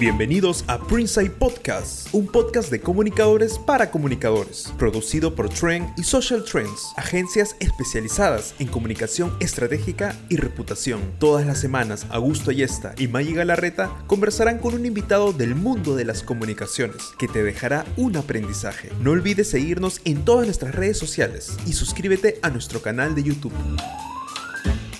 Bienvenidos 0.00 0.64
a 0.66 0.80
Printside 0.80 1.30
Podcast, 1.30 2.12
un 2.12 2.26
podcast 2.26 2.68
de 2.68 2.80
comunicadores 2.80 3.60
para 3.60 3.92
comunicadores, 3.92 4.74
producido 4.76 5.36
por 5.36 5.48
Trend 5.48 5.88
y 5.96 6.02
Social 6.02 6.44
Trends, 6.44 6.92
agencias 6.96 7.54
especializadas 7.60 8.56
en 8.58 8.66
comunicación 8.66 9.32
estratégica 9.38 10.16
y 10.28 10.36
reputación. 10.36 11.00
Todas 11.20 11.46
las 11.46 11.60
semanas, 11.60 12.08
Augusto 12.10 12.50
Ayesta 12.50 12.96
y 12.98 13.06
Maggie 13.06 13.34
Galarreta 13.34 13.96
conversarán 14.08 14.58
con 14.58 14.74
un 14.74 14.84
invitado 14.84 15.32
del 15.32 15.54
mundo 15.54 15.94
de 15.94 16.04
las 16.04 16.24
comunicaciones 16.24 17.12
que 17.16 17.28
te 17.28 17.44
dejará 17.44 17.84
un 17.96 18.16
aprendizaje. 18.16 18.90
No 19.00 19.12
olvides 19.12 19.48
seguirnos 19.48 20.00
en 20.04 20.24
todas 20.24 20.46
nuestras 20.46 20.74
redes 20.74 20.98
sociales 20.98 21.56
y 21.66 21.74
suscríbete 21.74 22.40
a 22.42 22.50
nuestro 22.50 22.82
canal 22.82 23.14
de 23.14 23.22
YouTube. 23.22 23.52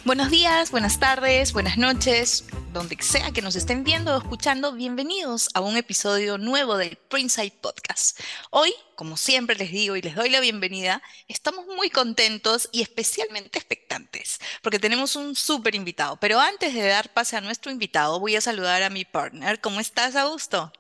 Buenos 0.05 0.30
días, 0.30 0.71
buenas 0.71 1.00
tardes, 1.00 1.54
buenas 1.54 1.79
noches, 1.79 2.45
donde 2.75 2.95
sea 3.00 3.32
que 3.32 3.40
nos 3.40 3.57
estén 3.57 3.85
viendo 3.85 4.14
o 4.14 4.18
escuchando, 4.18 4.75
bienvenidos 4.75 5.49
a 5.54 5.62
un 5.62 5.79
episodio 5.79 6.36
nuevo 6.36 6.76
del 6.76 6.96
Printside 6.96 7.54
Podcast. 7.62 8.21
Hoy, 8.50 8.75
como 8.96 9.17
siempre 9.17 9.57
les 9.57 9.72
digo 9.72 9.96
y 9.96 10.03
les 10.03 10.14
doy 10.14 10.29
la 10.29 10.40
bienvenida, 10.40 11.00
estamos 11.26 11.64
muy 11.67 11.89
contentos 11.89 12.68
y 12.71 12.82
especialmente 12.82 13.59
expectantes, 13.59 14.40
porque 14.61 14.79
tenemos 14.79 15.17
un 15.17 15.35
súper 15.35 15.75
invitado. 15.75 16.18
Pero 16.21 16.39
antes 16.39 16.75
de 16.75 16.86
dar 16.86 17.09
pase 17.14 17.39
a 17.39 17.40
nuestro 17.40 17.73
invitado, 17.73 18.21
voy 18.21 18.36
a 18.36 18.43
saludar 18.43 18.82
a 18.82 18.90
mi 18.90 19.07
partner. 19.07 19.59
¿Cómo 19.62 19.81
estás, 19.81 20.17
Augusto? 20.17 20.71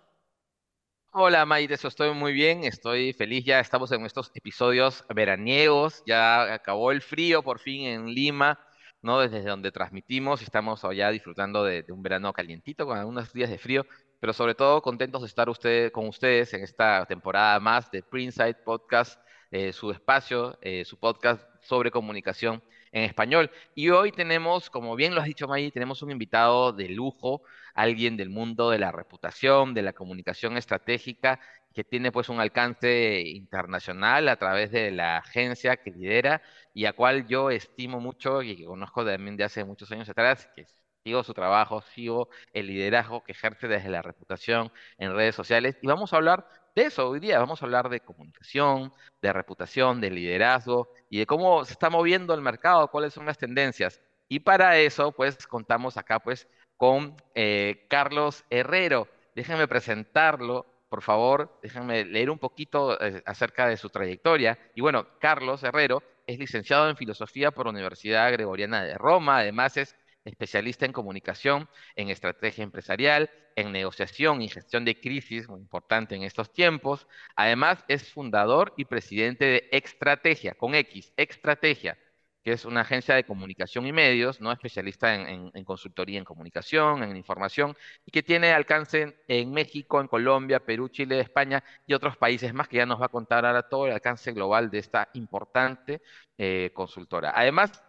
Hola 1.16 1.46
Maite, 1.46 1.74
estoy 1.74 2.12
muy 2.12 2.32
bien, 2.34 2.64
estoy 2.64 3.14
feliz, 3.14 3.44
ya 3.46 3.60
estamos 3.60 3.90
en 3.92 4.04
estos 4.04 4.32
episodios 4.34 5.02
veraniegos, 5.14 6.02
ya 6.06 6.52
acabó 6.52 6.90
el 6.90 7.00
frío 7.00 7.42
por 7.42 7.60
fin 7.60 7.86
en 7.86 8.06
Lima, 8.06 8.58
¿no? 9.04 9.20
Desde 9.20 9.42
donde 9.42 9.70
transmitimos, 9.70 10.42
estamos 10.42 10.84
allá 10.84 11.10
disfrutando 11.10 11.62
de, 11.62 11.84
un 11.90 12.02
verano 12.02 12.32
calientito 12.32 12.86
con 12.86 12.98
algunos 12.98 13.32
días 13.32 13.50
de 13.50 13.58
frío, 13.58 13.86
pero 14.18 14.32
sobre 14.32 14.54
todo 14.54 14.80
contentos 14.82 15.20
de 15.20 15.28
estar 15.28 15.48
usted, 15.50 15.92
con 15.92 16.08
ustedes 16.08 16.54
en 16.54 16.62
esta 16.62 17.04
temporada 17.06 17.60
más 17.60 17.90
de 17.90 18.02
Printside 18.02 18.54
Podcast, 18.64 19.20
eh, 19.50 19.72
su 19.72 19.90
espacio, 19.90 20.58
eh, 20.62 20.84
su 20.86 20.98
podcast 20.98 21.46
sobre 21.60 21.90
comunicación 21.90 22.62
en 22.92 23.04
español. 23.04 23.50
Y 23.74 23.90
hoy 23.90 24.10
tenemos, 24.10 24.70
como 24.70 24.96
bien 24.96 25.14
lo 25.14 25.20
has 25.20 25.26
dicho 25.26 25.46
Maggie, 25.48 25.70
tenemos 25.70 26.00
un 26.02 26.10
invitado 26.10 26.72
de 26.72 26.88
lujo, 26.88 27.42
alguien 27.74 28.16
del 28.16 28.30
mundo 28.30 28.70
de 28.70 28.78
la 28.78 28.90
reputación, 28.90 29.74
de 29.74 29.82
la 29.82 29.92
comunicación 29.92 30.56
estratégica, 30.56 31.40
que 31.74 31.84
tiene 31.84 32.12
pues 32.12 32.28
un 32.28 32.40
alcance 32.40 33.20
internacional 33.22 34.28
a 34.28 34.36
través 34.36 34.70
de 34.70 34.90
la 34.92 35.18
agencia 35.18 35.76
que 35.76 35.90
lidera 35.90 36.42
y 36.72 36.86
a 36.86 36.92
cual 36.94 37.26
yo 37.26 37.50
estimo 37.50 38.00
mucho 38.00 38.42
y 38.42 38.56
que 38.56 38.64
conozco 38.64 39.04
también 39.04 39.36
de 39.36 39.44
hace 39.44 39.64
muchos 39.64 39.90
años 39.92 40.08
atrás, 40.08 40.48
que 40.54 40.66
sigo 41.04 41.22
su 41.24 41.34
trabajo, 41.34 41.82
sigo 41.82 42.28
el 42.52 42.68
liderazgo 42.68 43.22
que 43.24 43.32
ejerce 43.32 43.68
desde 43.68 43.90
la 43.90 44.02
reputación 44.02 44.72
en 44.98 45.14
redes 45.14 45.34
sociales. 45.34 45.76
Y 45.82 45.86
vamos 45.86 46.12
a 46.12 46.16
hablar 46.16 46.48
de 46.74 46.84
eso 46.84 47.08
hoy 47.10 47.20
día, 47.20 47.38
vamos 47.38 47.62
a 47.62 47.66
hablar 47.66 47.88
de 47.88 48.00
comunicación, 48.00 48.92
de 49.20 49.32
reputación, 49.32 50.00
de 50.00 50.10
liderazgo 50.10 50.90
y 51.10 51.18
de 51.18 51.26
cómo 51.26 51.64
se 51.64 51.72
está 51.72 51.90
moviendo 51.90 52.34
el 52.34 52.40
mercado, 52.40 52.88
cuáles 52.88 53.14
son 53.14 53.26
las 53.26 53.38
tendencias. 53.38 54.00
Y 54.28 54.40
para 54.40 54.78
eso, 54.78 55.12
pues, 55.12 55.46
contamos 55.46 55.96
acá, 55.96 56.20
pues, 56.20 56.48
con 56.76 57.16
eh, 57.34 57.86
Carlos 57.88 58.44
Herrero. 58.50 59.08
Déjenme 59.34 59.68
presentarlo 59.68 60.66
por 60.94 61.02
favor, 61.02 61.58
déjenme 61.60 62.04
leer 62.04 62.30
un 62.30 62.38
poquito 62.38 62.96
eh, 63.02 63.20
acerca 63.26 63.66
de 63.66 63.76
su 63.76 63.90
trayectoria. 63.90 64.56
Y 64.76 64.80
bueno, 64.80 65.08
Carlos 65.18 65.64
Herrero 65.64 66.04
es 66.24 66.38
licenciado 66.38 66.88
en 66.88 66.96
Filosofía 66.96 67.50
por 67.50 67.66
la 67.66 67.72
Universidad 67.72 68.30
Gregoriana 68.30 68.84
de 68.84 68.94
Roma, 68.94 69.38
además 69.38 69.76
es 69.76 69.96
especialista 70.24 70.86
en 70.86 70.92
comunicación, 70.92 71.68
en 71.96 72.10
estrategia 72.10 72.62
empresarial, 72.62 73.28
en 73.56 73.72
negociación 73.72 74.40
y 74.40 74.48
gestión 74.48 74.84
de 74.84 75.00
crisis, 75.00 75.48
muy 75.48 75.58
importante 75.58 76.14
en 76.14 76.22
estos 76.22 76.52
tiempos. 76.52 77.08
Además, 77.34 77.84
es 77.88 78.12
fundador 78.12 78.72
y 78.76 78.84
presidente 78.84 79.46
de 79.46 79.68
Extrategia, 79.72 80.54
con 80.54 80.76
X, 80.76 81.12
Extrategia, 81.16 81.98
que 82.44 82.52
es 82.52 82.66
una 82.66 82.82
agencia 82.82 83.14
de 83.14 83.24
comunicación 83.24 83.86
y 83.86 83.92
medios, 83.92 84.40
¿no? 84.40 84.52
especialista 84.52 85.14
en, 85.14 85.64
consultoría 85.64 86.18
en 86.18 86.24
comunicación, 86.26 87.02
en 87.02 87.16
información, 87.16 87.74
y 88.04 88.10
que 88.10 88.22
tiene 88.22 88.52
alcance 88.52 89.16
en, 89.28 89.50
México, 89.52 89.98
en 90.00 90.08
Colombia, 90.08 90.60
Perú, 90.60 90.88
Chile, 90.90 91.20
España 91.20 91.64
y 91.86 91.94
otros 91.94 92.18
países 92.18 92.52
más, 92.52 92.68
que 92.68 92.76
ya 92.76 92.86
nos 92.86 93.00
va 93.00 93.06
a 93.06 93.08
contar 93.08 93.46
ahora 93.46 93.62
todo 93.66 93.86
el 93.86 93.94
alcance 93.94 94.32
global 94.32 94.70
de 94.70 94.78
esta 94.78 95.08
importante 95.14 96.02
eh, 96.36 96.70
consultora. 96.74 97.32
Además, 97.34 97.82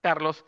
Carlos 0.00 0.44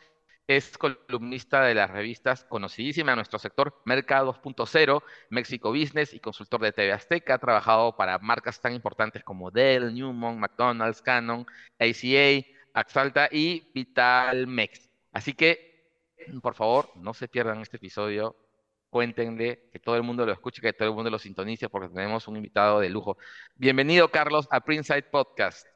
es 0.47 0.79
columnista 0.79 1.63
de 1.63 1.75
las 1.75 1.91
revistas 1.91 2.45
conocidísimas 2.45 3.13
en 3.13 3.17
nuestro 3.17 3.41
sector, 3.41 3.83
Mercado 3.85 4.33
2.0, 4.33 5.03
México 5.31 5.71
Business 5.71 6.15
y 6.15 6.21
consultor 6.21 6.61
de 6.63 6.73
TV 6.73 6.93
Azteca. 6.93 7.35
Ha 7.35 7.39
trabajado 7.39 7.97
para 7.97 8.19
marcas 8.21 8.61
tan 8.61 8.73
importantes 8.73 9.25
como 9.25 9.51
Dell, 9.51 9.93
Newmont, 9.93 10.39
McDonald's, 10.39 11.03
Canon, 11.03 11.45
ACA, 11.79 12.58
Axalta 12.79 13.29
y 13.31 13.71
Vitalmex. 13.75 14.89
Así 15.13 15.35
que, 15.35 15.91
por 16.43 16.55
favor, 16.55 16.91
no 16.97 17.13
se 17.13 17.29
pierdan 17.29 17.61
este 17.61 17.77
episodio. 17.77 18.37
Cuéntenle 18.91 19.69
que 19.73 19.79
todo 19.81 19.97
el 19.97 20.03
mundo 20.03 20.25
lo 20.25 20.33
escuche, 20.33 20.63
que 20.63 20.73
todo 20.73 20.89
el 20.89 20.95
mundo 20.95 21.11
lo 21.11 21.19
sintonice, 21.19 21.69
porque 21.69 21.89
tenemos 21.89 22.29
un 22.29 22.37
invitado 22.37 22.81
de 22.81 22.89
lujo. 22.89 23.19
Bienvenido, 23.57 24.11
Carlos, 24.11 24.47
a 24.51 24.61
Printside 24.61 25.03
Podcast. 25.11 25.67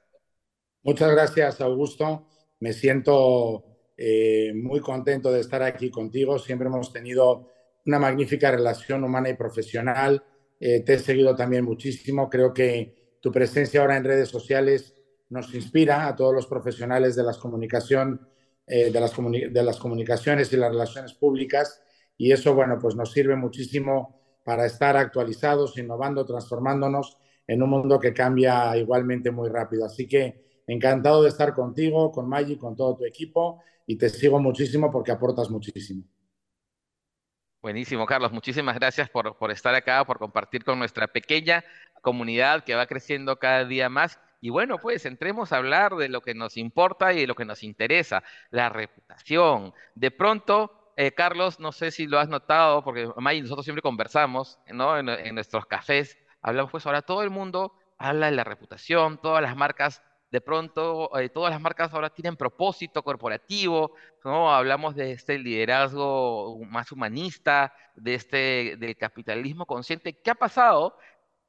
Muchas 0.82 1.10
gracias, 1.10 1.60
Augusto. 1.60 2.28
Me 2.60 2.72
siento 2.72 3.64
eh, 3.96 4.52
muy 4.54 4.80
contento 4.80 5.32
de 5.32 5.40
estar 5.40 5.62
aquí 5.62 5.90
contigo. 5.90 6.38
Siempre 6.38 6.68
hemos 6.68 6.92
tenido 6.92 7.50
una 7.84 7.98
magnífica 7.98 8.50
relación 8.50 9.04
humana 9.04 9.28
y 9.28 9.34
profesional. 9.34 10.24
Eh, 10.60 10.80
te 10.80 10.94
he 10.94 10.98
seguido 10.98 11.34
también 11.34 11.64
muchísimo. 11.64 12.30
Creo 12.30 12.54
que 12.54 13.18
tu 13.20 13.30
presencia 13.32 13.80
ahora 13.80 13.96
en 13.96 14.04
redes 14.04 14.28
sociales 14.28 14.94
nos 15.32 15.54
inspira 15.54 16.06
a 16.06 16.14
todos 16.14 16.34
los 16.34 16.46
profesionales 16.46 17.16
de, 17.16 17.22
las 17.22 17.38
comunicación, 17.38 18.20
eh, 18.66 18.92
de, 18.92 19.62
las 19.62 19.78
comunicaciones 19.78 20.52
y 20.52 20.56
las 20.58 20.70
relaciones 20.70 21.14
públicas 21.14 21.82
y 22.18 22.32
eso, 22.32 22.54
bueno, 22.54 22.78
pues 22.78 22.94
nos 22.94 23.12
sirve 23.12 23.34
muchísimo 23.34 24.20
para 24.44 24.66
estar 24.66 24.94
actualizados, 24.94 25.78
innovando, 25.78 26.26
transformándonos 26.26 27.16
en 27.46 27.62
un 27.62 27.70
mundo 27.70 27.98
que 27.98 28.12
cambia 28.12 28.76
igualmente 28.76 29.30
muy 29.30 29.48
rápido. 29.48 29.86
Así 29.86 30.06
que 30.06 30.62
encantado 30.66 31.22
de 31.22 31.30
estar 31.30 31.54
contigo, 31.54 32.12
con 32.12 32.28
Maggi, 32.28 32.58
con 32.58 32.76
todo 32.76 32.96
tu 32.96 33.06
equipo 33.06 33.62
y 33.86 33.96
te 33.96 34.10
sigo 34.10 34.38
muchísimo 34.38 34.90
porque 34.90 35.12
aportas 35.12 35.48
muchísimo. 35.48 36.04
Buenísimo, 37.62 38.04
Carlos. 38.04 38.32
Muchísimas 38.32 38.74
gracias 38.74 39.08
por, 39.08 39.38
por 39.38 39.50
estar 39.50 39.74
acá, 39.74 40.04
por 40.04 40.18
compartir 40.18 40.62
con 40.62 40.78
nuestra 40.78 41.06
pequeña 41.06 41.64
comunidad 42.02 42.64
que 42.64 42.74
va 42.74 42.86
creciendo 42.86 43.38
cada 43.38 43.64
día 43.64 43.88
más 43.88 44.20
y 44.42 44.50
bueno, 44.50 44.78
pues 44.78 45.06
entremos 45.06 45.52
a 45.52 45.58
hablar 45.58 45.94
de 45.94 46.08
lo 46.08 46.20
que 46.20 46.34
nos 46.34 46.56
importa 46.56 47.12
y 47.12 47.20
de 47.20 47.26
lo 47.28 47.36
que 47.36 47.44
nos 47.44 47.62
interesa, 47.62 48.24
la 48.50 48.68
reputación. 48.68 49.72
De 49.94 50.10
pronto, 50.10 50.92
eh, 50.96 51.12
Carlos, 51.12 51.60
no 51.60 51.70
sé 51.70 51.92
si 51.92 52.08
lo 52.08 52.18
has 52.18 52.28
notado, 52.28 52.82
porque 52.82 53.08
May 53.18 53.38
y 53.38 53.42
nosotros 53.42 53.64
siempre 53.64 53.82
conversamos, 53.82 54.58
¿no? 54.66 54.98
En, 54.98 55.34
nuestros 55.36 55.66
cafés, 55.66 56.18
hablamos 56.42 56.72
pues 56.72 56.84
ahora 56.86 57.02
todo 57.02 57.22
el 57.22 57.30
mundo 57.30 57.72
habla 57.98 58.26
de 58.26 58.32
la 58.32 58.42
reputación, 58.42 59.20
todas 59.22 59.42
las 59.42 59.54
marcas, 59.56 60.02
de 60.32 60.40
pronto, 60.40 61.16
eh, 61.20 61.28
todas 61.28 61.52
las 61.52 61.60
marcas 61.60 61.94
ahora 61.94 62.10
tienen 62.10 62.36
propósito 62.36 63.04
corporativo, 63.04 63.92
¿no? 64.24 64.52
Hablamos 64.52 64.96
de 64.96 65.12
este 65.12 65.38
liderazgo 65.38 66.58
más 66.66 66.90
humanista, 66.90 67.72
de 67.94 68.14
este 68.14 68.76
del 68.76 68.96
capitalismo 68.96 69.66
consciente. 69.66 70.14
¿Qué 70.20 70.32
ha 70.32 70.34
pasado 70.34 70.96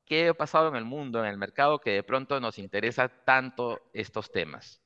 ¿Qué 0.06 0.28
ha 0.28 0.34
pasado 0.34 0.68
en 0.70 0.76
el 0.76 0.86
mundo, 0.86 1.20
en 1.20 1.30
el 1.30 1.38
mercado, 1.38 1.80
que 1.80 1.92
de 1.92 2.04
pronto 2.04 2.40
nos 2.40 2.60
interesa 2.60 3.10
tanto 3.10 3.80
estos 3.94 4.32
temas? 4.32 4.82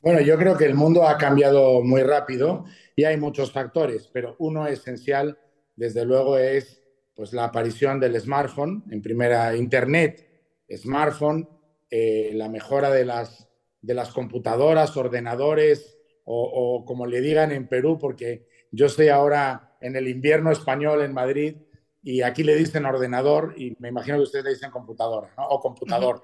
Bueno, 0.00 0.20
yo 0.20 0.36
creo 0.36 0.56
que 0.56 0.66
el 0.66 0.74
mundo 0.74 1.08
ha 1.08 1.16
cambiado 1.16 1.82
muy 1.82 2.02
rápido 2.02 2.64
y 2.94 3.04
hay 3.04 3.16
muchos 3.16 3.50
factores, 3.50 4.08
pero 4.12 4.36
uno 4.38 4.66
esencial, 4.66 5.38
desde 5.74 6.04
luego, 6.04 6.38
es 6.38 6.82
pues, 7.14 7.32
la 7.32 7.44
aparición 7.44 7.98
del 7.98 8.20
smartphone, 8.20 8.84
en 8.90 9.00
primera 9.00 9.56
Internet, 9.56 10.28
smartphone, 10.70 11.48
eh, 11.90 12.30
la 12.34 12.48
mejora 12.48 12.90
de 12.90 13.04
las, 13.04 13.48
de 13.80 13.94
las 13.94 14.10
computadoras, 14.10 14.96
ordenadores 14.96 15.98
o, 16.24 16.42
o 16.42 16.84
como 16.84 17.06
le 17.06 17.20
digan 17.20 17.52
en 17.52 17.68
Perú, 17.68 17.98
porque 17.98 18.46
yo 18.70 18.86
estoy 18.86 19.08
ahora 19.08 19.76
en 19.80 19.96
el 19.96 20.08
invierno 20.08 20.50
español 20.50 21.02
en 21.02 21.14
Madrid 21.14 21.56
y 22.02 22.22
aquí 22.22 22.42
le 22.44 22.54
dicen 22.54 22.84
ordenador 22.84 23.54
y 23.56 23.76
me 23.78 23.88
imagino 23.88 24.16
que 24.16 24.24
ustedes 24.24 24.44
le 24.44 24.50
dicen 24.52 24.70
computadora, 24.70 25.32
¿no? 25.36 25.48
O 25.48 25.60
computador. 25.60 26.22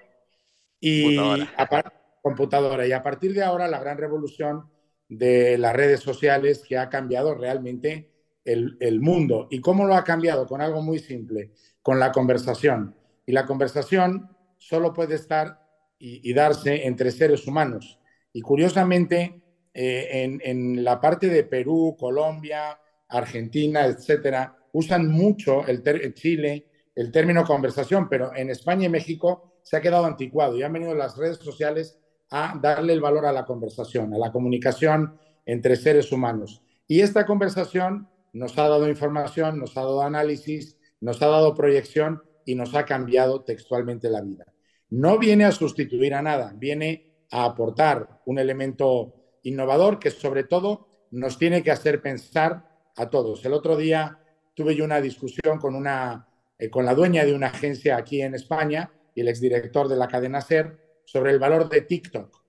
Y 0.80 1.16
computadora. 1.16 1.92
computadora. 2.22 2.86
Y 2.86 2.92
a 2.92 3.02
partir 3.02 3.34
de 3.34 3.42
ahora 3.42 3.68
la 3.68 3.80
gran 3.80 3.98
revolución 3.98 4.70
de 5.08 5.58
las 5.58 5.74
redes 5.74 6.00
sociales 6.00 6.62
que 6.66 6.78
ha 6.78 6.88
cambiado 6.88 7.34
realmente 7.34 8.10
el, 8.44 8.76
el, 8.80 9.00
mundo. 9.00 9.48
¿Y 9.50 9.60
cómo 9.60 9.84
lo 9.84 9.94
ha 9.94 10.04
cambiado? 10.04 10.46
Con 10.46 10.60
algo 10.60 10.82
muy 10.82 10.98
simple, 10.98 11.52
con 11.82 11.98
la 11.98 12.12
conversación. 12.12 12.96
Y 13.26 13.32
la 13.32 13.44
conversación 13.44 14.30
solo 14.58 14.92
puede 14.92 15.16
estar 15.16 15.60
y, 15.98 16.32
darse 16.32 16.86
entre 16.86 17.12
seres 17.12 17.46
humanos. 17.46 18.00
Y 18.32 18.40
curiosamente, 18.40 19.40
eh, 19.72 20.08
en, 20.10 20.40
en 20.42 20.82
la 20.82 21.00
parte 21.00 21.28
de 21.28 21.44
Perú, 21.44 21.96
Colombia, 21.98 22.80
Argentina, 23.08 23.86
etcétera, 23.86 24.56
usan 24.72 25.08
mucho 25.08 25.66
en 25.68 26.14
Chile 26.14 26.66
el 26.94 27.10
término 27.10 27.44
conversación, 27.44 28.08
pero 28.08 28.34
en 28.34 28.50
España 28.50 28.86
y 28.86 28.90
México 28.90 29.54
se 29.62 29.76
ha 29.76 29.80
quedado 29.80 30.04
anticuado 30.04 30.56
y 30.56 30.62
han 30.62 30.72
venido 30.72 30.94
las 30.94 31.16
redes 31.16 31.38
sociales 31.38 31.98
a 32.30 32.58
darle 32.60 32.92
el 32.92 33.00
valor 33.00 33.26
a 33.26 33.32
la 33.32 33.44
conversación, 33.44 34.12
a 34.14 34.18
la 34.18 34.32
comunicación 34.32 35.18
entre 35.46 35.76
seres 35.76 36.12
humanos. 36.12 36.62
Y 36.86 37.00
esta 37.00 37.26
conversación 37.26 38.08
nos 38.32 38.58
ha 38.58 38.68
dado 38.68 38.88
información, 38.88 39.58
nos 39.58 39.76
ha 39.76 39.82
dado 39.82 40.02
análisis, 40.02 40.78
nos 41.00 41.20
ha 41.22 41.26
dado 41.26 41.54
proyección 41.54 42.22
y 42.44 42.54
nos 42.54 42.74
ha 42.74 42.84
cambiado 42.84 43.42
textualmente 43.42 44.08
la 44.08 44.22
vida. 44.22 44.46
No 44.90 45.18
viene 45.18 45.44
a 45.44 45.52
sustituir 45.52 46.14
a 46.14 46.22
nada, 46.22 46.52
viene 46.56 47.26
a 47.30 47.44
aportar 47.44 48.20
un 48.26 48.38
elemento 48.38 49.14
innovador 49.42 49.98
que 49.98 50.10
sobre 50.10 50.44
todo 50.44 51.06
nos 51.10 51.38
tiene 51.38 51.62
que 51.62 51.70
hacer 51.70 52.00
pensar 52.00 52.68
a 52.96 53.10
todos. 53.10 53.44
El 53.44 53.52
otro 53.52 53.76
día 53.76 54.21
tuve 54.54 54.74
yo 54.74 54.84
una 54.84 55.00
discusión 55.00 55.58
con, 55.58 55.74
una, 55.74 56.28
eh, 56.58 56.70
con 56.70 56.84
la 56.84 56.94
dueña 56.94 57.24
de 57.24 57.34
una 57.34 57.48
agencia 57.48 57.96
aquí 57.96 58.22
en 58.22 58.34
España 58.34 58.90
y 59.14 59.20
el 59.20 59.28
exdirector 59.28 59.88
de 59.88 59.96
la 59.96 60.08
cadena 60.08 60.40
SER 60.40 60.78
sobre 61.04 61.32
el 61.32 61.38
valor 61.38 61.68
de 61.68 61.82
TikTok. 61.82 62.42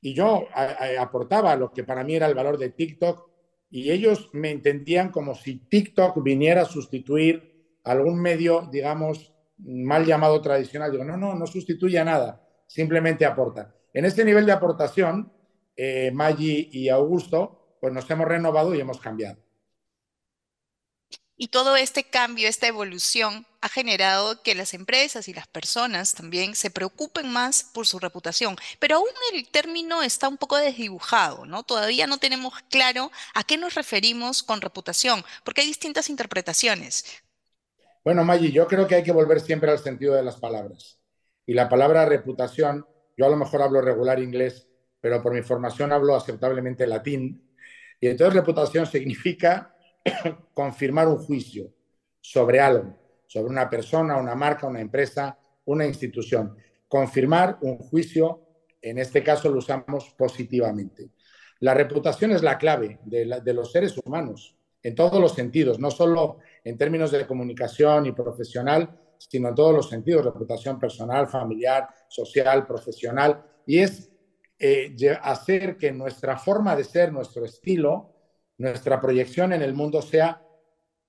Y 0.00 0.14
yo 0.14 0.46
aportaba 1.00 1.56
lo 1.56 1.72
que 1.72 1.82
para 1.82 2.04
mí 2.04 2.14
era 2.14 2.26
el 2.26 2.34
valor 2.34 2.56
de 2.56 2.70
TikTok 2.70 3.28
y 3.70 3.90
ellos 3.90 4.30
me 4.32 4.50
entendían 4.50 5.10
como 5.10 5.34
si 5.34 5.56
TikTok 5.56 6.22
viniera 6.22 6.62
a 6.62 6.66
sustituir 6.66 7.80
algún 7.84 8.20
medio, 8.20 8.68
digamos, 8.70 9.32
mal 9.58 10.06
llamado 10.06 10.40
tradicional. 10.40 10.92
Digo, 10.92 11.04
no, 11.04 11.16
no, 11.16 11.34
no 11.34 11.46
sustituye 11.46 11.98
a 11.98 12.04
nada, 12.04 12.46
simplemente 12.66 13.26
aporta. 13.26 13.74
En 13.92 14.04
este 14.04 14.24
nivel 14.24 14.46
de 14.46 14.52
aportación, 14.52 15.32
eh, 15.76 16.10
Maggi 16.12 16.70
y 16.72 16.88
Augusto, 16.88 17.76
pues 17.80 17.92
nos 17.92 18.08
hemos 18.10 18.26
renovado 18.26 18.74
y 18.74 18.80
hemos 18.80 19.00
cambiado. 19.00 19.38
Y 21.40 21.48
todo 21.48 21.76
este 21.76 22.02
cambio, 22.02 22.48
esta 22.48 22.66
evolución 22.66 23.46
ha 23.60 23.68
generado 23.68 24.42
que 24.42 24.56
las 24.56 24.74
empresas 24.74 25.28
y 25.28 25.32
las 25.32 25.46
personas 25.46 26.12
también 26.14 26.56
se 26.56 26.68
preocupen 26.68 27.30
más 27.30 27.62
por 27.62 27.86
su 27.86 28.00
reputación. 28.00 28.56
Pero 28.80 28.96
aún 28.96 29.06
el 29.32 29.48
término 29.48 30.02
está 30.02 30.26
un 30.28 30.36
poco 30.36 30.56
desdibujado, 30.56 31.46
¿no? 31.46 31.62
Todavía 31.62 32.08
no 32.08 32.18
tenemos 32.18 32.54
claro 32.70 33.12
a 33.34 33.44
qué 33.44 33.56
nos 33.56 33.76
referimos 33.76 34.42
con 34.42 34.60
reputación, 34.60 35.24
porque 35.44 35.60
hay 35.60 35.68
distintas 35.68 36.10
interpretaciones. 36.10 37.04
Bueno, 38.04 38.24
Maggi, 38.24 38.50
yo 38.50 38.66
creo 38.66 38.88
que 38.88 38.96
hay 38.96 39.04
que 39.04 39.12
volver 39.12 39.40
siempre 39.40 39.70
al 39.70 39.78
sentido 39.78 40.14
de 40.14 40.24
las 40.24 40.38
palabras. 40.38 40.98
Y 41.46 41.54
la 41.54 41.68
palabra 41.68 42.04
reputación, 42.04 42.84
yo 43.16 43.26
a 43.26 43.30
lo 43.30 43.36
mejor 43.36 43.62
hablo 43.62 43.80
regular 43.80 44.18
inglés, 44.18 44.66
pero 45.00 45.22
por 45.22 45.32
mi 45.32 45.42
formación 45.42 45.92
hablo 45.92 46.16
aceptablemente 46.16 46.84
latín. 46.88 47.48
Y 48.00 48.08
entonces 48.08 48.34
reputación 48.34 48.86
significa 48.86 49.76
confirmar 50.54 51.08
un 51.08 51.18
juicio 51.18 51.72
sobre 52.20 52.60
algo, 52.60 52.94
sobre 53.26 53.50
una 53.50 53.68
persona, 53.68 54.16
una 54.16 54.34
marca, 54.34 54.66
una 54.66 54.80
empresa, 54.80 55.38
una 55.66 55.86
institución. 55.86 56.56
Confirmar 56.88 57.58
un 57.62 57.78
juicio, 57.78 58.42
en 58.80 58.98
este 58.98 59.22
caso 59.22 59.50
lo 59.50 59.58
usamos 59.58 60.10
positivamente. 60.16 61.10
La 61.60 61.74
reputación 61.74 62.32
es 62.32 62.42
la 62.42 62.56
clave 62.56 63.00
de, 63.04 63.52
los 63.52 63.72
seres 63.72 63.98
humanos 64.04 64.56
en 64.82 64.94
todos 64.94 65.20
los 65.20 65.34
sentidos, 65.34 65.78
no 65.78 65.90
solo 65.90 66.38
en 66.62 66.78
términos 66.78 67.10
de 67.10 67.26
comunicación 67.26 68.06
y 68.06 68.12
profesional, 68.12 68.96
sino 69.18 69.48
en 69.48 69.54
todos 69.54 69.74
los 69.74 69.88
sentidos, 69.88 70.24
reputación 70.24 70.78
personal, 70.78 71.28
familiar, 71.28 71.88
social, 72.08 72.64
profesional, 72.66 73.42
y 73.66 73.80
es 73.80 74.08
eh, 74.58 74.94
hacer 75.20 75.76
que 75.76 75.90
nuestra 75.90 76.38
forma 76.38 76.76
de 76.76 76.84
ser, 76.84 77.12
nuestro 77.12 77.44
estilo, 77.44 78.17
nuestra 78.58 79.00
proyección 79.00 79.52
en 79.52 79.62
el 79.62 79.74
mundo 79.74 80.02
sea 80.02 80.42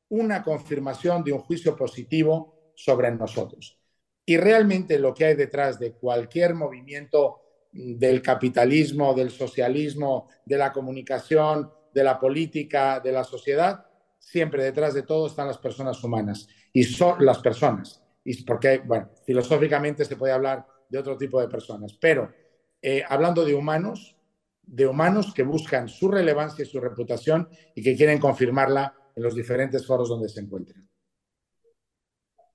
una 0.10 0.44
confirmación 0.44 1.24
de 1.24 1.34
un 1.34 1.40
juicio 1.40 1.76
positivo 1.76 2.72
sobre 2.76 3.12
nosotros. 3.12 3.80
Y 4.26 4.38
realmente 4.38 5.00
lo 5.00 5.14
que 5.14 5.26
hay 5.26 5.36
detrás 5.36 5.80
de 5.80 5.94
cualquier 5.94 6.54
movimiento 6.54 7.42
del 7.72 8.22
capitalismo, 8.22 9.14
del 9.14 9.32
socialismo, 9.32 10.28
de 10.46 10.58
la 10.58 10.72
comunicación, 10.72 11.72
de 11.94 12.04
la 12.04 12.20
política, 12.20 13.00
de 13.00 13.12
la 13.12 13.24
sociedad, 13.24 13.86
siempre 14.20 14.64
detrás 14.64 14.94
de 14.94 15.04
todo 15.04 15.28
están 15.28 15.48
las 15.48 15.58
personas 15.58 16.04
humanas. 16.04 16.48
Y 16.72 16.84
son 16.84 17.26
las 17.26 17.40
personas. 17.40 18.04
Y 18.24 18.44
porque, 18.44 18.80
bueno, 18.80 19.10
filosóficamente 19.26 20.06
se 20.06 20.16
puede 20.16 20.34
hablar 20.34 20.66
de 20.88 21.00
otro 21.00 21.18
tipo 21.18 21.40
de 21.40 21.48
personas, 21.48 21.94
pero 22.00 22.32
eh, 22.82 23.04
hablando 23.08 23.46
de 23.46 23.54
humanos, 23.54 24.16
de 24.70 24.86
humanos 24.86 25.34
que 25.34 25.44
buscan 25.44 25.90
su 25.90 26.10
relevancia 26.10 26.64
y 26.64 26.68
su 26.68 26.80
reputación 26.80 27.50
y 27.76 27.82
que 27.82 27.96
quieren 27.96 28.20
confirmarla 28.20 28.94
en 29.16 29.24
los 29.24 29.36
diferentes 29.36 29.86
foros 29.86 30.10
donde 30.10 30.30
se 30.30 30.42
encuentren. 30.42 30.88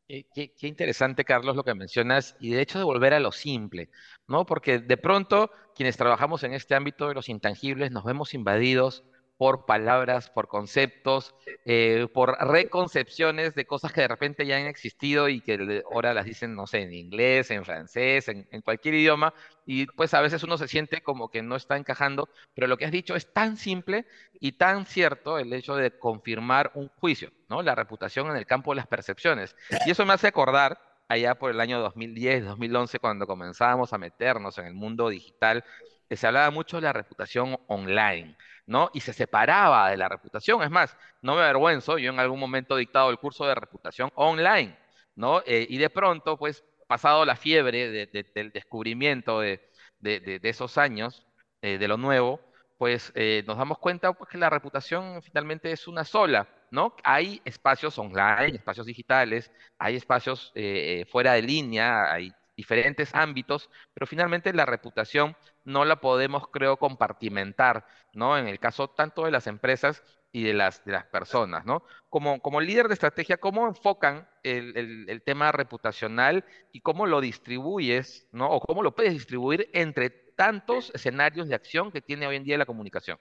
Qué, 0.07 0.53
interesante, 0.63 1.25
Carlos, 1.25 1.57
lo 1.57 1.65
que 1.65 1.75
mencionas, 1.75 2.37
y 2.39 2.51
de 2.51 2.61
hecho 2.61 2.79
de 2.79 2.85
volver 2.85 3.15
a 3.15 3.21
lo 3.21 3.33
simple, 3.33 3.91
¿no? 4.29 4.47
Porque 4.47 4.79
de 4.79 4.97
pronto 4.97 5.51
quienes 5.75 5.97
trabajamos 5.97 6.45
en 6.45 6.53
este 6.53 6.75
ámbito 6.75 7.09
de 7.09 7.15
los 7.15 7.29
intangibles 7.29 7.91
nos 7.91 8.05
vemos 8.05 8.35
invadidos 8.35 9.03
por 9.45 9.67
palabras, 9.67 10.31
por 10.31 10.49
conceptos, 10.49 11.35
eh, 11.67 12.09
por 12.15 12.31
reconcepciones 12.49 13.55
de 13.55 13.67
cosas 13.67 13.93
que 13.93 14.01
de 14.01 14.09
repente 14.09 14.47
ya 14.47 14.57
han 14.57 14.65
existido 14.65 15.29
y 15.29 15.43
que 15.43 15.83
ahora 15.93 16.15
las 16.15 16.25
dicen, 16.25 16.55
no 16.55 16.67
sé, 16.67 16.81
en 16.81 16.95
inglés, 16.95 17.51
en 17.51 17.63
francés, 17.63 18.29
en, 18.29 18.63
cualquier 18.63 18.95
idioma, 18.95 19.35
y 19.67 19.85
pues 19.85 20.15
a 20.15 20.23
veces 20.23 20.43
uno 20.45 20.57
se 20.57 20.67
siente 20.67 21.03
como 21.03 21.31
que 21.31 21.43
no 21.43 21.57
está 21.57 21.77
encajando, 21.77 22.31
pero 22.55 22.69
lo 22.69 22.79
que 22.79 22.87
has 22.87 22.91
dicho 22.91 23.17
es 23.17 23.35
tan 23.35 23.59
simple 23.59 24.07
y 24.41 24.53
tan 24.53 24.87
cierto 24.87 25.39
el 25.39 25.53
hecho 25.53 25.77
de 25.77 25.91
confirmar 25.91 26.71
un 26.73 26.89
juicio, 26.89 27.31
¿no? 27.51 27.61
La 27.61 27.75
reputación 27.75 28.31
en 28.31 28.37
el 28.37 28.47
campo 28.47 28.73
de 28.73 28.77
las 28.77 28.87
percepciones. 28.87 29.57
Y 29.85 29.91
eso 29.91 30.07
me 30.07 30.15
hace 30.15 30.29
acordar 30.29 30.79
allá 31.07 31.35
por 31.35 31.51
el 31.51 31.61
año 31.61 31.81
2010, 31.81 32.47
2011, 32.47 32.99
cuando 32.99 33.27
comenzábamos 33.27 33.93
a 33.93 33.99
meternos 33.99 34.57
en 34.57 34.65
el 34.65 34.73
mundo 34.73 35.11
digital, 35.11 35.65
que 36.09 36.17
se 36.17 36.27
hablaba 36.27 36.51
mucho 36.51 36.79
de 36.79 36.85
la 36.85 36.95
reputación 36.95 37.59
online. 37.67 38.39
¿No? 38.67 38.91
Y 38.95 39.01
se 39.01 39.13
separaba 39.13 39.91
de 39.91 39.97
la 39.97 40.09
reputación. 40.09 40.63
Es 40.63 40.71
más, 40.71 40.97
no 41.23 41.35
me 41.37 41.43
avergüenzo, 41.43 41.99
yo 41.99 42.11
en 42.11 42.21
algún 42.21 42.41
momento 42.41 42.77
he 42.77 42.81
dictado 42.81 43.11
el 43.11 43.19
curso 43.19 43.47
de 43.47 43.55
reputación 43.55 44.11
online, 44.15 44.77
¿no? 45.17 45.43
Eh, 45.47 45.67
y 45.69 45.79
de 45.79 45.91
pronto, 45.91 46.37
pues, 46.39 46.65
pasado 46.87 47.25
la 47.25 47.37
fiebre 47.37 48.07
del 48.07 48.53
descubrimiento 48.53 49.41
de, 49.41 49.61
esos 50.43 50.79
años, 50.79 51.27
eh, 51.63 51.79
de 51.79 51.89
lo 51.89 51.97
nuevo, 51.97 52.41
pues 52.79 53.13
eh, 53.15 53.43
nos 53.47 53.57
damos 53.57 53.79
cuenta 53.79 54.13
pues, 54.13 54.29
que 54.29 54.39
la 54.39 54.51
reputación 54.51 55.23
finalmente 55.23 55.71
es 55.73 55.89
una 55.89 56.05
sola, 56.05 56.49
¿no? 56.71 56.95
Hay 57.05 57.41
espacios 57.45 57.99
online, 57.99 58.57
espacios 58.57 58.87
digitales, 58.87 59.51
hay 59.79 59.97
espacios 59.97 60.53
fuera 61.11 61.35
de 61.35 61.43
línea, 61.43 62.13
hay 62.13 62.33
diferentes 62.57 63.15
ámbitos, 63.15 63.71
pero 63.95 64.07
finalmente 64.07 64.53
la 64.53 64.67
reputación 64.67 65.37
no 65.65 65.85
la 65.85 66.01
podemos, 66.01 66.49
creo, 66.49 66.77
compartimentar, 66.77 67.87
¿no? 68.13 68.39
En 68.39 68.49
el 68.49 68.59
caso 68.59 68.89
tanto 68.89 69.25
de 69.25 69.31
las 69.31 69.47
empresas 69.47 70.03
y 70.33 70.43
de 70.43 70.55
las, 70.55 70.85
de 70.85 70.93
las 70.93 71.07
personas, 71.07 71.65
¿no? 71.65 71.85
Como, 72.09 72.41
como 72.41 72.61
líder 72.61 72.89
de 72.89 72.95
estrategia, 72.95 73.37
¿cómo 73.37 73.67
enfocan 73.67 74.29
el, 74.43 75.07
el, 75.09 75.23
tema 75.23 75.53
reputacional 75.53 76.45
y 76.73 76.81
cómo 76.81 77.07
lo 77.07 77.21
distribuyes, 77.21 78.27
¿no? 78.33 78.51
O 78.51 78.61
cómo 78.61 78.83
lo 78.83 78.95
puedes 78.95 79.13
distribuir 79.13 79.71
entre 79.73 80.11
tantos 80.11 80.91
escenarios 80.95 81.49
de 81.49 81.55
acción 81.55 81.93
que 81.93 82.01
tiene 82.01 82.27
hoy 82.27 82.37
en 82.37 82.45
día 82.45 82.59
la 82.59 82.67
comunicación? 82.67 83.19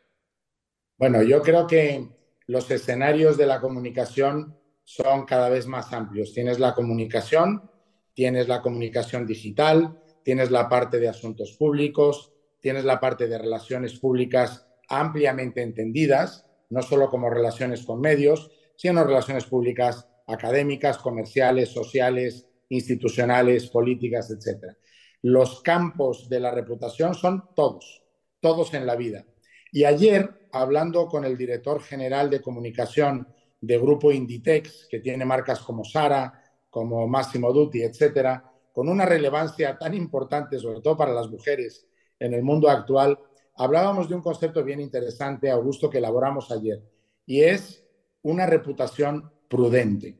Bueno, 0.97 1.21
yo 1.21 1.41
creo 1.41 1.67
que 1.67 2.09
los 2.47 2.69
escenarios 2.71 3.37
de 3.37 3.45
la 3.45 3.61
comunicación 3.61 4.57
son 4.83 5.25
cada 5.25 5.49
vez 5.49 5.67
más 5.67 5.93
amplios. 5.93 6.33
Tienes 6.33 6.59
la 6.59 6.73
comunicación, 6.73 7.69
tienes 8.13 8.47
la 8.47 8.61
comunicación 8.61 9.25
digital, 9.25 10.01
tienes 10.23 10.51
la 10.51 10.67
parte 10.67 10.99
de 10.99 11.09
asuntos 11.09 11.53
públicos, 11.53 12.32
tienes 12.63 12.85
la 12.85 13.01
parte 13.01 13.27
de 13.27 13.37
relaciones 13.37 13.99
públicas 13.99 14.65
ampliamente 14.87 15.61
entendidas, 15.61 16.45
no 16.69 16.81
solo 16.81 17.09
como 17.09 17.29
relaciones 17.29 17.83
con 17.83 17.99
medios, 17.99 18.51
sino 18.77 19.03
relaciones 19.03 19.43
públicas 19.43 20.07
académicas, 20.27 20.97
comerciales, 20.97 21.69
sociales, 21.69 22.47
institucionales, 22.69 23.67
políticas, 23.67 24.31
etc. 24.31 24.77
Los 25.23 25.61
campos 25.61 26.29
de 26.29 26.39
la 26.39 26.51
reputación 26.51 27.15
son 27.15 27.49
todos, 27.53 28.01
todos 28.39 28.73
en 28.73 28.85
la 28.87 28.95
vida. 28.95 29.25
Y 29.73 29.83
ayer, 29.83 30.47
hablando 30.53 31.07
con 31.07 31.25
el 31.25 31.37
director 31.37 31.81
general 31.81 32.29
de 32.29 32.41
comunicación 32.41 33.27
de 33.59 33.77
Grupo 33.77 34.09
Inditex, 34.09 34.87
que 34.89 35.01
tiene 35.01 35.25
marcas 35.25 35.59
como 35.59 35.83
Sara, 35.83 36.41
como 36.69 37.09
Massimo 37.09 37.51
Dutti, 37.51 37.83
etcétera, 37.83 38.49
con 38.71 38.87
una 38.87 39.05
relevancia 39.05 39.77
tan 39.77 39.93
importante, 39.93 40.57
sobre 40.59 40.79
todo 40.79 40.95
para 40.95 41.11
las 41.11 41.27
mujeres 41.29 41.87
en 42.19 42.33
el 42.33 42.43
mundo 42.43 42.69
actual, 42.69 43.19
hablábamos 43.55 44.09
de 44.09 44.15
un 44.15 44.21
concepto 44.21 44.63
bien 44.63 44.79
interesante, 44.79 45.49
Augusto, 45.49 45.89
que 45.89 45.97
elaboramos 45.97 46.51
ayer, 46.51 46.81
y 47.25 47.41
es 47.41 47.85
una 48.21 48.45
reputación 48.45 49.31
prudente. 49.47 50.17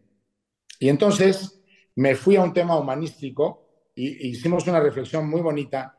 Y 0.79 0.89
entonces 0.89 1.61
me 1.95 2.15
fui 2.15 2.35
a 2.35 2.43
un 2.43 2.53
tema 2.53 2.77
humanístico 2.77 3.67
y 3.95 4.29
hicimos 4.29 4.67
una 4.67 4.79
reflexión 4.79 5.29
muy 5.29 5.41
bonita, 5.41 5.97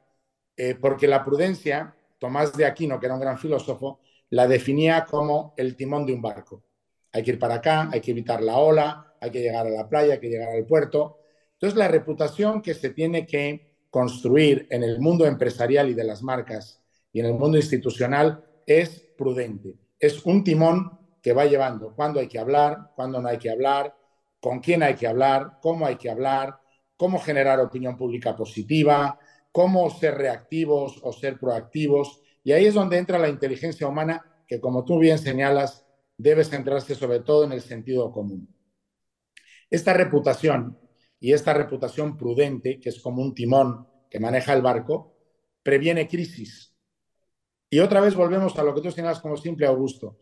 eh, 0.57 0.75
porque 0.75 1.09
la 1.09 1.25
prudencia, 1.25 1.97
Tomás 2.19 2.57
de 2.57 2.67
Aquino, 2.67 2.99
que 2.99 3.07
era 3.07 3.15
un 3.15 3.21
gran 3.21 3.39
filósofo, 3.39 4.01
la 4.31 4.47
definía 4.47 5.05
como 5.05 5.55
el 5.57 5.77
timón 5.77 6.07
de 6.07 6.13
un 6.13 6.23
barco. 6.23 6.65
hay 7.13 7.23
que 7.23 7.33
ir 7.33 7.39
para 7.39 7.57
acá, 7.57 7.89
hay 7.93 8.01
que 8.01 8.11
evitar 8.11 8.43
la 8.43 8.57
ola, 8.57 9.15
hay 9.21 9.31
que 9.31 9.41
llegar 9.41 9.67
a 9.67 9.71
la 9.71 9.89
playa, 9.89 10.15
hay 10.15 10.21
que 10.21 10.29
llegar 10.29 10.49
al 10.49 10.67
puerto. 10.67 11.19
Entonces, 11.53 11.79
la 11.79 11.87
reputación 11.87 12.61
que 12.61 12.75
se 12.75 12.91
tiene 12.91 13.25
que 13.25 13.74
construir 13.95 14.67
en 14.71 14.83
el 14.83 14.99
mundo 14.99 15.25
empresarial 15.25 15.89
y 15.89 15.95
de 15.95 16.03
las 16.03 16.21
marcas 16.21 16.83
y 17.13 17.21
en 17.21 17.27
el 17.27 17.35
mundo 17.35 17.57
institucional 17.57 18.45
es 18.67 18.91
prudente. 19.17 19.77
Es 20.01 20.27
un 20.27 20.43
timón 20.43 20.99
que 21.23 21.33
va 21.33 21.45
llevando 21.45 21.95
cuándo 21.95 22.19
hay 22.19 22.27
que 22.27 22.41
hablar, 22.41 22.91
cuándo 22.97 23.23
no 23.23 23.29
hay 23.29 23.39
que 23.39 23.51
hablar, 23.51 23.95
con 24.41 24.59
quién 24.59 24.83
hay 24.83 24.97
que 24.97 25.07
hablar, 25.07 25.59
cómo 25.63 25.87
hay 25.87 25.95
que 25.95 26.11
hablar, 26.11 26.59
cómo 26.97 27.21
generar 27.21 27.61
opinión 27.61 27.97
pública 27.97 28.35
positiva, 28.35 29.17
cómo 29.53 29.89
ser 29.91 30.17
reactivos 30.17 30.99
o 31.05 31.13
ser 31.13 31.39
proactivos. 31.39 32.21
Y 32.43 32.51
ahí 32.51 32.67
es 32.67 32.75
donde 32.75 32.99
entra 32.99 33.21
la 33.21 33.29
inteligencia 33.29 33.87
humana, 33.87 34.27
que 34.49 34.61
como 34.61 34.85
tú 34.85 34.99
bien 34.99 35.19
señalas, 35.19 35.87
debe 36.19 36.43
centrarse 36.43 36.97
sobre 36.97 37.21
todo 37.21 37.45
en 37.45 37.53
el 37.53 37.61
sentido 37.61 38.11
común. 38.11 38.53
Esta 39.71 39.93
reputación 39.93 40.81
y 41.21 41.33
esta 41.33 41.55
reputación 41.55 42.17
prudente, 42.17 42.79
que 42.81 42.91
es 42.91 43.01
como 43.01 43.23
un 43.23 43.35
timón 43.35 43.87
que 44.11 44.21
maneja 44.21 44.53
el 44.53 44.63
barco, 44.63 45.17
previene 45.63 46.07
crisis. 46.07 46.75
Y 47.71 47.81
otra 47.81 48.01
vez 48.01 48.15
volvemos 48.15 48.57
a 48.59 48.63
lo 48.63 48.75
que 48.75 48.81
tú 48.81 48.91
señalas 48.91 49.21
como 49.21 49.37
simple 49.37 49.67
Augusto. 49.67 50.19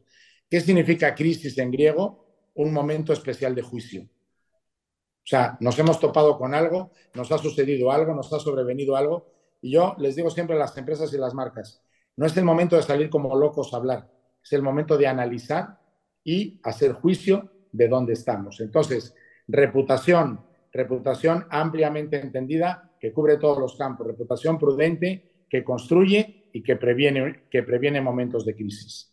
¿Qué 0.48 0.60
significa 0.60 1.14
crisis 1.14 1.58
en 1.58 1.70
griego? 1.70 2.26
Un 2.54 2.72
momento 2.72 3.12
especial 3.12 3.54
de 3.54 3.62
juicio. 3.62 4.02
O 4.04 5.26
sea, 5.26 5.56
nos 5.60 5.78
hemos 5.78 6.00
topado 6.00 6.36
con 6.36 6.54
algo, 6.54 6.90
nos 7.14 7.30
ha 7.30 7.38
sucedido 7.38 7.92
algo, 7.92 8.14
nos 8.14 8.32
ha 8.32 8.38
sobrevenido 8.38 8.96
algo. 8.96 9.32
Y 9.60 9.72
yo 9.72 9.94
les 9.98 10.16
digo 10.16 10.30
siempre 10.30 10.56
a 10.56 10.58
las 10.58 10.76
empresas 10.76 11.12
y 11.14 11.18
las 11.18 11.34
marcas, 11.34 11.82
no 12.16 12.26
es 12.26 12.36
el 12.36 12.44
momento 12.44 12.76
de 12.76 12.82
salir 12.82 13.08
como 13.08 13.34
locos 13.36 13.72
a 13.72 13.76
hablar, 13.76 14.10
es 14.42 14.52
el 14.52 14.62
momento 14.62 14.98
de 14.98 15.06
analizar 15.06 15.78
y 16.24 16.60
hacer 16.62 16.92
juicio 16.92 17.50
de 17.70 17.88
dónde 17.88 18.12
estamos. 18.12 18.60
Entonces, 18.60 19.14
reputación, 19.46 20.44
reputación 20.72 21.46
ampliamente 21.50 22.20
entendida 22.20 22.90
que 23.00 23.12
cubre 23.12 23.36
todos 23.36 23.58
los 23.58 23.76
campos, 23.76 24.06
reputación 24.06 24.58
prudente 24.58 25.46
que 25.50 25.62
construye 25.62 26.48
y 26.52 26.62
que 26.62 26.76
previene, 26.76 27.44
que 27.50 27.62
previene 27.62 28.00
momentos 28.00 28.44
de 28.44 28.54
crisis. 28.54 29.12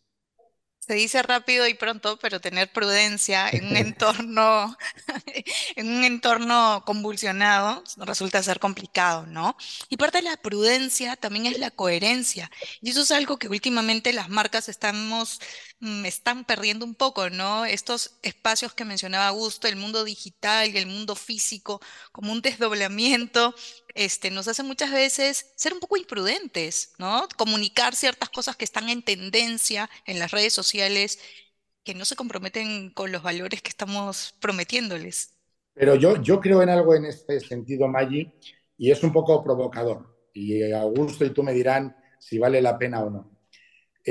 Se 0.90 0.96
dice 0.96 1.22
rápido 1.22 1.68
y 1.68 1.76
pronto, 1.76 2.18
pero 2.20 2.42
tener 2.42 2.72
prudencia 2.72 3.48
en 3.50 3.68
un 3.68 3.78
entorno, 3.78 4.76
en 5.76 5.88
un 5.88 6.04
entorno 6.04 6.82
convulsionado 6.84 7.84
resulta 7.98 8.42
ser 8.42 8.60
complicado, 8.60 9.28
¿no? 9.28 9.56
Y 9.90 9.98
parte 9.98 10.18
de 10.18 10.24
la 10.24 10.38
prudencia 10.38 11.16
también 11.16 11.46
es 11.46 11.60
la 11.60 11.70
coherencia. 11.70 12.50
Y 12.82 12.90
eso 12.90 13.02
es 13.02 13.12
algo 13.12 13.38
que 13.38 13.50
últimamente 13.50 14.14
las 14.14 14.30
marcas 14.30 14.68
estamos 14.68 15.40
están 15.82 16.44
perdiendo 16.44 16.86
un 16.86 16.94
poco, 16.94 17.30
¿no? 17.30 17.66
Estos 17.66 18.20
espacios 18.22 18.74
que 18.74 18.84
mencionaba 18.84 19.28
Augusto, 19.28 19.68
el 19.68 19.78
mundo 19.78 20.04
digital 20.04 20.70
y 20.70 20.78
el 20.78 20.88
mundo 20.88 21.16
físico, 21.16 21.80
como 22.12 22.32
un 22.34 22.42
desdoblamiento, 22.42 23.56
este, 23.96 24.30
nos 24.30 24.48
hace 24.48 24.64
muchas 24.64 24.92
veces 24.92 25.54
ser 25.56 25.74
un 25.74 25.80
poco 25.80 25.96
imprudentes, 25.98 26.94
¿no? 26.98 27.28
Comunicar 27.38 27.96
ciertas 27.96 28.30
cosas 28.30 28.58
que 28.58 28.66
están 28.66 28.90
en 28.90 29.04
tendencia 29.04 29.90
en 30.06 30.20
las 30.20 30.32
redes 30.32 30.54
sociales, 30.54 31.20
que 31.84 31.94
no 31.94 32.04
se 32.04 32.18
comprometen 32.18 32.92
con 32.92 33.12
los 33.12 33.24
valores 33.24 33.62
que 33.62 33.70
estamos 33.70 34.36
prometiéndoles. 34.42 35.36
Pero 35.74 35.96
yo, 35.96 36.22
yo 36.22 36.42
creo 36.42 36.62
en 36.62 36.70
algo 36.70 36.94
en 36.94 37.06
este 37.06 37.40
sentido, 37.40 37.88
Maggi, 37.88 38.34
y 38.78 38.92
es 38.92 39.02
un 39.02 39.14
poco 39.14 39.42
provocador. 39.44 40.30
Y 40.34 40.72
Augusto 40.74 41.24
y 41.24 41.30
tú 41.30 41.42
me 41.42 41.54
dirán 41.54 41.96
si 42.20 42.38
vale 42.38 42.62
la 42.62 42.78
pena 42.78 43.02
o 43.02 43.10
no. 43.10 43.39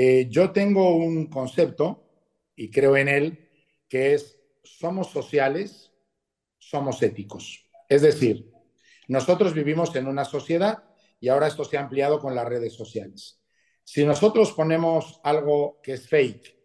Eh, 0.01 0.27
yo 0.29 0.51
tengo 0.51 0.95
un 0.95 1.25
concepto, 1.25 2.05
y 2.55 2.71
creo 2.71 2.95
en 2.95 3.09
él, 3.09 3.49
que 3.89 4.13
es 4.13 4.39
somos 4.63 5.09
sociales, 5.09 5.91
somos 6.57 7.03
éticos. 7.03 7.69
Es 7.89 8.01
decir, 8.01 8.49
nosotros 9.09 9.53
vivimos 9.53 9.93
en 9.97 10.07
una 10.07 10.23
sociedad 10.23 10.85
y 11.19 11.27
ahora 11.27 11.47
esto 11.47 11.65
se 11.65 11.75
ha 11.75 11.81
ampliado 11.81 12.19
con 12.19 12.33
las 12.33 12.47
redes 12.47 12.75
sociales. 12.75 13.41
Si 13.83 14.05
nosotros 14.05 14.53
ponemos 14.53 15.19
algo 15.21 15.81
que 15.83 15.91
es 15.95 16.07
fake 16.07 16.57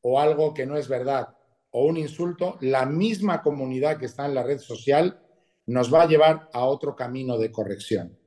o 0.00 0.18
algo 0.18 0.52
que 0.52 0.66
no 0.66 0.76
es 0.76 0.88
verdad 0.88 1.28
o 1.70 1.84
un 1.84 1.96
insulto, 1.96 2.58
la 2.60 2.86
misma 2.86 3.40
comunidad 3.40 3.98
que 3.98 4.06
está 4.06 4.26
en 4.26 4.34
la 4.34 4.42
red 4.42 4.58
social 4.58 5.22
nos 5.66 5.94
va 5.94 6.02
a 6.02 6.08
llevar 6.08 6.50
a 6.52 6.64
otro 6.64 6.96
camino 6.96 7.38
de 7.38 7.52
corrección. 7.52 8.18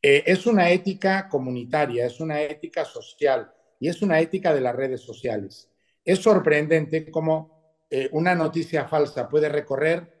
Eh, 0.00 0.24
es 0.24 0.46
una 0.46 0.70
ética 0.70 1.28
comunitaria, 1.28 2.06
es 2.06 2.18
una 2.18 2.40
ética 2.40 2.86
social 2.86 3.52
y 3.80 3.88
es 3.88 4.02
una 4.02 4.20
ética 4.20 4.54
de 4.54 4.60
las 4.60 4.74
redes 4.74 5.00
sociales. 5.00 5.70
Es 6.04 6.20
sorprendente 6.20 7.10
cómo 7.10 7.84
eh, 7.90 8.08
una 8.12 8.34
noticia 8.34 8.86
falsa 8.86 9.28
puede 9.28 9.48
recorrer, 9.48 10.12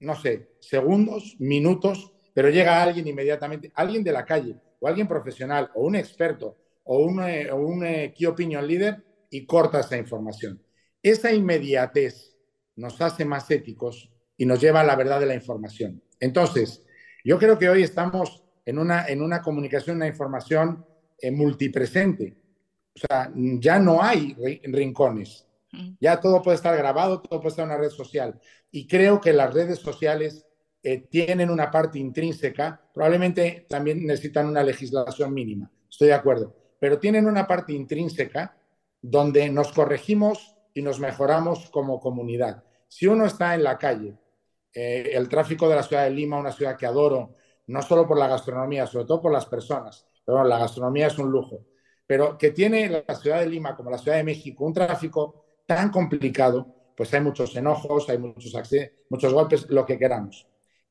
no 0.00 0.14
sé, 0.14 0.56
segundos, 0.60 1.36
minutos, 1.38 2.12
pero 2.32 2.50
llega 2.50 2.82
alguien 2.82 3.06
inmediatamente, 3.06 3.72
alguien 3.74 4.02
de 4.02 4.12
la 4.12 4.24
calle, 4.24 4.56
o 4.78 4.88
alguien 4.88 5.06
profesional, 5.06 5.70
o 5.74 5.82
un 5.82 5.96
experto, 5.96 6.56
o 6.84 6.98
un, 6.98 7.22
eh, 7.22 7.52
un 7.52 7.80
key 8.14 8.26
opinion 8.26 8.66
leader, 8.66 9.04
y 9.30 9.46
corta 9.46 9.80
esa 9.80 9.96
información. 9.96 10.60
Esa 11.02 11.32
inmediatez 11.32 12.36
nos 12.76 13.00
hace 13.00 13.24
más 13.24 13.50
éticos 13.50 14.10
y 14.36 14.44
nos 14.44 14.60
lleva 14.60 14.80
a 14.80 14.84
la 14.84 14.96
verdad 14.96 15.20
de 15.20 15.26
la 15.26 15.34
información. 15.34 16.02
Entonces, 16.18 16.84
yo 17.24 17.38
creo 17.38 17.58
que 17.58 17.68
hoy 17.68 17.82
estamos 17.82 18.42
en 18.66 18.78
una, 18.78 19.06
en 19.06 19.22
una 19.22 19.40
comunicación, 19.40 19.96
una 19.96 20.06
información 20.06 20.84
eh, 21.18 21.30
multipresente. 21.30 22.36
O 22.94 22.98
sea, 22.98 23.32
ya 23.34 23.78
no 23.78 24.02
hay 24.02 24.36
rincones. 24.64 25.46
Ya 26.00 26.20
todo 26.20 26.42
puede 26.42 26.56
estar 26.56 26.76
grabado, 26.76 27.20
todo 27.20 27.40
puede 27.40 27.50
estar 27.50 27.64
en 27.64 27.70
una 27.70 27.80
red 27.80 27.90
social. 27.90 28.40
Y 28.72 28.88
creo 28.88 29.20
que 29.20 29.32
las 29.32 29.54
redes 29.54 29.78
sociales 29.78 30.46
eh, 30.82 31.06
tienen 31.08 31.50
una 31.50 31.70
parte 31.70 31.98
intrínseca, 31.98 32.80
probablemente 32.94 33.66
también 33.68 34.06
necesitan 34.06 34.46
una 34.46 34.62
legislación 34.62 35.34
mínima, 35.34 35.70
estoy 35.90 36.08
de 36.08 36.14
acuerdo, 36.14 36.56
pero 36.78 36.98
tienen 36.98 37.26
una 37.26 37.46
parte 37.46 37.74
intrínseca 37.74 38.56
donde 39.02 39.50
nos 39.50 39.72
corregimos 39.72 40.56
y 40.72 40.80
nos 40.80 40.98
mejoramos 40.98 41.68
como 41.68 42.00
comunidad. 42.00 42.64
Si 42.88 43.06
uno 43.06 43.26
está 43.26 43.54
en 43.54 43.62
la 43.62 43.76
calle, 43.76 44.16
eh, 44.72 45.10
el 45.12 45.28
tráfico 45.28 45.68
de 45.68 45.76
la 45.76 45.82
ciudad 45.82 46.04
de 46.04 46.10
Lima, 46.10 46.38
una 46.38 46.52
ciudad 46.52 46.78
que 46.78 46.86
adoro, 46.86 47.34
no 47.66 47.82
solo 47.82 48.06
por 48.06 48.18
la 48.18 48.28
gastronomía, 48.28 48.86
sobre 48.86 49.04
todo 49.04 49.20
por 49.20 49.32
las 49.32 49.44
personas, 49.44 50.06
pero 50.24 50.42
la 50.44 50.58
gastronomía 50.58 51.08
es 51.08 51.18
un 51.18 51.30
lujo, 51.30 51.58
pero 52.10 52.36
que 52.36 52.50
tiene 52.50 53.04
la 53.06 53.14
ciudad 53.14 53.38
de 53.38 53.46
Lima 53.46 53.76
como 53.76 53.88
la 53.88 53.96
ciudad 53.96 54.16
de 54.16 54.24
México 54.24 54.64
un 54.64 54.74
tráfico 54.74 55.44
tan 55.64 55.90
complicado, 55.90 56.66
pues 56.96 57.14
hay 57.14 57.20
muchos 57.20 57.54
enojos, 57.54 58.08
hay 58.08 58.18
muchos, 58.18 58.52
muchos 59.08 59.32
golpes, 59.32 59.70
lo 59.70 59.86
que 59.86 59.96
queramos. 59.96 60.44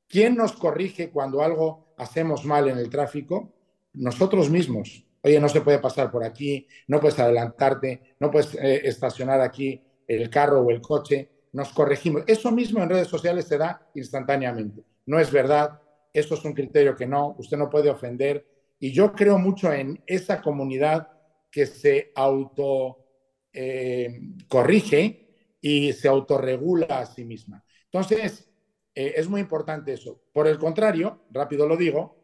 ¿Quién 0.07 0.37
nos 0.37 0.53
corrige 0.53 1.09
cuando 1.09 1.41
algo 1.41 1.93
hacemos 1.97 2.45
mal 2.45 2.69
en 2.69 2.77
el 2.77 2.89
tráfico? 2.89 3.51
Nosotros 3.95 4.49
mismos. 4.49 5.05
Oye, 5.21 5.41
no 5.41 5.49
se 5.49 5.59
puede 5.59 5.79
pasar 5.79 6.09
por 6.09 6.23
aquí, 6.23 6.65
no 6.87 7.01
puedes 7.01 7.19
adelantarte, 7.19 8.15
no 8.21 8.31
puedes 8.31 8.55
eh, 8.55 8.87
estacionar 8.87 9.41
aquí 9.41 9.83
el 10.07 10.29
carro 10.29 10.61
o 10.61 10.71
el 10.71 10.79
coche. 10.79 11.29
Nos 11.51 11.73
corregimos. 11.73 12.23
Eso 12.27 12.49
mismo 12.49 12.81
en 12.81 12.91
redes 12.91 13.09
sociales 13.09 13.43
se 13.43 13.57
da 13.57 13.89
instantáneamente. 13.93 14.85
No 15.05 15.19
es 15.19 15.29
verdad, 15.33 15.81
esto 16.13 16.35
es 16.35 16.45
un 16.45 16.53
criterio 16.53 16.95
que 16.95 17.05
no, 17.05 17.35
usted 17.37 17.57
no 17.57 17.69
puede 17.69 17.89
ofender. 17.89 18.45
Y 18.79 18.91
yo 18.91 19.11
creo 19.13 19.37
mucho 19.37 19.71
en 19.71 20.01
esa 20.07 20.41
comunidad 20.41 21.09
que 21.51 21.65
se 21.65 22.11
auto 22.15 23.05
eh, 23.51 24.21
corrige 24.47 25.27
y 25.61 25.93
se 25.93 26.07
autorregula 26.07 26.99
a 26.99 27.05
sí 27.05 27.25
misma. 27.25 27.63
Entonces, 27.85 28.49
eh, 28.95 29.13
es 29.15 29.27
muy 29.27 29.41
importante 29.41 29.93
eso. 29.93 30.21
Por 30.33 30.47
el 30.47 30.57
contrario, 30.57 31.23
rápido 31.31 31.67
lo 31.67 31.75
digo, 31.75 32.17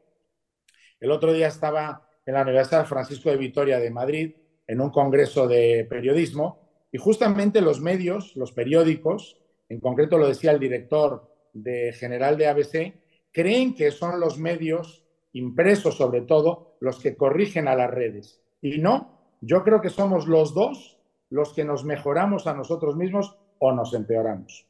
el 1.00 1.12
otro 1.12 1.34
día 1.34 1.48
estaba 1.48 2.08
en 2.26 2.34
la 2.34 2.42
Universidad 2.42 2.86
Francisco 2.86 3.30
de 3.30 3.38
Vitoria 3.38 3.80
de 3.80 3.92
Madrid 3.92 4.36
en 4.68 4.82
un 4.82 4.90
congreso 4.90 5.48
de 5.48 5.86
periodismo 5.90 6.66
y 6.92 6.98
justamente 6.98 7.62
los 7.62 7.82
medios, 7.82 8.36
los 8.36 8.52
periódicos, 8.52 9.42
en 9.70 9.80
concreto 9.80 10.18
lo 10.18 10.28
decía 10.28 10.52
el 10.52 10.60
director 10.60 11.32
de 11.54 11.94
general 11.94 12.38
de 12.38 12.48
ABC, 12.48 12.94
creen 13.32 13.76
que 13.76 13.92
son 13.92 14.20
los 14.20 14.38
medios 14.38 15.05
impresos 15.36 15.98
sobre 15.98 16.22
todo 16.22 16.78
los 16.80 17.00
que 17.00 17.16
corrigen 17.16 17.68
a 17.68 17.76
las 17.76 17.92
redes. 17.92 18.42
Y 18.62 18.80
no, 18.80 19.38
yo 19.42 19.64
creo 19.64 19.82
que 19.82 19.90
somos 19.90 20.28
los 20.28 20.54
dos 20.54 20.98
los 21.30 21.54
que 21.54 21.66
nos 21.66 21.84
mejoramos 21.84 22.48
a 22.48 22.54
nosotros 22.54 22.96
mismos 22.96 23.36
o 23.60 23.74
nos 23.74 23.94
empeoramos. 23.94 24.66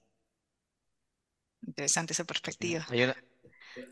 Interesante 1.68 2.14
esa 2.14 2.24
perspectiva. 2.24 2.86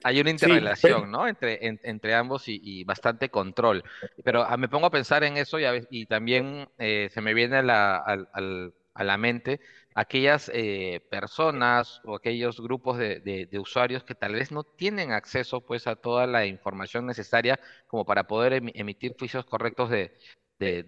Hay 0.03 0.21
una, 0.21 0.29
interrelación, 0.29 1.11
¿no? 1.11 1.27
Entre, 1.27 1.59
entre 1.61 2.15
ambos 2.15 2.45
y, 2.47 2.83
bastante 2.85 3.29
control. 3.29 3.83
Pero 4.23 4.43
ah, 4.43 4.57
me 4.57 4.69
pongo 4.69 4.87
a 4.87 4.91
pensar 4.91 5.23
en 5.23 5.37
eso 5.37 5.59
y, 5.59 5.65
y 5.89 6.05
también 6.05 6.69
eh, 6.77 7.09
se 7.11 7.21
me 7.21 7.33
viene 7.33 7.57
a 7.57 7.61
la, 7.61 7.97
a 7.97 9.03
la 9.03 9.17
mente 9.17 9.59
aquellas 9.95 10.51
eh, 10.53 11.01
personas 11.09 12.01
o 12.05 12.15
aquellos 12.15 12.59
grupos 12.59 12.97
de, 12.97 13.49
usuarios 13.59 14.03
que 14.03 14.15
tal 14.15 14.33
vez 14.33 14.51
no 14.51 14.63
tienen 14.63 15.11
acceso 15.11 15.61
pues 15.61 15.87
a 15.87 15.95
toda 15.95 16.27
la 16.27 16.45
información 16.45 17.05
necesaria 17.05 17.59
como 17.87 18.05
para 18.05 18.27
poder 18.27 18.53
emitir 18.73 19.15
juicios 19.17 19.45
correctos 19.45 19.89
de, 19.89 20.11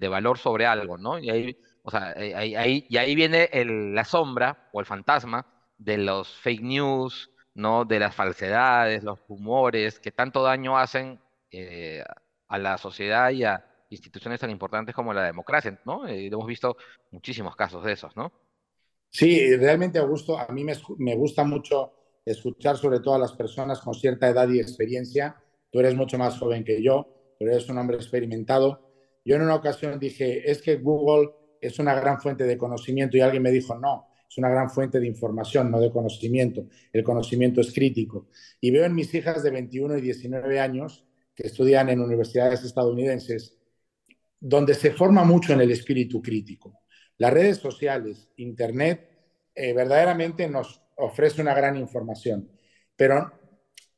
valor 0.09 0.37
sobre 0.37 0.65
algo, 0.65 0.97
¿no? 0.97 1.19
Y 1.19 1.29
ahí 1.29 1.57
O 1.83 1.91
sea, 1.91 2.13
eh, 2.13 2.35
ahí, 2.35 2.85
y 2.89 2.97
ahí 2.97 3.15
viene 3.15 3.49
la 3.93 4.05
sombra 4.05 4.69
o 4.73 4.79
el 4.79 4.85
fantasma 4.85 5.45
de 5.77 5.97
los 5.97 6.29
fake 6.39 6.61
news, 6.61 7.31
¿no? 7.53 7.85
De 7.85 7.99
las 7.99 8.15
falsedades, 8.15 9.03
los 9.03 9.19
rumores 9.27 9.99
que 9.99 10.11
tanto 10.11 10.43
daño 10.43 10.77
hacen 10.77 11.19
eh, 11.51 12.03
a 12.47 12.57
la 12.57 12.77
sociedad 12.77 13.31
y 13.31 13.43
a 13.43 13.65
instituciones 13.89 14.39
tan 14.39 14.49
importantes 14.49 14.95
como 14.95 15.13
la 15.13 15.23
democracia, 15.23 15.79
¿no? 15.85 16.07
Eh, 16.07 16.27
hemos 16.27 16.47
visto 16.47 16.77
muchísimos 17.11 17.55
casos 17.55 17.83
de 17.83 17.93
esos, 17.93 18.15
¿no? 18.15 18.31
Sí, 19.17 19.55
realmente, 19.55 19.97
Augusto, 19.97 20.37
a 20.37 20.51
mí 20.51 20.65
me, 20.65 20.73
me 20.97 21.15
gusta 21.15 21.45
mucho 21.45 21.93
escuchar 22.25 22.75
sobre 22.75 22.99
todo 22.99 23.15
a 23.15 23.19
las 23.19 23.31
personas 23.31 23.79
con 23.79 23.93
cierta 23.93 24.27
edad 24.27 24.49
y 24.49 24.59
experiencia. 24.59 25.37
Tú 25.71 25.79
eres 25.79 25.95
mucho 25.95 26.17
más 26.17 26.37
joven 26.37 26.65
que 26.65 26.83
yo, 26.83 27.07
pero 27.39 27.51
eres 27.51 27.69
un 27.69 27.77
hombre 27.77 27.95
experimentado. 27.95 28.91
Yo 29.23 29.37
en 29.37 29.43
una 29.43 29.55
ocasión 29.55 29.97
dije, 30.01 30.51
es 30.51 30.61
que 30.61 30.75
Google 30.75 31.29
es 31.61 31.79
una 31.79 31.95
gran 31.95 32.19
fuente 32.19 32.43
de 32.43 32.57
conocimiento 32.57 33.15
y 33.15 33.21
alguien 33.21 33.41
me 33.41 33.51
dijo, 33.51 33.79
no, 33.79 34.07
es 34.29 34.37
una 34.37 34.49
gran 34.49 34.69
fuente 34.69 34.99
de 34.99 35.07
información, 35.07 35.71
no 35.71 35.79
de 35.79 35.93
conocimiento. 35.93 36.67
El 36.91 37.05
conocimiento 37.05 37.61
es 37.61 37.73
crítico. 37.73 38.27
Y 38.59 38.69
veo 38.69 38.83
en 38.83 38.95
mis 38.95 39.13
hijas 39.13 39.43
de 39.43 39.49
21 39.49 39.97
y 39.97 40.01
19 40.01 40.59
años 40.59 41.05
que 41.33 41.47
estudian 41.47 41.87
en 41.87 42.01
universidades 42.01 42.65
estadounidenses, 42.65 43.57
donde 44.41 44.73
se 44.73 44.91
forma 44.91 45.23
mucho 45.23 45.53
en 45.53 45.61
el 45.61 45.71
espíritu 45.71 46.21
crítico. 46.21 46.81
Las 47.17 47.33
redes 47.33 47.57
sociales, 47.57 48.29
Internet, 48.37 49.09
eh, 49.53 49.73
verdaderamente 49.73 50.47
nos 50.49 50.81
ofrece 50.97 51.41
una 51.41 51.53
gran 51.53 51.77
información, 51.77 52.49
pero 52.95 53.31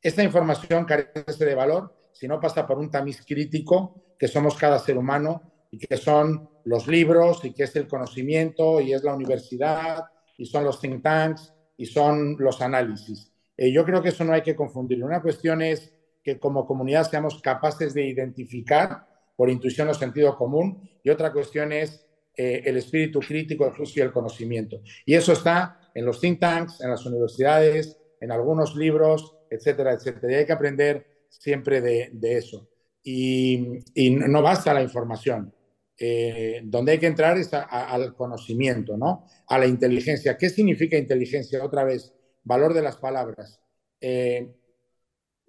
esta 0.02 0.24
información 0.24 0.86
carece 0.86 1.46
de 1.46 1.56
valor 1.56 1.96
si 2.12 2.28
no 2.28 2.40
pasa 2.40 2.66
por 2.66 2.80
un 2.80 2.90
tamiz 2.90 3.24
crítico 3.26 4.16
que 4.18 4.28
somos 4.28 4.56
cada 4.56 4.80
ser 4.80 4.98
humano 4.98 5.68
y 5.72 5.78
que 5.78 5.98
son 5.98 6.50
los 6.66 6.88
libros 6.88 7.44
y 7.46 7.54
que 7.54 7.64
es 7.64 7.76
el 7.76 7.88
conocimiento 7.88 8.82
y 8.82 8.94
es 8.94 9.04
la 9.04 9.14
universidad 9.14 10.06
y 10.38 10.46
son 10.46 10.64
los 10.64 10.80
think 10.80 11.04
tanks 11.04 11.54
y 11.78 11.86
son 11.86 12.36
los 12.40 12.62
análisis. 12.62 13.32
Eh, 13.56 13.72
yo 13.72 13.86
creo 13.86 14.02
que 14.02 14.10
eso 14.10 14.24
no 14.24 14.34
hay 14.34 14.42
que 14.42 14.56
confundirlo. 14.56 15.06
Una 15.06 15.22
cuestión 15.22 15.62
es 15.62 15.94
que 16.24 16.40
como 16.40 16.66
comunidad 16.66 17.10
seamos 17.10 17.42
capaces 17.42 17.94
de 17.94 18.06
identificar 18.08 19.08
por 19.36 19.50
intuición 19.50 19.88
o 19.90 19.94
sentido 19.94 20.36
común 20.36 20.90
y 21.04 21.10
otra 21.10 21.32
cuestión 21.32 21.72
es 21.72 22.07
eh, 22.38 22.62
el 22.66 22.78
espíritu 22.78 23.20
crítico, 23.20 23.66
el 23.66 23.74
juicio 23.74 24.04
y 24.04 24.06
el 24.06 24.14
conocimiento. 24.14 24.82
Y 25.06 25.16
eso 25.16 25.34
está 25.34 25.80
en 25.94 26.06
los 26.06 26.22
think 26.22 26.40
tanks, 26.40 26.82
en 26.82 26.92
las 26.92 27.04
universidades, 27.06 27.98
en 28.22 28.32
algunos 28.32 28.76
libros, 28.76 29.36
etcétera, 29.50 29.94
etcétera. 29.94 30.32
Y 30.32 30.36
hay 30.36 30.46
que 30.46 30.54
aprender 30.54 31.08
siempre 31.30 31.82
de, 31.82 32.12
eso. 32.22 32.70
Y, 33.04 33.82
no 33.96 34.42
basta 34.42 34.74
la 34.74 34.84
información. 34.84 35.54
Eh, 36.00 36.62
donde 36.64 36.92
hay 36.92 37.00
que 37.00 37.08
entrar 37.08 37.38
es 37.40 37.52
al 37.52 38.14
conocimiento, 38.14 38.98
¿no? 38.98 39.26
A 39.48 39.58
la 39.58 39.66
inteligencia. 39.66 40.38
¿Qué 40.38 40.50
significa 40.50 40.96
inteligencia? 40.96 41.66
Otra 41.66 41.84
vez, 41.84 42.14
valor 42.44 42.74
de 42.76 42.84
las 42.84 42.98
palabras. 42.98 43.60
Eh, 44.00 44.54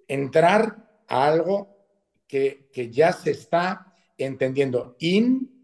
entrar 0.07 1.03
a 1.07 1.27
algo 1.27 1.79
que, 2.27 2.69
ya 2.91 3.13
se 3.13 3.31
está 3.31 3.93
entendiendo. 4.17 4.95
In 4.99 5.58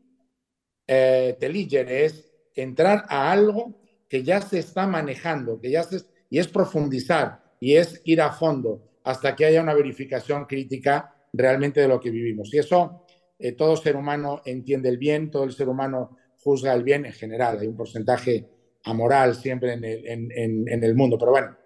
eh, 0.87 1.37
es 1.39 2.31
entrar 2.55 3.05
a 3.09 3.31
algo 3.31 3.79
que 4.07 4.23
ya 4.23 4.41
se 4.41 4.59
está 4.59 4.87
manejando, 4.87 5.59
que 5.59 5.71
ya 5.71 5.83
se, 5.83 6.01
y 6.29 6.39
es 6.39 6.47
profundizar 6.47 7.43
y 7.59 7.75
es 7.75 8.01
ir 8.05 8.21
a 8.21 8.31
fondo 8.31 8.83
hasta 9.03 9.35
que 9.35 9.45
haya 9.45 9.61
una 9.61 9.73
verificación 9.73 10.45
crítica 10.45 11.15
realmente 11.33 11.81
de 11.81 11.87
lo 11.87 11.99
que 11.99 12.09
vivimos. 12.09 12.53
Y 12.53 12.59
eso 12.59 13.05
eh, 13.37 13.51
todo 13.51 13.75
ser 13.75 13.95
humano 13.95 14.41
entiende 14.45 14.89
el 14.89 14.97
bien, 14.97 15.29
todo 15.29 15.43
el 15.43 15.53
ser 15.53 15.69
humano 15.69 16.17
juzga 16.37 16.73
el 16.73 16.83
bien 16.83 17.05
en 17.05 17.13
general. 17.13 17.59
Hay 17.59 17.67
un 17.67 17.75
porcentaje 17.75 18.47
amoral 18.83 19.35
siempre 19.35 19.74
en 19.74 20.83
el, 20.83 20.95
mundo, 20.95 21.17
pero 21.17 21.31
bueno, 21.31 21.57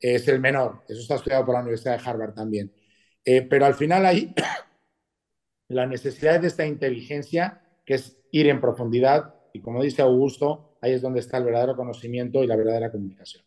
es 0.00 0.26
el 0.28 0.40
menor. 0.40 0.84
Eso 0.88 1.00
está 1.00 1.16
estudiado 1.16 1.44
por 1.44 1.54
la 1.54 1.60
Universidad 1.60 1.98
de 1.98 2.08
Harvard 2.08 2.34
también. 2.34 2.72
Eh, 3.24 3.42
pero 3.42 3.66
al 3.66 3.74
final 3.74 4.06
hay 4.06 4.34
la 5.68 5.86
necesidad 5.86 6.40
de 6.40 6.46
esta 6.46 6.66
inteligencia, 6.66 7.62
que 7.88 7.94
es 7.94 8.18
ir 8.32 8.46
en 8.48 8.60
profundidad, 8.60 9.34
y 9.54 9.62
como 9.62 9.82
dice 9.82 10.02
Augusto, 10.02 10.76
ahí 10.82 10.92
es 10.92 11.00
donde 11.00 11.20
está 11.20 11.38
el 11.38 11.44
verdadero 11.44 11.74
conocimiento 11.74 12.44
y 12.44 12.46
la 12.46 12.54
verdadera 12.54 12.92
comunicación. 12.92 13.42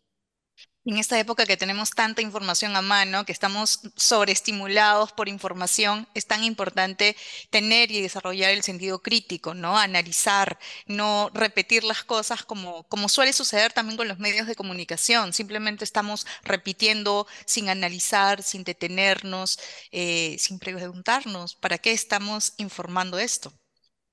En 0.84 0.98
esta 0.98 1.20
época 1.20 1.46
que 1.46 1.58
tenemos 1.58 1.92
tanta 1.92 2.24
información 2.24 2.76
a 2.76 2.82
mano, 2.82 3.24
que 3.24 3.34
estamos 3.34 3.82
sobreestimulados 3.96 5.12
por 5.12 5.30
información, 5.30 6.08
es 6.16 6.26
tan 6.26 6.44
importante 6.44 7.16
tener 7.52 7.92
y 7.92 8.02
desarrollar 8.02 8.50
el 8.50 8.64
sentido 8.64 9.04
crítico, 9.04 9.54
¿no? 9.54 9.78
Analizar, 9.78 10.58
no 10.88 11.30
repetir 11.36 11.84
las 11.84 12.04
cosas 12.04 12.44
como, 12.44 12.82
como 12.86 13.10
suele 13.10 13.34
suceder 13.34 13.74
también 13.74 13.96
con 13.96 14.08
los 14.08 14.18
medios 14.18 14.48
de 14.48 14.56
comunicación. 14.56 15.34
Simplemente 15.34 15.84
estamos 15.84 16.26
repitiendo 16.42 17.28
sin 17.46 17.70
analizar, 17.70 18.42
sin 18.42 18.64
detenernos, 18.64 19.60
eh, 19.92 20.36
sin 20.40 20.58
preguntarnos, 20.58 21.54
¿para 21.58 21.78
qué 21.78 21.92
estamos 21.92 22.56
informando 22.58 23.20
esto? 23.20 23.54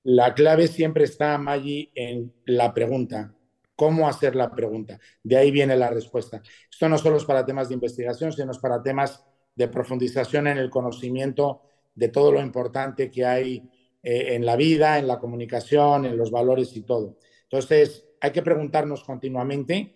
La 0.03 0.33
clave 0.33 0.67
siempre 0.67 1.03
está, 1.03 1.37
Maggi, 1.37 1.91
en 1.93 2.33
la 2.45 2.73
pregunta. 2.73 3.33
¿Cómo 3.75 4.07
hacer 4.07 4.35
la 4.35 4.51
pregunta? 4.51 4.99
De 5.23 5.37
ahí 5.37 5.51
viene 5.51 5.75
la 5.75 5.89
respuesta. 5.89 6.41
Esto 6.69 6.89
no 6.89 6.97
solo 6.97 7.17
es 7.17 7.25
para 7.25 7.45
temas 7.45 7.69
de 7.69 7.75
investigación, 7.75 8.31
sino 8.31 8.51
es 8.51 8.59
para 8.59 8.81
temas 8.81 9.25
de 9.55 9.67
profundización 9.67 10.47
en 10.47 10.57
el 10.57 10.69
conocimiento 10.69 11.61
de 11.95 12.09
todo 12.09 12.31
lo 12.31 12.41
importante 12.41 13.11
que 13.11 13.25
hay 13.25 13.69
eh, 14.01 14.35
en 14.35 14.45
la 14.45 14.55
vida, 14.55 14.99
en 14.99 15.07
la 15.07 15.19
comunicación, 15.19 16.05
en 16.05 16.17
los 16.17 16.31
valores 16.31 16.75
y 16.75 16.81
todo. 16.81 17.17
Entonces, 17.43 18.05
hay 18.21 18.31
que 18.31 18.41
preguntarnos 18.41 19.03
continuamente 19.03 19.95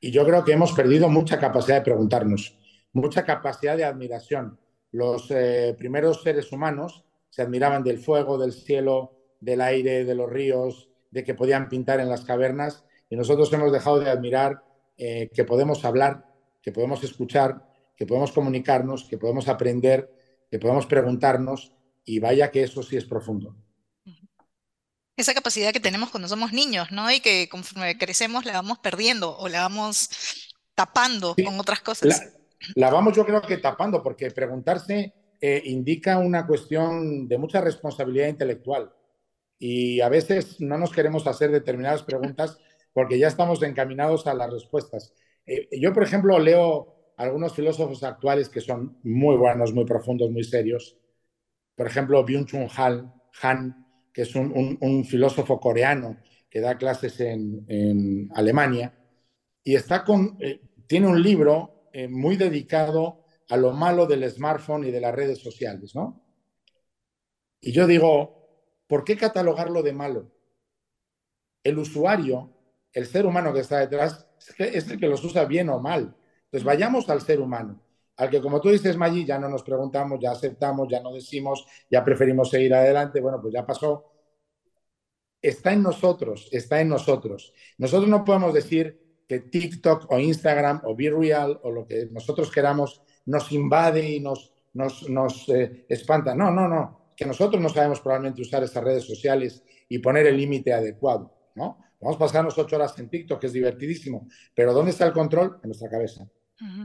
y 0.00 0.10
yo 0.10 0.24
creo 0.24 0.44
que 0.44 0.52
hemos 0.52 0.72
perdido 0.72 1.08
mucha 1.08 1.38
capacidad 1.38 1.76
de 1.76 1.82
preguntarnos, 1.82 2.58
mucha 2.92 3.24
capacidad 3.24 3.76
de 3.76 3.84
admiración. 3.84 4.58
Los 4.90 5.30
eh, 5.30 5.74
primeros 5.78 6.22
seres 6.22 6.50
humanos 6.50 7.04
se 7.32 7.40
admiraban 7.40 7.82
del 7.82 7.98
fuego, 7.98 8.36
del 8.36 8.52
cielo, 8.52 9.16
del 9.40 9.62
aire, 9.62 10.04
de 10.04 10.14
los 10.14 10.30
ríos, 10.30 10.90
de 11.10 11.24
que 11.24 11.34
podían 11.34 11.70
pintar 11.70 11.98
en 11.98 12.10
las 12.10 12.24
cavernas 12.24 12.84
y 13.08 13.16
nosotros 13.16 13.50
hemos 13.54 13.72
dejado 13.72 14.00
de 14.00 14.10
admirar 14.10 14.62
eh, 14.98 15.30
que 15.32 15.44
podemos 15.44 15.82
hablar, 15.86 16.26
que 16.60 16.72
podemos 16.72 17.02
escuchar, 17.04 17.66
que 17.96 18.04
podemos 18.04 18.32
comunicarnos, 18.32 19.04
que 19.04 19.16
podemos 19.16 19.48
aprender, 19.48 20.12
que 20.50 20.58
podemos 20.58 20.84
preguntarnos 20.84 21.72
y 22.04 22.20
vaya 22.20 22.50
que 22.50 22.64
eso 22.64 22.82
sí 22.82 22.98
es 22.98 23.06
profundo. 23.06 23.56
Esa 25.16 25.32
capacidad 25.32 25.72
que 25.72 25.80
tenemos 25.80 26.10
cuando 26.10 26.28
somos 26.28 26.52
niños, 26.52 26.92
¿no? 26.92 27.10
Y 27.10 27.20
que 27.20 27.48
conforme 27.48 27.96
crecemos 27.96 28.44
la 28.44 28.52
vamos 28.52 28.78
perdiendo 28.78 29.38
o 29.38 29.48
la 29.48 29.62
vamos 29.62 30.52
tapando 30.74 31.34
con 31.42 31.58
otras 31.58 31.80
cosas. 31.80 32.30
la, 32.74 32.90
vamos 32.90 33.16
yo 33.16 33.24
creo 33.24 33.40
que 33.40 33.56
tapando 33.56 34.02
porque 34.02 34.30
preguntarse 34.30 35.14
eh, 35.44 35.60
indica 35.64 36.18
una 36.18 36.46
cuestión 36.46 37.26
de 37.26 37.36
mucha 37.36 37.60
responsabilidad 37.60 38.28
intelectual. 38.28 38.92
Y 39.58 40.00
a 40.00 40.08
veces 40.08 40.60
no 40.60 40.78
nos 40.78 40.92
queremos 40.92 41.26
hacer 41.26 41.50
determinadas 41.50 42.04
preguntas 42.04 42.60
porque 42.92 43.18
ya 43.18 43.26
estamos 43.26 43.60
encaminados 43.64 44.28
a 44.28 44.34
las 44.34 44.52
respuestas. 44.52 45.12
Eh, 45.44 45.68
yo, 45.80 45.92
por 45.92 46.04
ejemplo, 46.04 46.38
leo 46.38 47.14
algunos 47.16 47.54
filósofos 47.54 48.04
actuales 48.04 48.48
que 48.48 48.60
son 48.60 48.98
muy 49.02 49.36
buenos, 49.36 49.74
muy 49.74 49.84
profundos, 49.84 50.30
muy 50.30 50.44
serios. 50.44 50.96
Por 51.74 51.88
ejemplo, 51.88 52.24
Byung-Chun 52.24 52.68
Han, 53.42 53.86
que 54.12 54.22
es 54.22 54.36
un, 54.36 55.04
filósofo 55.04 55.58
coreano 55.58 56.18
que 56.48 56.60
da 56.60 56.78
clases 56.78 57.18
en, 57.18 58.30
Alemania, 58.36 58.94
y 59.64 59.74
está 59.74 60.04
con, 60.04 60.36
eh, 60.38 60.60
tiene 60.86 61.08
un 61.08 61.20
libro 61.20 61.88
muy 62.08 62.36
dedicado 62.36 63.21
a 63.48 63.56
lo 63.56 63.72
malo 63.72 64.06
del 64.06 64.28
smartphone 64.30 64.84
y 64.84 64.90
de 64.90 65.00
las 65.00 65.14
redes 65.14 65.38
sociales, 65.38 65.94
¿no? 65.94 66.22
Y 67.60 67.72
yo 67.72 67.86
digo, 67.86 68.42
¿por 68.86 69.04
qué 69.04 69.16
catalogarlo 69.16 69.82
de 69.82 69.92
malo? 69.92 70.32
El 71.62 71.78
usuario, 71.78 72.52
el 72.92 73.06
ser 73.06 73.24
humano 73.24 73.52
que 73.52 73.60
está 73.60 73.78
detrás, 73.78 74.26
es 74.58 74.90
el 74.90 74.98
que 74.98 75.06
los 75.06 75.24
usa 75.24 75.44
bien 75.44 75.68
o 75.68 75.78
mal. 75.78 76.16
Entonces 76.44 76.64
vayamos 76.64 77.08
al 77.08 77.20
ser 77.20 77.40
humano, 77.40 77.80
al 78.16 78.30
que 78.30 78.40
como 78.40 78.60
tú 78.60 78.70
dices, 78.70 78.96
Maggi, 78.96 79.24
ya 79.24 79.38
no 79.38 79.48
nos 79.48 79.62
preguntamos, 79.62 80.18
ya 80.20 80.32
aceptamos, 80.32 80.88
ya 80.90 81.00
no 81.00 81.14
decimos, 81.14 81.66
ya 81.90 82.04
preferimos 82.04 82.50
seguir 82.50 82.74
adelante, 82.74 83.20
bueno, 83.20 83.40
pues 83.40 83.54
ya 83.54 83.64
pasó. 83.64 84.12
Está 85.40 85.72
en 85.72 85.82
nosotros, 85.82 86.48
está 86.52 86.80
en 86.80 86.88
nosotros. 86.88 87.52
Nosotros 87.78 88.08
no 88.08 88.24
podemos 88.24 88.52
decir 88.52 89.22
que 89.28 89.40
TikTok 89.40 90.10
o 90.10 90.18
Instagram 90.18 90.82
o 90.84 90.94
Be 90.94 91.10
Real 91.10 91.58
o 91.62 91.70
lo 91.70 91.86
que 91.86 92.06
nosotros 92.10 92.50
queramos 92.50 93.02
nos 93.26 93.52
invade 93.52 94.08
y 94.08 94.20
nos, 94.20 94.52
nos, 94.74 95.48
eh, 95.48 95.86
espanta. 95.88 96.34
No, 96.34 96.50
no, 96.50 96.68
no. 96.68 97.12
Que 97.16 97.24
nosotros 97.26 97.60
no 97.60 97.68
sabemos 97.68 98.00
probablemente 98.00 98.42
usar 98.42 98.62
estas 98.62 98.82
redes 98.82 99.04
sociales 99.04 99.62
y 99.88 99.98
poner 99.98 100.26
el 100.26 100.36
límite 100.36 100.72
adecuado. 100.72 101.32
¿no? 101.54 101.78
Vamos 102.00 102.16
a 102.16 102.18
pasarnos 102.18 102.58
ocho 102.58 102.76
horas 102.76 102.98
en 102.98 103.08
TikTok, 103.08 103.40
que 103.40 103.46
es 103.46 103.52
divertidísimo. 103.52 104.26
Pero 104.54 104.72
¿dónde 104.72 104.90
está 104.90 105.06
el 105.06 105.12
control? 105.12 105.60
En 105.62 105.68
nuestra 105.68 105.90
cabeza. 105.90 106.26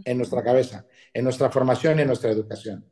En 0.05 0.17
nuestra 0.17 0.43
cabeza, 0.43 0.87
en 1.13 1.23
nuestra 1.23 1.51
formación 1.51 1.99
y 1.99 2.01
en 2.01 2.07
nuestra 2.07 2.31
educación. 2.31 2.83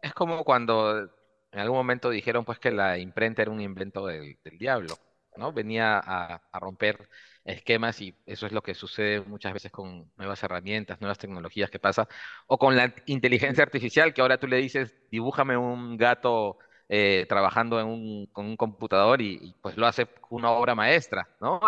Es 0.00 0.14
como 0.14 0.44
cuando 0.44 0.96
en 1.00 1.58
algún 1.58 1.76
momento 1.76 2.10
dijeron 2.10 2.44
pues 2.44 2.60
que 2.60 2.70
la 2.70 2.98
imprenta 2.98 3.42
era 3.42 3.50
un 3.50 3.60
invento 3.60 4.06
del, 4.06 4.38
del 4.44 4.58
diablo, 4.58 4.94
¿no? 5.36 5.52
Venía 5.52 5.98
a, 5.98 6.40
a 6.52 6.58
romper 6.60 7.08
esquemas 7.44 8.00
y 8.00 8.14
eso 8.26 8.46
es 8.46 8.52
lo 8.52 8.62
que 8.62 8.74
sucede 8.74 9.20
muchas 9.20 9.52
veces 9.52 9.70
con 9.70 10.10
nuevas 10.16 10.42
herramientas, 10.42 11.00
nuevas 11.00 11.18
tecnologías 11.18 11.70
que 11.70 11.78
pasa, 11.78 12.08
o 12.46 12.58
con 12.58 12.76
la 12.76 12.94
inteligencia 13.06 13.62
artificial 13.62 14.14
que 14.14 14.22
ahora 14.22 14.38
tú 14.38 14.46
le 14.46 14.56
dices, 14.56 14.94
dibújame 15.10 15.56
un 15.56 15.96
gato 15.96 16.58
eh, 16.88 17.26
trabajando 17.28 17.80
en 17.80 17.86
un, 17.86 18.26
con 18.26 18.46
un 18.46 18.56
computador 18.56 19.20
y, 19.20 19.54
pues 19.62 19.76
lo 19.76 19.86
hace 19.86 20.06
una 20.30 20.50
obra 20.50 20.74
maestra, 20.74 21.28
¿no? 21.40 21.60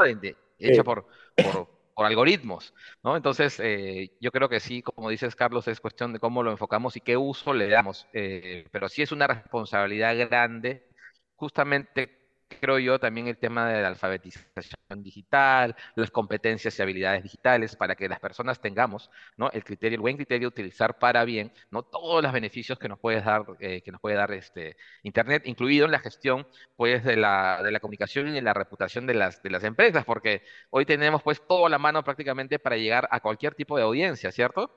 hecha 0.59 0.85
por, 0.85 1.07
por, 1.37 1.69
por, 1.95 2.07
algoritmos, 2.07 2.75
¿no? 3.03 3.17
Entonces, 3.17 3.61
eh, 3.61 4.13
yo 4.21 4.31
creo 4.31 4.49
que 4.49 4.61
sí, 4.61 4.83
como 4.83 5.11
dices, 5.11 5.37
Carlos, 5.37 5.69
es 5.69 5.81
cuestión 5.81 6.13
de 6.13 6.19
cómo 6.19 6.43
lo 6.43 6.51
enfocamos 6.51 6.97
y 6.97 7.01
qué 7.01 7.17
uso 7.17 7.53
le 7.55 7.69
damos, 7.69 8.07
eh, 8.13 8.67
pero 8.71 8.89
sí 8.89 9.03
es 9.03 9.13
una 9.13 9.27
responsabilidad 9.27 10.17
grande 10.17 10.87
justamente 11.35 12.26
creo 12.49 12.79
yo, 12.79 12.99
también 12.99 13.27
el 13.29 13.39
tema 13.39 13.69
de 13.69 13.83
la 13.83 13.89
alfabetización 13.89 14.77
digital, 15.03 15.75
las 15.95 16.11
competencias 16.11 16.79
y 16.79 16.83
habilidades 16.83 17.23
digitales, 17.23 17.77
para 17.77 17.95
que 17.97 18.09
las 18.09 18.21
personas 18.21 18.61
tengamos 18.61 19.11
¿no? 19.37 19.51
el 19.51 19.65
criterio, 19.65 19.97
el 19.97 20.01
buen 20.01 20.17
criterio 20.17 20.49
de 20.49 20.53
utilizar 20.55 20.99
para 20.99 21.25
bien 21.25 21.53
¿no? 21.71 21.83
todos 21.83 22.23
los 22.23 22.33
beneficios 22.33 22.79
que 22.79 22.89
nos 22.89 22.99
puede 22.99 23.21
dar, 23.21 23.45
eh, 23.61 23.83
que 23.83 23.93
nos 23.93 24.01
puede 24.01 24.17
dar 24.17 24.33
este, 24.33 24.77
Internet, 25.03 25.43
incluido 25.47 25.87
en 25.87 25.93
la 25.93 25.99
gestión 25.99 26.47
pues, 26.77 27.05
de, 27.05 27.17
la, 27.17 27.63
de 27.63 27.71
la 27.71 27.81
comunicación 27.81 28.29
y 28.29 28.33
de 28.33 28.43
la 28.43 28.55
reputación 28.55 29.07
de 29.07 29.15
las, 29.15 29.43
de 29.43 29.51
las 29.51 29.65
empresas, 29.65 30.05
porque 30.05 30.43
hoy 30.71 30.87
tenemos 30.87 31.23
pues 31.23 31.43
toda 31.47 31.69
la 31.69 31.79
mano 31.79 32.03
prácticamente 32.05 32.59
para 32.59 32.77
llegar 32.77 33.09
a 33.11 33.21
cualquier 33.21 33.55
tipo 33.55 33.77
de 33.77 33.83
audiencia, 33.83 34.31
¿cierto? 34.33 34.71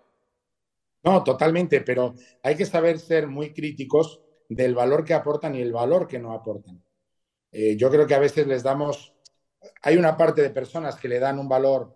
No, 1.03 1.23
totalmente, 1.23 1.82
pero 1.82 2.13
hay 2.43 2.58
que 2.58 2.65
saber 2.65 2.99
ser 2.99 3.27
muy 3.27 3.53
críticos 3.53 4.21
del 4.49 4.75
valor 4.75 5.05
que 5.05 5.13
aportan 5.13 5.55
y 5.55 5.62
el 5.62 5.71
valor 5.71 6.08
que 6.08 6.19
no 6.19 6.34
aportan. 6.34 6.84
Eh, 7.51 7.75
yo 7.77 7.89
creo 7.89 8.05
que 8.05 8.15
a 8.15 8.19
veces 8.19 8.47
les 8.47 8.63
damos, 8.63 9.13
hay 9.81 9.97
una 9.97 10.15
parte 10.17 10.41
de 10.41 10.49
personas 10.49 10.95
que 10.95 11.07
le 11.07 11.19
dan 11.19 11.39
un 11.39 11.49
valor 11.49 11.95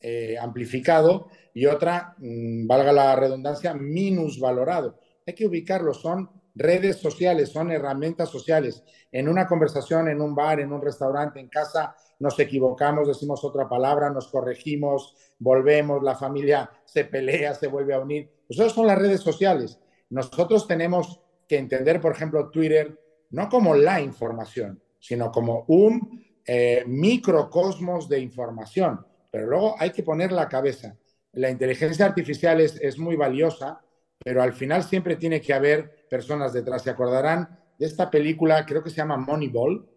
eh, 0.00 0.36
amplificado 0.38 1.28
y 1.54 1.66
otra, 1.66 2.14
mm, 2.18 2.66
valga 2.66 2.92
la 2.92 3.16
redundancia, 3.16 3.74
minusvalorado. 3.74 4.98
Hay 5.26 5.34
que 5.34 5.46
ubicarlo, 5.46 5.92
son 5.92 6.30
redes 6.54 6.96
sociales, 6.96 7.50
son 7.50 7.70
herramientas 7.70 8.28
sociales. 8.28 8.82
En 9.12 9.28
una 9.28 9.46
conversación, 9.46 10.08
en 10.08 10.20
un 10.20 10.34
bar, 10.34 10.60
en 10.60 10.72
un 10.72 10.82
restaurante, 10.82 11.40
en 11.40 11.48
casa, 11.48 11.94
nos 12.20 12.38
equivocamos, 12.40 13.06
decimos 13.06 13.44
otra 13.44 13.68
palabra, 13.68 14.10
nos 14.10 14.28
corregimos, 14.28 15.14
volvemos, 15.38 16.02
la 16.02 16.16
familia 16.16 16.70
se 16.84 17.04
pelea, 17.04 17.54
se 17.54 17.68
vuelve 17.68 17.94
a 17.94 18.00
unir. 18.00 18.28
Pues 18.46 18.72
son 18.72 18.86
las 18.86 18.98
redes 18.98 19.20
sociales. 19.20 19.78
Nosotros 20.10 20.66
tenemos 20.66 21.20
que 21.46 21.58
entender, 21.58 22.00
por 22.00 22.12
ejemplo, 22.12 22.50
Twitter 22.50 22.98
no 23.30 23.48
como 23.48 23.74
la 23.74 24.00
información, 24.00 24.82
sino 24.98 25.30
como 25.30 25.64
un 25.68 26.24
eh, 26.44 26.84
microcosmos 26.86 28.08
de 28.08 28.20
información. 28.20 29.04
Pero 29.30 29.46
luego 29.46 29.74
hay 29.78 29.90
que 29.90 30.02
poner 30.02 30.32
la 30.32 30.48
cabeza. 30.48 30.96
La 31.32 31.50
inteligencia 31.50 32.06
artificial 32.06 32.60
es, 32.60 32.80
es 32.80 32.98
muy 32.98 33.16
valiosa, 33.16 33.80
pero 34.24 34.42
al 34.42 34.52
final 34.52 34.82
siempre 34.82 35.16
tiene 35.16 35.40
que 35.40 35.52
haber 35.52 36.06
personas 36.08 36.52
detrás. 36.52 36.82
Se 36.82 36.90
acordarán 36.90 37.58
de 37.78 37.86
esta 37.86 38.10
película, 38.10 38.64
creo 38.66 38.82
que 38.82 38.90
se 38.90 38.96
llama 38.96 39.16
Moneyball. 39.16 39.88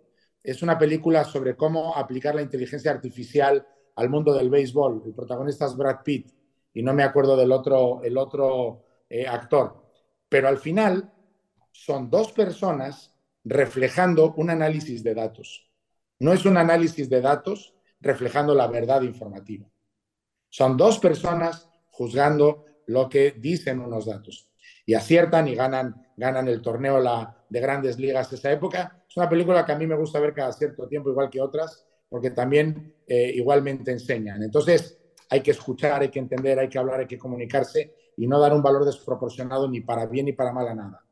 Es 0.43 0.61
una 0.61 0.77
película 0.77 1.23
sobre 1.23 1.55
cómo 1.55 1.95
aplicar 1.95 2.35
la 2.35 2.41
inteligencia 2.41 2.91
artificial 2.91 3.65
al 3.95 4.09
mundo 4.09 4.33
del 4.33 4.49
béisbol. 4.49 5.03
El 5.05 5.13
protagonista 5.13 5.65
es 5.65 5.75
Brad 5.75 6.01
Pitt 6.03 6.31
y 6.73 6.83
no 6.83 6.93
me 6.93 7.03
acuerdo 7.03 7.35
del 7.35 7.51
otro, 7.51 8.01
el 8.03 8.17
otro 8.17 8.83
eh, 9.09 9.27
actor. 9.27 9.83
Pero 10.29 10.47
al 10.47 10.57
final 10.57 11.11
son 11.71 12.09
dos 12.09 12.31
personas 12.31 13.13
reflejando 13.43 14.33
un 14.37 14.49
análisis 14.49 15.03
de 15.03 15.15
datos. 15.15 15.69
No 16.19 16.33
es 16.33 16.45
un 16.45 16.57
análisis 16.57 17.09
de 17.09 17.21
datos 17.21 17.73
reflejando 17.99 18.53
la 18.53 18.67
verdad 18.67 19.01
informativa. 19.01 19.67
Son 20.49 20.77
dos 20.77 20.99
personas 20.99 21.69
juzgando 21.89 22.65
lo 22.87 23.09
que 23.09 23.31
dicen 23.31 23.79
unos 23.79 24.05
datos. 24.05 24.49
Y 24.85 24.93
aciertan 24.93 25.47
y 25.47 25.55
ganan, 25.55 26.07
ganan 26.17 26.47
el 26.47 26.61
torneo 26.61 27.01
de 27.49 27.59
grandes 27.59 27.97
ligas 27.99 28.31
esa 28.33 28.51
época. 28.51 29.03
Es 29.07 29.17
una 29.17 29.29
película 29.29 29.65
que 29.65 29.71
a 29.71 29.77
mí 29.77 29.87
me 29.87 29.95
gusta 29.95 30.19
ver 30.19 30.33
cada 30.33 30.51
cierto 30.51 30.87
tiempo, 30.87 31.09
igual 31.09 31.29
que 31.29 31.41
otras, 31.41 31.85
porque 32.09 32.31
también 32.31 32.95
eh, 33.07 33.31
igualmente 33.35 33.91
enseñan. 33.91 34.43
Entonces, 34.43 34.99
hay 35.29 35.41
que 35.41 35.51
escuchar, 35.51 36.01
hay 36.01 36.09
que 36.09 36.19
entender, 36.19 36.59
hay 36.59 36.67
que 36.67 36.77
hablar, 36.77 36.99
hay 36.99 37.07
que 37.07 37.17
comunicarse 37.17 37.95
y 38.17 38.27
no 38.27 38.39
dar 38.39 38.53
un 38.53 38.61
valor 38.61 38.85
desproporcionado 38.85 39.69
ni 39.69 39.81
para 39.81 40.05
bien 40.05 40.25
ni 40.25 40.33
para 40.33 40.51
mal 40.51 40.67
a 40.67 40.75
nada 40.75 41.05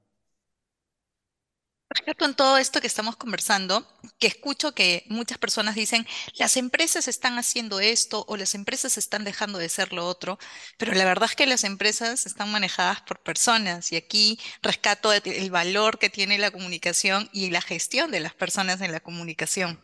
con 2.17 2.35
todo 2.35 2.57
esto 2.57 2.81
que 2.81 2.87
estamos 2.87 3.15
conversando, 3.15 3.85
que 4.19 4.27
escucho 4.27 4.73
que 4.73 5.03
muchas 5.07 5.37
personas 5.37 5.75
dicen, 5.75 6.05
las 6.37 6.57
empresas 6.57 7.07
están 7.07 7.37
haciendo 7.37 7.79
esto 7.79 8.25
o 8.27 8.37
las 8.37 8.55
empresas 8.55 8.97
están 8.97 9.23
dejando 9.23 9.57
de 9.57 9.69
ser 9.69 9.93
lo 9.93 10.05
otro, 10.05 10.37
pero 10.77 10.93
la 10.93 11.05
verdad 11.05 11.29
es 11.29 11.35
que 11.35 11.45
las 11.45 11.63
empresas 11.63 12.25
están 12.25 12.51
manejadas 12.51 13.01
por 13.01 13.19
personas 13.19 13.91
y 13.91 13.95
aquí 13.95 14.39
rescato 14.61 15.11
el 15.13 15.51
valor 15.51 15.97
que 15.97 16.09
tiene 16.09 16.37
la 16.37 16.51
comunicación 16.51 17.29
y 17.33 17.49
la 17.49 17.61
gestión 17.61 18.11
de 18.11 18.19
las 18.19 18.33
personas 18.33 18.81
en 18.81 18.91
la 18.91 18.99
comunicación. 18.99 19.83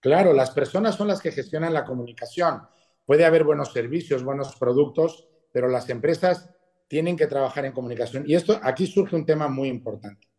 Claro, 0.00 0.32
las 0.32 0.50
personas 0.50 0.96
son 0.96 1.08
las 1.08 1.20
que 1.20 1.32
gestionan 1.32 1.72
la 1.72 1.84
comunicación. 1.84 2.62
Puede 3.06 3.24
haber 3.24 3.44
buenos 3.44 3.72
servicios, 3.72 4.24
buenos 4.24 4.56
productos, 4.56 5.28
pero 5.52 5.68
las 5.68 5.88
empresas 5.88 6.50
tienen 6.88 7.16
que 7.16 7.26
trabajar 7.26 7.64
en 7.64 7.72
comunicación. 7.72 8.24
Y 8.26 8.34
esto 8.34 8.58
aquí 8.62 8.86
surge 8.86 9.16
un 9.16 9.24
tema 9.24 9.48
muy 9.48 9.68
importante 9.68 10.31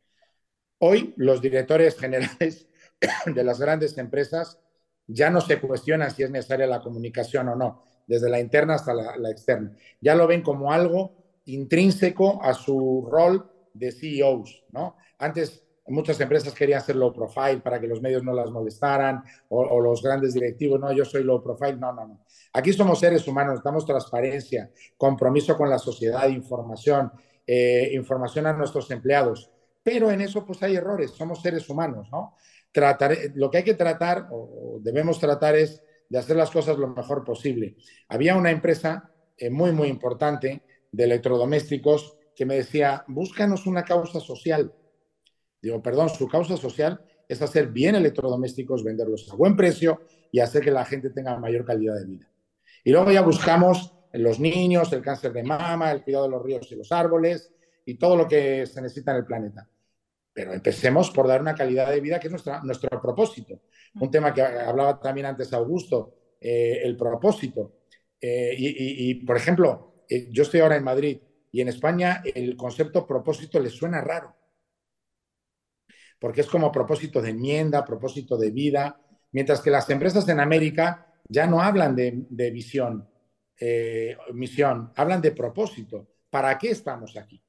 Hoy 0.85 1.13
los 1.15 1.41
directores 1.41 1.97
generales 1.97 2.67
de 3.25 3.43
las 3.45 3.57
grandes 3.57 3.97
empresas 3.97 4.59
ya 5.07 5.29
no 5.29 5.39
se 5.39 5.57
cuestionan 5.61 6.11
si 6.11 6.23
es 6.23 6.29
necesaria 6.29 6.67
la 6.67 6.81
comunicación 6.81 7.47
o 7.47 7.55
no, 7.55 7.85
desde 8.05 8.29
la 8.29 8.41
interna 8.41 8.73
hasta 8.73 8.93
la, 8.93 9.31
externa. 9.31 9.71
Ya 10.01 10.13
lo 10.13 10.27
ven 10.27 10.41
como 10.41 10.73
algo 10.73 11.15
intrínseco 11.45 12.43
a 12.43 12.53
su 12.53 13.07
rol 13.09 13.49
de 13.73 13.93
CEOs. 13.93 14.65
Antes 15.19 15.63
muchas 15.87 16.19
empresas 16.19 16.53
querían 16.53 16.81
ser 16.81 16.97
low 16.97 17.13
profile 17.13 17.61
para 17.61 17.79
que 17.79 17.87
los 17.87 18.01
medios 18.01 18.21
no 18.21 18.33
las 18.33 18.51
molestaran 18.51 19.23
o, 19.47 19.79
los 19.79 20.03
grandes 20.03 20.33
directivos, 20.33 20.81
no, 20.81 20.91
yo 20.91 21.05
soy 21.05 21.23
low 21.23 21.41
profile, 21.41 21.77
no, 21.77 21.93
no, 21.93 22.05
no. 22.05 22.25
Aquí 22.51 22.73
somos 22.73 22.99
seres 22.99 23.25
humanos, 23.25 23.61
damos 23.63 23.85
transparencia, 23.85 24.69
compromiso 24.97 25.55
con 25.55 25.69
la 25.69 25.79
sociedad, 25.79 26.27
información, 26.27 27.09
eh, 27.47 27.89
información 27.93 28.47
a 28.47 28.53
nuestros 28.53 28.91
empleados 28.91 29.52
pero 29.83 30.09
en 30.09 30.21
eso 30.21 30.45
pues 30.45 30.63
hay 30.63 30.75
errores, 30.75 31.11
somos 31.11 31.41
seres 31.41 31.69
humanos, 31.69 32.07
¿no? 32.11 32.35
Tratar, 32.71 33.15
lo 33.35 33.51
que 33.51 33.59
hay 33.59 33.63
que 33.63 33.75
tratar 33.75 34.27
o 34.31 34.79
debemos 34.81 35.19
tratar 35.19 35.55
es 35.55 35.83
de 36.09 36.17
hacer 36.17 36.35
las 36.35 36.49
cosas 36.49 36.77
lo 36.77 36.87
mejor 36.87 37.23
posible. 37.23 37.75
Había 38.07 38.35
una 38.35 38.51
empresa 38.51 39.11
eh, 39.37 39.49
muy, 39.49 39.71
muy 39.71 39.87
importante 39.87 40.63
de 40.91 41.03
electrodomésticos 41.03 42.17
que 42.35 42.45
me 42.45 42.55
decía, 42.55 43.03
búscanos 43.07 43.67
una 43.67 43.83
causa 43.83 44.19
social. 44.19 44.73
Digo, 45.61 45.81
perdón, 45.81 46.09
su 46.09 46.27
causa 46.27 46.57
social 46.57 47.03
es 47.27 47.41
hacer 47.41 47.67
bien 47.67 47.95
electrodomésticos, 47.95 48.83
venderlos 48.83 49.29
a 49.31 49.35
buen 49.35 49.55
precio 49.55 50.01
y 50.31 50.39
hacer 50.39 50.63
que 50.63 50.71
la 50.71 50.85
gente 50.85 51.09
tenga 51.09 51.37
mayor 51.37 51.65
calidad 51.65 51.95
de 51.95 52.05
vida. 52.05 52.31
Y 52.83 52.91
luego 52.91 53.11
ya 53.11 53.21
buscamos 53.21 53.93
los 54.13 54.39
niños, 54.39 54.91
el 54.93 55.01
cáncer 55.01 55.33
de 55.33 55.43
mama, 55.43 55.91
el 55.91 56.03
cuidado 56.03 56.25
de 56.25 56.31
los 56.31 56.43
ríos 56.43 56.71
y 56.71 56.75
los 56.75 56.91
árboles 56.91 57.51
y 57.85 57.95
todo 57.95 58.15
lo 58.15 58.27
que 58.27 58.65
se 58.65 58.81
necesita 58.81 59.11
en 59.11 59.17
el 59.17 59.25
planeta. 59.25 59.67
Pero 60.33 60.53
empecemos 60.53 61.11
por 61.11 61.27
dar 61.27 61.41
una 61.41 61.53
calidad 61.53 61.91
de 61.91 62.01
vida 62.01 62.19
que 62.19 62.27
es 62.27 62.45
nuestro 62.63 63.01
propósito. 63.01 63.61
Un 63.99 64.09
tema 64.09 64.33
que 64.33 64.41
hablaba 64.41 64.99
también 64.99 65.27
antes 65.27 65.53
Augusto, 65.53 66.15
eh, 66.41 66.81
el 66.83 66.97
propósito. 66.97 67.83
Eh, 68.19 68.55
y, 68.57 69.25
por 69.25 69.37
ejemplo, 69.37 70.03
eh, 70.09 70.27
yo 70.31 70.43
estoy 70.43 70.61
ahora 70.61 70.75
en 70.75 70.83
Madrid 70.83 71.21
y 71.51 71.61
en 71.61 71.67
España 71.67 72.23
el 72.23 72.57
concepto 72.57 73.05
propósito 73.05 73.59
les 73.59 73.73
suena 73.73 74.01
raro. 74.01 74.35
Porque 76.19 76.41
es 76.41 76.47
como 76.47 76.71
propósito 76.71 77.21
de 77.21 77.29
enmienda, 77.29 77.85
propósito 77.85 78.35
de 78.37 78.49
vida, 78.49 78.99
mientras 79.31 79.61
que 79.61 79.69
las 79.69 79.89
empresas 79.89 80.27
en 80.29 80.39
América 80.39 81.13
ya 81.29 81.45
no 81.45 81.61
hablan 81.61 81.95
de, 81.95 82.25
de 82.29 82.51
visión, 82.51 83.07
misión, 84.33 84.91
hablan 84.95 85.21
de 85.21 85.31
propósito. 85.31 86.07
¿Para 86.29 86.57
qué 86.57 86.71
estamos 86.71 87.15
aquí? 87.15 87.41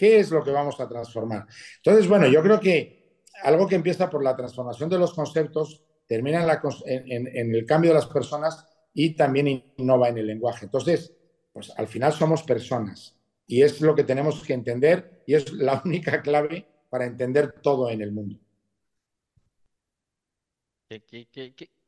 ¿Qué 0.00 0.18
es 0.18 0.30
lo 0.30 0.42
que 0.42 0.50
vamos 0.50 0.80
a 0.80 0.88
transformar? 0.88 1.46
Entonces, 1.76 2.08
bueno, 2.08 2.26
yo 2.26 2.42
creo 2.42 2.58
que 2.58 3.20
algo 3.42 3.68
que 3.68 3.74
empieza 3.74 4.08
por 4.08 4.24
la 4.24 4.34
transformación 4.34 4.88
de 4.88 4.98
los 4.98 5.12
conceptos, 5.12 5.84
termina 6.06 6.42
en, 6.86 7.54
el 7.54 7.66
cambio 7.66 7.90
de 7.90 7.96
las 7.96 8.06
personas 8.06 8.66
y 8.94 9.14
también 9.14 9.62
innova 9.76 10.08
en 10.08 10.16
el 10.16 10.26
lenguaje. 10.26 10.64
Entonces, 10.64 11.14
pues 11.52 11.70
al 11.76 11.86
final 11.86 12.14
somos 12.14 12.42
personas 12.44 13.14
y 13.46 13.60
es 13.60 13.82
lo 13.82 13.94
que 13.94 14.04
tenemos 14.04 14.42
que 14.42 14.54
entender 14.54 15.22
y 15.26 15.34
es 15.34 15.52
la 15.52 15.82
única 15.84 16.22
clave 16.22 16.66
para 16.88 17.04
entender 17.04 17.60
todo 17.60 17.90
en 17.90 18.00
el 18.00 18.10
mundo. 18.10 18.40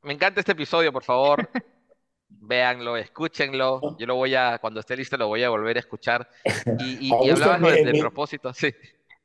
Me 0.03 0.12
encanta 0.12 0.40
este 0.40 0.53
episodio, 0.53 0.92
por 0.92 1.03
favor. 1.03 1.48
véanlo, 2.40 2.97
escúchenlo. 2.97 3.97
Yo 3.99 4.07
lo 4.07 4.16
voy 4.16 4.35
a, 4.35 4.59
cuando 4.61 4.81
esté 4.81 4.97
listo, 4.97 5.16
lo 5.16 5.29
voy 5.29 5.42
a 5.42 5.51
volver 5.51 5.77
a 5.77 5.81
escuchar. 5.81 6.29
Y, 6.79 7.09
y, 7.09 7.27
y 7.27 7.31
hablabas 7.31 7.61
del, 7.61 7.99
propósito, 7.99 8.53
sí. 8.53 8.73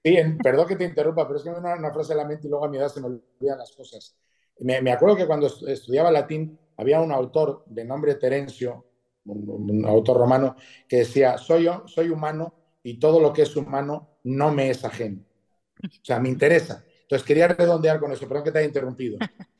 Sí, 0.04 0.18
perdón 0.42 0.68
que 0.68 0.76
te 0.76 0.86
interrumpa, 0.86 1.28
pero 1.28 1.38
es 1.38 1.44
que 1.44 1.52
me 1.52 1.58
una, 1.58 1.76
una 1.76 1.92
frase 1.92 2.14
a 2.14 2.18
la 2.18 2.26
mente 2.26 2.48
y 2.48 2.50
luego 2.50 2.66
a 2.66 2.70
mi 2.70 2.78
edad 2.78 2.90
se 2.90 3.02
me 3.02 3.08
olvidan 3.08 3.58
las 3.58 3.72
cosas. 3.72 4.16
Me, 4.60 4.82
me 4.82 4.92
acuerdo 4.92 5.16
que 5.16 5.26
cuando 5.26 5.48
estudiaba 5.48 6.12
latín 6.12 6.58
había 6.78 7.02
un 7.02 7.12
autor 7.12 7.64
de 7.66 7.84
nombre 7.84 8.16
Terencio, 8.16 8.86
un, 9.26 9.50
un, 9.50 9.86
autor 9.86 10.18
romano, 10.18 10.56
que 10.88 10.98
decía, 10.98 11.38
soy, 11.38 11.64
yo, 11.64 11.84
soy 11.88 12.10
humano 12.10 12.54
y 12.84 13.00
todo 13.00 13.20
lo 13.20 13.34
que 13.34 13.42
es 13.42 13.56
humano 13.56 14.20
no 14.24 14.52
me 14.52 14.70
es 14.70 14.86
ajeno. 14.86 15.24
O 15.84 16.06
sea, 16.06 16.20
me 16.20 16.30
interesa. 16.30 16.86
Entonces 17.02 17.26
quería 17.26 17.48
redondear 17.48 18.00
con 18.00 18.12
eso, 18.12 18.28
perdón 18.28 18.44
que 18.46 18.52
te 18.52 18.60
haya 18.60 18.68
interrumpido. 18.68 19.18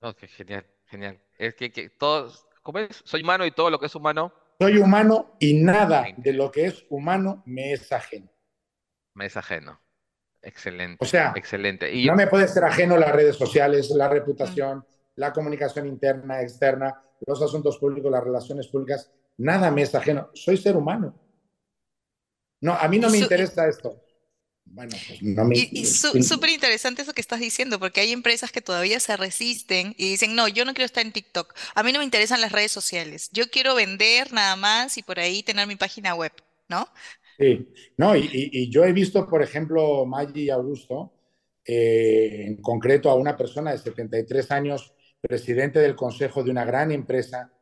Ok, 0.00 0.18
genial, 0.28 0.66
genial. 0.84 1.18
Es 1.38 1.54
que, 1.54 1.72
que 1.72 1.88
todos, 1.88 2.46
¿cómo 2.64 2.80
es? 2.80 3.02
Soy 3.04 3.22
humano 3.22 3.46
y 3.46 3.52
todo 3.52 3.70
lo 3.70 3.78
que 3.78 3.86
es 3.86 3.94
humano. 3.94 4.32
Soy 4.58 4.78
humano 4.78 5.36
y 5.38 5.54
nada 5.54 6.06
de 6.16 6.32
lo 6.32 6.50
que 6.50 6.66
es 6.66 6.84
humano 6.88 7.42
me 7.46 7.72
es 7.72 7.92
ajeno. 7.92 8.28
Me 9.14 9.26
es 9.26 9.36
ajeno. 9.36 9.80
Excelente. 10.42 10.96
O 11.00 11.06
sea, 11.06 11.32
excelente. 11.36 11.92
Y... 11.92 12.06
no 12.06 12.16
me 12.16 12.26
puede 12.26 12.48
ser 12.48 12.64
ajeno 12.64 12.96
las 12.96 13.12
redes 13.12 13.36
sociales, 13.36 13.90
la 13.90 14.08
reputación, 14.08 14.84
la 15.16 15.32
comunicación 15.32 15.86
interna, 15.86 16.42
externa, 16.42 17.00
los 17.26 17.40
asuntos 17.40 17.78
públicos, 17.78 18.10
las 18.10 18.24
relaciones 18.24 18.66
públicas. 18.68 19.10
Nada 19.38 19.70
me 19.70 19.82
es 19.82 19.94
ajeno. 19.94 20.30
Soy 20.34 20.56
ser 20.56 20.76
humano. 20.76 21.14
No, 22.60 22.72
a 22.72 22.88
mí 22.88 22.98
no 22.98 23.10
me 23.10 23.18
interesa 23.18 23.68
esto. 23.68 24.03
Bueno, 24.66 25.00
pues 25.06 25.22
no 25.22 25.44
me... 25.44 25.56
Y, 25.56 25.80
y 25.80 25.84
súper 25.86 26.50
interesante 26.50 27.02
eso 27.02 27.12
que 27.12 27.20
estás 27.20 27.38
diciendo, 27.40 27.78
porque 27.78 28.00
hay 28.00 28.10
empresas 28.12 28.50
que 28.50 28.60
todavía 28.60 28.98
se 28.98 29.16
resisten 29.16 29.94
y 29.96 30.08
dicen, 30.10 30.34
no, 30.34 30.48
yo 30.48 30.64
no 30.64 30.74
quiero 30.74 30.86
estar 30.86 31.04
en 31.04 31.12
TikTok, 31.12 31.54
a 31.74 31.82
mí 31.84 31.92
no 31.92 31.98
me 32.00 32.04
interesan 32.04 32.40
las 32.40 32.50
redes 32.52 32.72
sociales, 32.72 33.30
yo 33.32 33.48
quiero 33.50 33.74
vender 33.76 34.32
nada 34.32 34.56
más 34.56 34.98
y 34.98 35.02
por 35.02 35.20
ahí 35.20 35.42
tener 35.44 35.68
mi 35.68 35.76
página 35.76 36.14
web, 36.14 36.32
¿no? 36.68 36.88
Sí, 37.38 37.68
no, 37.96 38.14
y, 38.16 38.28
y 38.32 38.70
yo 38.70 38.84
he 38.84 38.92
visto, 38.92 39.26
por 39.28 39.42
ejemplo, 39.42 40.06
Maggi 40.06 40.44
y 40.44 40.50
Augusto, 40.50 41.12
eh, 41.64 42.44
en 42.46 42.56
concreto 42.62 43.10
a 43.10 43.16
una 43.16 43.36
persona 43.36 43.72
de 43.72 43.78
73 43.78 44.50
años, 44.52 44.94
presidente 45.20 45.80
del 45.80 45.96
consejo 45.96 46.44
de 46.44 46.50
una 46.52 46.64
gran 46.64 46.92
empresa 46.92 47.52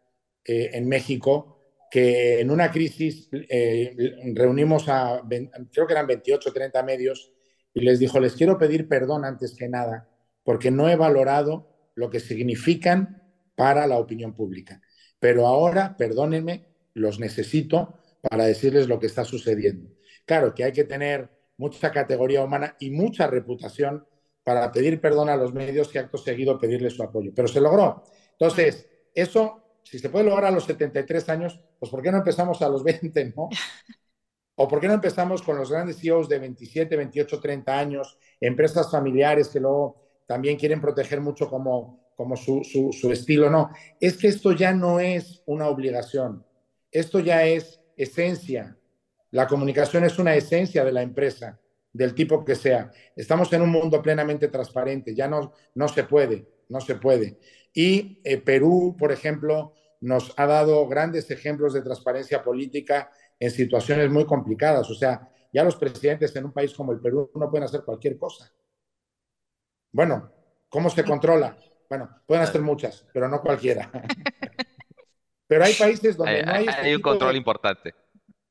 eh, 0.44 0.70
en 0.74 0.88
México, 0.88 1.51
que 1.92 2.40
en 2.40 2.50
una 2.50 2.70
crisis 2.70 3.28
eh, 3.30 3.94
reunimos 4.32 4.88
a, 4.88 5.22
creo 5.70 5.86
que 5.86 5.92
eran 5.92 6.06
28 6.06 6.48
o 6.48 6.52
30 6.54 6.82
medios, 6.84 7.34
y 7.74 7.82
les 7.82 7.98
dijo, 7.98 8.18
les 8.18 8.32
quiero 8.32 8.56
pedir 8.56 8.88
perdón 8.88 9.26
antes 9.26 9.54
que 9.54 9.68
nada, 9.68 10.08
porque 10.42 10.70
no 10.70 10.88
he 10.88 10.96
valorado 10.96 11.68
lo 11.94 12.08
que 12.08 12.18
significan 12.18 13.22
para 13.56 13.86
la 13.86 13.98
opinión 13.98 14.34
pública. 14.34 14.80
Pero 15.18 15.46
ahora, 15.46 15.94
perdónenme, 15.98 16.64
los 16.94 17.20
necesito 17.20 17.98
para 18.22 18.46
decirles 18.46 18.88
lo 18.88 18.98
que 18.98 19.06
está 19.08 19.26
sucediendo. 19.26 19.90
Claro 20.24 20.54
que 20.54 20.64
hay 20.64 20.72
que 20.72 20.84
tener 20.84 21.28
mucha 21.58 21.92
categoría 21.92 22.42
humana 22.42 22.74
y 22.80 22.90
mucha 22.90 23.26
reputación 23.26 24.06
para 24.42 24.72
pedir 24.72 24.98
perdón 24.98 25.28
a 25.28 25.36
los 25.36 25.52
medios 25.52 25.94
y 25.94 25.98
acto 25.98 26.16
seguido 26.16 26.58
pedirles 26.58 26.94
su 26.94 27.02
apoyo. 27.02 27.32
Pero 27.36 27.48
se 27.48 27.60
logró. 27.60 28.02
Entonces, 28.38 28.88
eso 29.14 29.61
si 29.82 29.98
se 29.98 30.08
puede 30.08 30.24
lograr 30.24 30.46
a 30.46 30.50
los 30.50 30.64
73 30.64 31.28
años, 31.28 31.60
pues 31.78 31.90
¿por 31.90 32.02
qué 32.02 32.10
no 32.10 32.18
empezamos 32.18 32.62
a 32.62 32.68
los 32.68 32.82
20, 32.82 33.32
no? 33.36 33.48
¿O 34.54 34.68
por 34.68 34.80
qué 34.80 34.86
no 34.86 34.94
empezamos 34.94 35.42
con 35.42 35.56
los 35.56 35.70
grandes 35.70 35.98
CEOs 35.98 36.28
de 36.28 36.38
27, 36.38 36.94
28, 36.94 37.40
30 37.40 37.78
años, 37.78 38.18
empresas 38.40 38.90
familiares 38.90 39.48
que 39.48 39.60
luego 39.60 40.02
también 40.26 40.58
quieren 40.58 40.80
proteger 40.80 41.20
mucho 41.20 41.48
como, 41.48 42.12
como 42.16 42.36
su, 42.36 42.62
su, 42.62 42.92
su 42.92 43.10
estilo? 43.10 43.50
No, 43.50 43.70
es 43.98 44.16
que 44.16 44.28
esto 44.28 44.52
ya 44.52 44.72
no 44.72 45.00
es 45.00 45.42
una 45.46 45.68
obligación, 45.68 46.44
esto 46.90 47.20
ya 47.20 47.44
es 47.44 47.80
esencia. 47.96 48.76
La 49.30 49.46
comunicación 49.46 50.04
es 50.04 50.18
una 50.18 50.34
esencia 50.34 50.84
de 50.84 50.92
la 50.92 51.00
empresa, 51.02 51.58
del 51.92 52.14
tipo 52.14 52.44
que 52.44 52.54
sea. 52.54 52.90
Estamos 53.16 53.52
en 53.52 53.62
un 53.62 53.70
mundo 53.70 54.02
plenamente 54.02 54.48
transparente, 54.48 55.14
ya 55.14 55.28
no, 55.28 55.52
no 55.74 55.88
se 55.88 56.04
puede, 56.04 56.46
no 56.68 56.80
se 56.80 56.96
puede. 56.96 57.38
Y 57.72 58.20
eh, 58.24 58.38
Perú, 58.38 58.96
por 58.98 59.12
ejemplo, 59.12 59.74
nos 60.00 60.34
ha 60.36 60.46
dado 60.46 60.86
grandes 60.88 61.30
ejemplos 61.30 61.72
de 61.72 61.82
transparencia 61.82 62.42
política 62.42 63.10
en 63.38 63.50
situaciones 63.50 64.10
muy 64.10 64.26
complicadas. 64.26 64.90
O 64.90 64.94
sea, 64.94 65.28
ya 65.52 65.64
los 65.64 65.76
presidentes 65.76 66.34
en 66.36 66.46
un 66.46 66.52
país 66.52 66.74
como 66.74 66.92
el 66.92 67.00
Perú 67.00 67.30
no 67.34 67.50
pueden 67.50 67.64
hacer 67.64 67.82
cualquier 67.84 68.18
cosa. 68.18 68.52
Bueno, 69.92 70.32
¿cómo 70.68 70.90
se 70.90 71.04
controla? 71.04 71.56
Bueno, 71.88 72.08
pueden 72.26 72.42
hacer 72.42 72.62
muchas, 72.62 73.06
pero 73.12 73.28
no 73.28 73.40
cualquiera. 73.40 73.90
pero 75.46 75.64
hay 75.64 75.74
países 75.74 76.16
donde 76.16 76.36
hay, 76.36 76.42
no 76.42 76.52
hay... 76.52 76.66
Este 76.66 76.80
hay 76.80 76.94
un 76.94 77.02
control 77.02 77.32
de... 77.32 77.38
importante. 77.38 77.94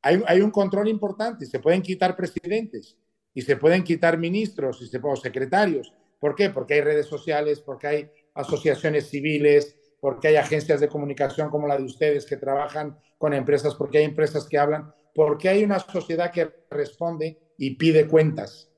Hay, 0.04 0.24
hay, 0.28 0.42
un 0.42 0.52
control 0.52 0.88
importante. 0.88 1.46
Se 1.46 1.60
pueden 1.60 1.82
quitar 1.82 2.16
presidentes 2.16 2.98
y 3.34 3.42
se 3.42 3.58
pueden 3.58 3.84
quitar 3.84 4.18
ministros 4.18 4.82
y 4.82 4.88
se, 4.88 5.00
o 5.02 5.16
secretarios. 5.16 5.94
¿Por 6.20 6.36
qué? 6.36 6.50
Porque 6.50 6.76
hay 6.76 6.82
redes 6.82 7.08
sociales, 7.08 7.62
porque 7.62 7.88
hay 7.88 8.12
asociaciones 8.34 9.10
civiles, 9.10 9.78
porque 10.00 10.30
hay 10.30 10.36
agencias 10.36 10.80
de 10.80 10.89
comunicación 10.89 11.50
como 11.50 11.67
la 11.67 11.78
de 11.78 11.84
ustedes 11.84 12.26
que 12.26 12.38
trabajan 12.38 12.98
con 13.17 13.34
empresas, 13.34 13.76
porque 13.76 14.00
hay 14.00 14.06
empresas 14.06 14.48
que 14.48 14.58
hablan, 14.58 14.94
porque 15.13 15.50
hay 15.50 15.63
una 15.63 15.80
sociedad 15.80 16.32
que 16.32 16.50
responde 16.70 17.54
y 17.58 17.76
pide 17.76 18.08
cuentas. 18.08 18.70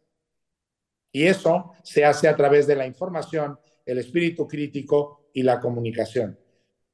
Y 1.11 1.27
eso 1.27 1.73
se 1.83 2.03
hace 2.03 2.27
a 2.27 2.35
través 2.35 2.67
de 2.67 2.75
la 2.75 2.85
información, 2.85 3.57
el 3.85 3.99
espíritu 3.99 4.47
crítico 4.47 5.29
y 5.33 5.43
la 5.43 5.59
comunicación, 5.59 6.37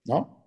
¿no? 0.06 0.38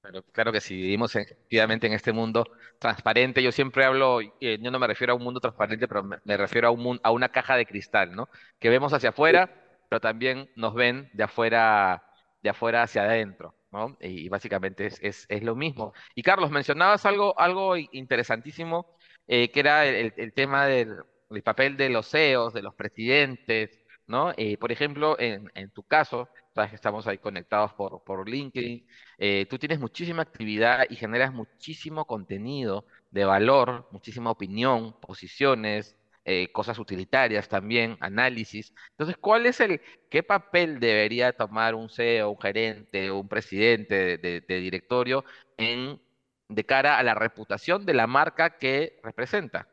Pero 0.00 0.22
claro 0.22 0.52
que 0.52 0.60
si 0.60 0.76
vivimos 0.76 1.16
efectivamente 1.16 1.88
en 1.88 1.92
este 1.92 2.12
mundo 2.12 2.46
transparente, 2.78 3.42
yo 3.42 3.50
siempre 3.50 3.84
hablo, 3.84 4.20
eh, 4.20 4.58
yo 4.60 4.70
no 4.70 4.78
me 4.78 4.86
refiero 4.86 5.12
a 5.12 5.16
un 5.16 5.24
mundo 5.24 5.40
transparente, 5.40 5.88
pero 5.88 6.04
me, 6.04 6.36
refiero 6.36 6.68
a, 6.68 6.70
un, 6.70 7.00
a 7.02 7.10
una 7.10 7.30
caja 7.30 7.56
de 7.56 7.66
cristal, 7.66 8.14
¿no? 8.14 8.28
Que 8.60 8.70
vemos 8.70 8.92
hacia 8.92 9.08
afuera 9.08 9.65
pero 9.88 10.00
también 10.00 10.50
nos 10.56 10.74
ven 10.74 11.10
de 11.12 11.24
afuera, 11.24 12.04
de 12.42 12.50
afuera 12.50 12.82
hacia 12.82 13.02
adentro, 13.02 13.54
¿no? 13.72 13.96
Y, 14.00 14.28
básicamente 14.28 14.86
es, 14.86 14.98
es, 15.02 15.26
es, 15.28 15.42
lo 15.42 15.54
mismo. 15.56 15.92
Y 16.14 16.22
Carlos, 16.22 16.50
mencionabas 16.50 17.06
algo, 17.06 17.38
algo 17.38 17.76
interesantísimo, 17.76 18.86
eh, 19.26 19.50
que 19.50 19.60
era 19.60 19.86
el, 19.86 20.12
el 20.16 20.32
tema 20.32 20.66
del, 20.66 20.96
del, 21.30 21.42
papel 21.42 21.76
de 21.76 21.88
los 21.90 22.08
CEOs, 22.10 22.54
de 22.54 22.62
los 22.62 22.74
presidentes, 22.74 23.78
¿no? 24.06 24.32
Eh, 24.36 24.56
por 24.58 24.72
ejemplo, 24.72 25.18
en, 25.18 25.50
en, 25.54 25.70
tu 25.70 25.82
caso, 25.82 26.28
sabes 26.54 26.70
que 26.70 26.76
estamos 26.76 27.06
ahí 27.06 27.18
conectados 27.18 27.72
por, 27.74 28.02
por 28.04 28.28
LinkedIn, 28.28 28.86
eh, 29.18 29.46
tú 29.50 29.58
tienes 29.58 29.80
muchísima 29.80 30.22
actividad 30.22 30.86
y 30.88 30.96
generas 30.96 31.32
muchísimo 31.32 32.04
contenido 32.06 32.86
de 33.10 33.24
valor, 33.24 33.88
muchísima 33.92 34.30
opinión, 34.30 34.98
posiciones, 35.00 35.96
eh, 36.28 36.50
cosas 36.50 36.76
utilitarias 36.80 37.48
también, 37.48 37.96
análisis. 38.00 38.74
Entonces, 38.90 39.16
¿cuál 39.16 39.46
es 39.46 39.60
el, 39.60 39.80
qué 40.10 40.24
papel 40.24 40.80
debería 40.80 41.32
tomar 41.32 41.76
un 41.76 41.88
CEO, 41.88 42.30
un 42.30 42.40
gerente, 42.40 43.12
un 43.12 43.28
presidente 43.28 43.94
de, 43.94 44.18
de, 44.18 44.40
de 44.40 44.58
directorio 44.58 45.24
en, 45.56 46.00
de 46.48 46.66
cara 46.66 46.98
a 46.98 47.04
la 47.04 47.14
reputación 47.14 47.86
de 47.86 47.94
la 47.94 48.08
marca 48.08 48.58
que 48.58 48.98
representa 49.04 49.68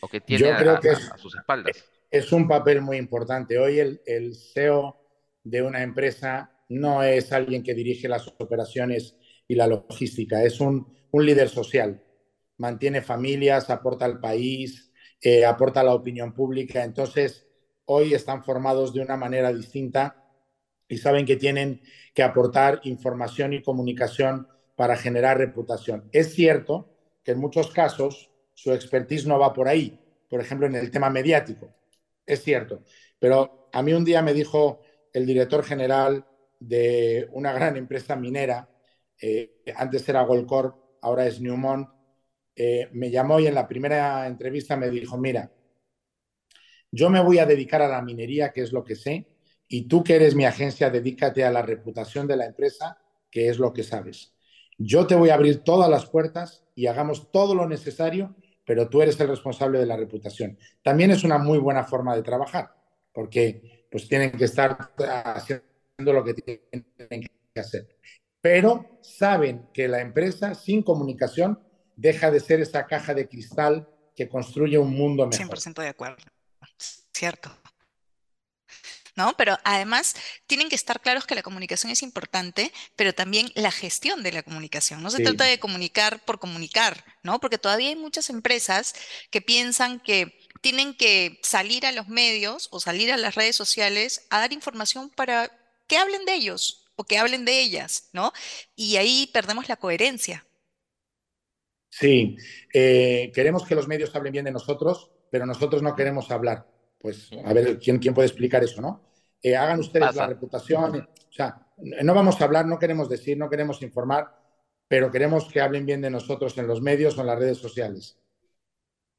o 0.00 0.08
que 0.08 0.22
tiene 0.22 0.48
Yo 0.48 0.56
creo 0.56 0.76
a, 0.76 0.80
que 0.80 0.88
a, 0.88 0.92
es, 0.92 1.12
a, 1.12 1.18
sus 1.18 1.36
espaldas? 1.36 1.84
Es 2.10 2.32
un 2.32 2.48
papel 2.48 2.80
muy 2.80 2.96
importante. 2.96 3.58
Hoy 3.58 3.78
el, 3.78 4.00
el 4.06 4.34
CEO 4.34 4.96
de 5.44 5.60
una 5.60 5.82
empresa 5.82 6.56
no 6.70 7.02
es 7.02 7.34
alguien 7.34 7.62
que 7.62 7.74
dirige 7.74 8.08
las 8.08 8.26
operaciones 8.38 9.14
y 9.46 9.56
la 9.56 9.66
logística, 9.66 10.42
es 10.42 10.58
un, 10.58 10.90
un 11.10 11.26
líder 11.26 11.50
social. 11.50 12.02
Mantiene 12.56 13.02
familias, 13.02 13.68
aporta 13.68 14.06
al 14.06 14.20
país, 14.20 14.85
eh, 15.20 15.44
aporta 15.44 15.82
la 15.82 15.94
opinión 15.94 16.32
pública. 16.32 16.84
Entonces, 16.84 17.46
hoy 17.86 18.14
están 18.14 18.44
formados 18.44 18.92
de 18.92 19.00
una 19.00 19.16
manera 19.16 19.52
distinta 19.52 20.24
y 20.88 20.98
saben 20.98 21.26
que 21.26 21.36
tienen 21.36 21.82
que 22.14 22.22
aportar 22.22 22.80
información 22.84 23.52
y 23.52 23.62
comunicación 23.62 24.48
para 24.76 24.96
generar 24.96 25.38
reputación. 25.38 26.08
Es 26.12 26.34
cierto 26.34 26.90
que 27.24 27.32
en 27.32 27.38
muchos 27.38 27.72
casos 27.72 28.30
su 28.54 28.72
expertise 28.72 29.26
no 29.26 29.38
va 29.38 29.52
por 29.52 29.68
ahí, 29.68 29.98
por 30.28 30.40
ejemplo, 30.40 30.66
en 30.66 30.74
el 30.74 30.90
tema 30.90 31.10
mediático. 31.10 31.74
Es 32.24 32.42
cierto. 32.42 32.82
Pero 33.18 33.68
a 33.72 33.82
mí 33.82 33.92
un 33.92 34.04
día 34.04 34.22
me 34.22 34.34
dijo 34.34 34.80
el 35.12 35.26
director 35.26 35.64
general 35.64 36.26
de 36.60 37.28
una 37.32 37.52
gran 37.52 37.76
empresa 37.76 38.16
minera, 38.16 38.68
eh, 39.20 39.62
antes 39.76 40.08
era 40.08 40.22
Goldcorp, 40.22 40.76
ahora 41.02 41.26
es 41.26 41.40
Newmont, 41.40 41.88
eh, 42.56 42.88
me 42.92 43.10
llamó 43.10 43.38
y 43.38 43.46
en 43.46 43.54
la 43.54 43.68
primera 43.68 44.26
entrevista 44.26 44.76
me 44.76 44.88
dijo, 44.88 45.18
mira, 45.18 45.52
yo 46.90 47.10
me 47.10 47.20
voy 47.20 47.38
a 47.38 47.46
dedicar 47.46 47.82
a 47.82 47.88
la 47.88 48.00
minería, 48.00 48.52
que 48.52 48.62
es 48.62 48.72
lo 48.72 48.82
que 48.82 48.96
sé, 48.96 49.26
y 49.68 49.88
tú 49.88 50.02
que 50.02 50.16
eres 50.16 50.34
mi 50.34 50.46
agencia, 50.46 50.88
dedícate 50.88 51.44
a 51.44 51.50
la 51.50 51.62
reputación 51.62 52.26
de 52.26 52.36
la 52.36 52.46
empresa, 52.46 52.98
que 53.30 53.48
es 53.48 53.58
lo 53.58 53.72
que 53.72 53.82
sabes. 53.82 54.32
Yo 54.78 55.06
te 55.06 55.14
voy 55.14 55.30
a 55.30 55.34
abrir 55.34 55.64
todas 55.64 55.90
las 55.90 56.06
puertas 56.06 56.64
y 56.74 56.86
hagamos 56.86 57.30
todo 57.30 57.54
lo 57.54 57.68
necesario, 57.68 58.34
pero 58.64 58.88
tú 58.88 59.02
eres 59.02 59.18
el 59.20 59.28
responsable 59.28 59.78
de 59.78 59.86
la 59.86 59.96
reputación. 59.96 60.58
También 60.82 61.10
es 61.10 61.24
una 61.24 61.38
muy 61.38 61.58
buena 61.58 61.84
forma 61.84 62.16
de 62.16 62.22
trabajar, 62.22 62.74
porque 63.12 63.86
pues 63.90 64.08
tienen 64.08 64.32
que 64.32 64.44
estar 64.44 64.76
haciendo 64.98 66.12
lo 66.12 66.24
que 66.24 66.34
tienen 66.34 67.28
que 67.54 67.60
hacer. 67.60 67.88
Pero 68.40 68.98
saben 69.02 69.68
que 69.72 69.88
la 69.88 70.00
empresa 70.00 70.54
sin 70.54 70.82
comunicación 70.82 71.65
deja 71.96 72.30
de 72.30 72.40
ser 72.40 72.60
esa 72.60 72.86
caja 72.86 73.14
de 73.14 73.28
cristal 73.28 73.88
que 74.14 74.28
construye 74.28 74.78
un 74.78 74.94
mundo 74.94 75.26
mejor. 75.26 75.58
100% 75.58 75.82
de 75.82 75.88
acuerdo. 75.88 76.22
Cierto. 77.12 77.50
¿no? 79.16 79.34
Pero 79.36 79.58
además 79.64 80.14
tienen 80.46 80.68
que 80.68 80.74
estar 80.76 81.00
claros 81.00 81.26
que 81.26 81.34
la 81.34 81.42
comunicación 81.42 81.90
es 81.90 82.02
importante, 82.02 82.70
pero 82.94 83.14
también 83.14 83.50
la 83.54 83.72
gestión 83.72 84.22
de 84.22 84.30
la 84.30 84.42
comunicación. 84.42 85.02
No 85.02 85.10
se 85.10 85.22
trata 85.22 85.44
de 85.44 85.58
comunicar 85.58 86.22
por 86.24 86.38
comunicar, 86.38 87.02
¿no? 87.22 87.40
Porque 87.40 87.58
todavía 87.58 87.88
hay 87.88 87.96
muchas 87.96 88.28
empresas 88.28 88.94
que 89.30 89.40
piensan 89.40 90.00
que 90.00 90.38
tienen 90.60 90.94
que 90.94 91.40
salir 91.42 91.86
a 91.86 91.92
los 91.92 92.08
medios 92.08 92.68
o 92.70 92.78
salir 92.78 93.10
a 93.10 93.16
las 93.16 93.34
redes 93.34 93.56
sociales 93.56 94.26
a 94.28 94.38
dar 94.38 94.52
información 94.52 95.08
para 95.08 95.50
que 95.86 95.96
hablen 95.96 96.26
de 96.26 96.34
ellos 96.34 96.86
o 96.96 97.04
que 97.04 97.18
hablen 97.18 97.44
de 97.46 97.60
ellas, 97.60 98.10
¿no? 98.12 98.32
Y 98.74 98.96
ahí 98.96 99.30
perdemos 99.32 99.68
la 99.68 99.76
coherencia. 99.76 100.46
Sí, 101.98 102.36
eh, 102.74 103.32
queremos 103.34 103.64
que 103.64 103.74
los 103.74 103.88
medios 103.88 104.14
hablen 104.14 104.34
bien 104.34 104.44
de 104.44 104.52
nosotros, 104.52 105.10
pero 105.30 105.46
nosotros 105.46 105.80
no 105.80 105.96
queremos 105.96 106.30
hablar. 106.30 106.66
Pues 106.98 107.30
a 107.42 107.54
ver, 107.54 107.78
¿quién, 107.78 107.98
quién 107.98 108.12
puede 108.12 108.28
explicar 108.28 108.62
eso, 108.62 108.82
no? 108.82 109.08
Eh, 109.42 109.56
hagan 109.56 109.80
ustedes 109.80 110.14
la 110.14 110.26
reputación. 110.26 110.94
O 110.94 111.32
sea, 111.32 111.66
no 111.78 112.12
vamos 112.12 112.38
a 112.38 112.44
hablar, 112.44 112.66
no 112.66 112.78
queremos 112.78 113.08
decir, 113.08 113.38
no 113.38 113.48
queremos 113.48 113.80
informar, 113.80 114.30
pero 114.86 115.10
queremos 115.10 115.50
que 115.50 115.62
hablen 115.62 115.86
bien 115.86 116.02
de 116.02 116.10
nosotros 116.10 116.58
en 116.58 116.66
los 116.66 116.82
medios 116.82 117.16
o 117.16 117.22
en 117.22 117.28
las 117.28 117.38
redes 117.38 117.56
sociales. 117.56 118.18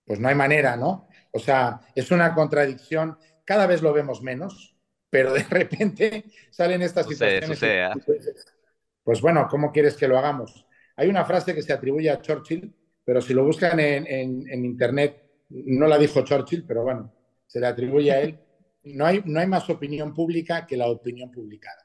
Pues 0.05 0.19
no 0.19 0.29
hay 0.29 0.35
manera, 0.35 0.77
¿no? 0.77 1.07
O 1.31 1.39
sea, 1.39 1.81
es 1.95 2.11
una 2.11 2.35
contradicción. 2.35 3.17
Cada 3.43 3.65
vez 3.65 3.81
lo 3.81 3.91
vemos 3.91 4.21
menos, 4.21 4.77
pero 5.09 5.33
de 5.33 5.43
repente 5.49 6.25
salen 6.51 6.83
estas 6.83 7.07
situaciones. 7.07 7.59
Pues 9.03 9.19
bueno, 9.19 9.47
¿cómo 9.49 9.71
quieres 9.71 9.97
que 9.97 10.07
lo 10.07 10.19
hagamos? 10.19 10.66
Hay 10.97 11.07
una 11.07 11.23
frase 11.23 11.55
que 11.55 11.61
se 11.61 11.71
atribuye 11.71 12.09
a 12.09 12.21
Churchill, 12.21 12.73
pero 13.05 13.21
si 13.21 13.33
lo 13.33 13.45
buscan 13.45 13.79
en 13.79 14.65
Internet, 14.65 15.27
no 15.49 15.87
la 15.87 15.97
dijo 15.97 16.23
Churchill, 16.23 16.65
pero 16.67 16.83
bueno, 16.83 17.13
se 17.45 17.59
le 17.59 17.67
atribuye 17.67 18.11
a 18.11 18.21
él. 18.21 18.39
No 18.83 19.05
hay, 19.05 19.21
no 19.25 19.39
hay 19.39 19.47
más 19.47 19.69
opinión 19.69 20.13
pública 20.13 20.65
que 20.65 20.77
la 20.77 20.87
opinión 20.87 21.31
publicada. 21.31 21.83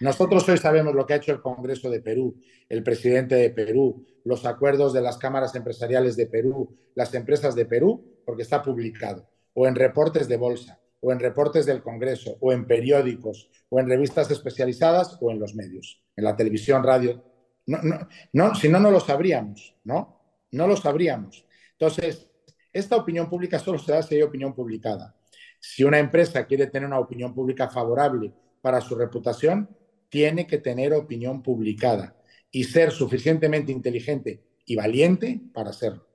Nosotros 0.00 0.48
hoy 0.48 0.56
sabemos 0.56 0.94
lo 0.94 1.06
que 1.06 1.12
ha 1.12 1.16
hecho 1.16 1.32
el 1.32 1.40
Congreso 1.40 1.90
de 1.90 2.00
Perú, 2.00 2.40
el 2.68 2.82
presidente 2.82 3.34
de 3.34 3.50
Perú, 3.50 4.06
los 4.24 4.46
acuerdos 4.46 4.92
de 4.92 5.02
las 5.02 5.18
cámaras 5.18 5.54
empresariales 5.54 6.16
de 6.16 6.26
Perú, 6.26 6.76
las 6.94 7.14
empresas 7.14 7.54
de 7.54 7.66
Perú, 7.66 8.22
porque 8.24 8.42
está 8.42 8.62
publicado, 8.62 9.28
o 9.52 9.66
en 9.66 9.74
reportes 9.74 10.28
de 10.28 10.36
bolsa, 10.36 10.79
o 11.00 11.12
en 11.12 11.20
reportes 11.20 11.66
del 11.66 11.82
Congreso, 11.82 12.36
o 12.40 12.52
en 12.52 12.66
periódicos, 12.66 13.50
o 13.68 13.80
en 13.80 13.88
revistas 13.88 14.30
especializadas, 14.30 15.18
o 15.20 15.30
en 15.30 15.40
los 15.40 15.54
medios, 15.54 16.02
en 16.16 16.24
la 16.24 16.36
televisión, 16.36 16.84
radio. 16.84 17.24
No, 17.66 17.78
no, 17.82 18.08
no, 18.32 18.54
si 18.54 18.68
no, 18.68 18.80
no 18.80 18.90
lo 18.90 19.00
sabríamos, 19.00 19.74
¿no? 19.84 20.20
No 20.52 20.66
lo 20.66 20.76
sabríamos. 20.76 21.46
Entonces, 21.72 22.28
esta 22.72 22.96
opinión 22.96 23.28
pública 23.28 23.58
solo 23.58 23.78
se 23.78 23.92
da 23.92 24.02
si 24.02 24.16
hay 24.16 24.22
opinión 24.22 24.54
publicada. 24.54 25.16
Si 25.58 25.84
una 25.84 25.98
empresa 25.98 26.46
quiere 26.46 26.66
tener 26.66 26.86
una 26.86 26.98
opinión 26.98 27.34
pública 27.34 27.68
favorable 27.68 28.32
para 28.60 28.80
su 28.80 28.94
reputación, 28.94 29.68
tiene 30.08 30.46
que 30.46 30.58
tener 30.58 30.92
opinión 30.92 31.42
publicada 31.42 32.16
y 32.50 32.64
ser 32.64 32.90
suficientemente 32.90 33.72
inteligente 33.72 34.42
y 34.64 34.76
valiente 34.76 35.40
para 35.52 35.70
hacerlo. 35.70 36.06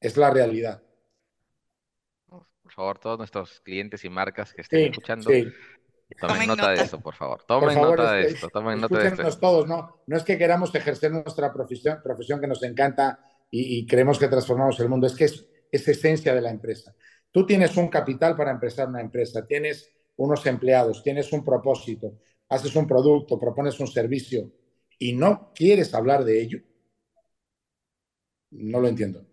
Es 0.00 0.16
la 0.16 0.30
realidad. 0.30 0.82
Por 2.68 2.74
favor, 2.74 2.98
todos 2.98 3.16
nuestros 3.16 3.60
clientes 3.60 4.04
y 4.04 4.10
marcas 4.10 4.52
que 4.52 4.60
estén 4.60 4.90
escuchando, 4.90 5.30
tomen, 6.20 6.46
nota, 6.46 6.68
de 6.72 6.82
eso, 6.82 7.00
por 7.00 7.14
favor. 7.14 7.42
Tomen 7.44 7.80
nota 7.80 8.12
de 8.12 8.26
esto. 8.26 8.50
Tomen 8.50 8.78
nota 8.78 8.98
de 8.98 9.08
esto. 9.08 9.38
todos, 9.40 9.66
¿no? 9.66 10.02
No 10.06 10.16
es 10.18 10.22
que 10.22 10.36
queramos 10.36 10.74
ejercer 10.74 11.10
nuestra 11.10 11.50
profesión, 11.50 12.00
profesión 12.04 12.42
que 12.42 12.46
nos 12.46 12.62
encanta 12.62 13.20
y, 13.50 13.86
creemos 13.86 14.18
que 14.18 14.28
transformamos 14.28 14.78
el 14.80 14.90
mundo. 14.90 15.06
Es 15.06 15.14
que 15.14 15.24
es, 15.24 15.48
esencia 15.72 16.34
de 16.34 16.42
la 16.42 16.50
empresa. 16.50 16.94
Tú 17.32 17.46
tienes 17.46 17.74
un 17.78 17.88
capital 17.88 18.36
para 18.36 18.50
empezar 18.50 18.86
una 18.86 19.00
empresa, 19.00 19.46
tienes 19.46 19.90
unos 20.16 20.44
empleados, 20.44 21.02
tienes 21.02 21.32
un 21.32 21.42
propósito, 21.42 22.18
haces 22.50 22.76
un 22.76 22.86
producto, 22.86 23.40
propones 23.40 23.80
un 23.80 23.86
servicio 23.86 24.52
y 24.98 25.14
no 25.14 25.52
quieres 25.54 25.94
hablar 25.94 26.22
de 26.22 26.42
ello. 26.42 26.58
No 28.50 28.78
lo 28.78 28.88
entiendo. 28.88 29.24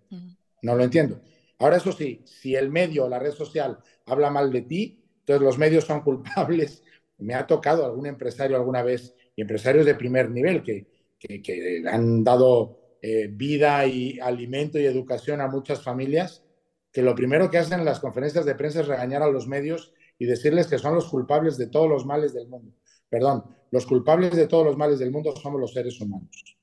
No 0.62 0.76
lo 0.78 0.86
entiendo. 0.86 1.20
Ahora, 1.60 1.78
eso 1.78 1.92
sí, 1.92 2.22
si 2.26 2.56
el 2.56 2.70
medio 2.70 3.06
o 3.06 3.10
la 3.10 3.20
red 3.20 3.32
social 3.32 3.80
habla 4.06 4.30
mal 4.30 4.52
de 4.52 4.62
ti, 4.62 5.04
entonces 5.20 5.44
los 5.44 5.58
medios 5.58 5.86
son 5.86 6.02
culpables. 6.02 6.84
Me 7.18 7.34
ha 7.34 7.48
tocado 7.48 7.86
algún 7.86 8.08
empresario 8.08 8.58
alguna 8.58 8.84
vez, 8.84 9.16
y 9.36 9.42
empresarios 9.42 9.86
de 9.86 9.96
primer 9.96 10.30
nivel 10.30 10.64
que, 10.64 10.88
que, 11.20 11.84
han 11.88 12.24
dado 12.24 12.98
eh, 13.02 13.28
vida 13.32 13.86
y 13.86 14.20
alimento 14.20 14.80
y 14.80 14.86
educación 14.86 15.42
a 15.42 15.48
muchas 15.48 15.82
familias, 15.82 16.44
que 16.92 17.02
lo 17.02 17.16
primero 17.16 17.50
que 17.50 17.58
hacen 17.58 17.80
en 17.80 17.86
las 17.86 18.00
conferencias 18.00 18.46
de 18.46 18.56
prensa 18.56 18.82
es 18.82 18.88
regañar 18.88 19.22
a 19.22 19.30
los 19.30 19.48
medios 19.48 19.94
y 20.18 20.26
decirles 20.26 20.68
que 20.68 20.78
son 20.78 20.96
los 20.96 21.10
culpables 21.10 21.58
de 21.58 21.68
todos 21.68 21.90
los 21.90 22.06
males 22.06 22.34
del 22.34 22.48
mundo. 22.48 22.74
Perdón, 23.10 23.44
los 23.72 23.86
culpables 23.86 24.36
de 24.36 24.48
todos 24.48 24.66
los 24.66 24.78
males 24.78 25.00
del 25.00 25.12
mundo 25.12 25.36
somos 25.36 25.60
los 25.60 25.74
seres 25.74 26.00
humanos, 26.00 26.58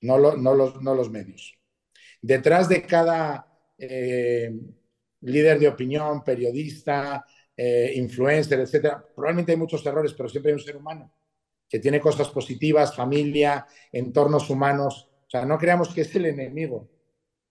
no, 0.00 0.18
no, 0.18 0.54
los, 0.54 0.80
no 0.82 0.94
los, 0.94 1.10
medios. 1.10 1.58
Detrás 2.22 2.68
de 2.68 2.86
cada 2.86 3.49
eh, 3.80 4.52
líder 5.22 5.58
de 5.58 5.68
opinión, 5.68 6.22
periodista, 6.22 7.24
eh, 7.56 7.92
influencer, 7.96 8.60
etcétera, 8.60 9.04
probablemente 9.14 9.52
hay 9.52 9.58
muchos 9.58 9.84
errores, 9.86 10.12
pero 10.14 10.28
siempre 10.28 10.52
hay 10.52 10.54
un 10.54 10.64
ser 10.64 10.76
humano 10.76 11.12
que 11.68 11.78
tiene 11.78 12.00
cosas 12.00 12.28
positivas, 12.28 12.96
familia, 12.96 13.66
entornos 13.92 14.50
humanos 14.50 15.10
o 15.20 15.38
sea, 15.38 15.46
no 15.46 15.58
creamos 15.58 15.94
que 15.94 16.00
es 16.00 16.16
el 16.16 16.26
enemigo. 16.26 16.90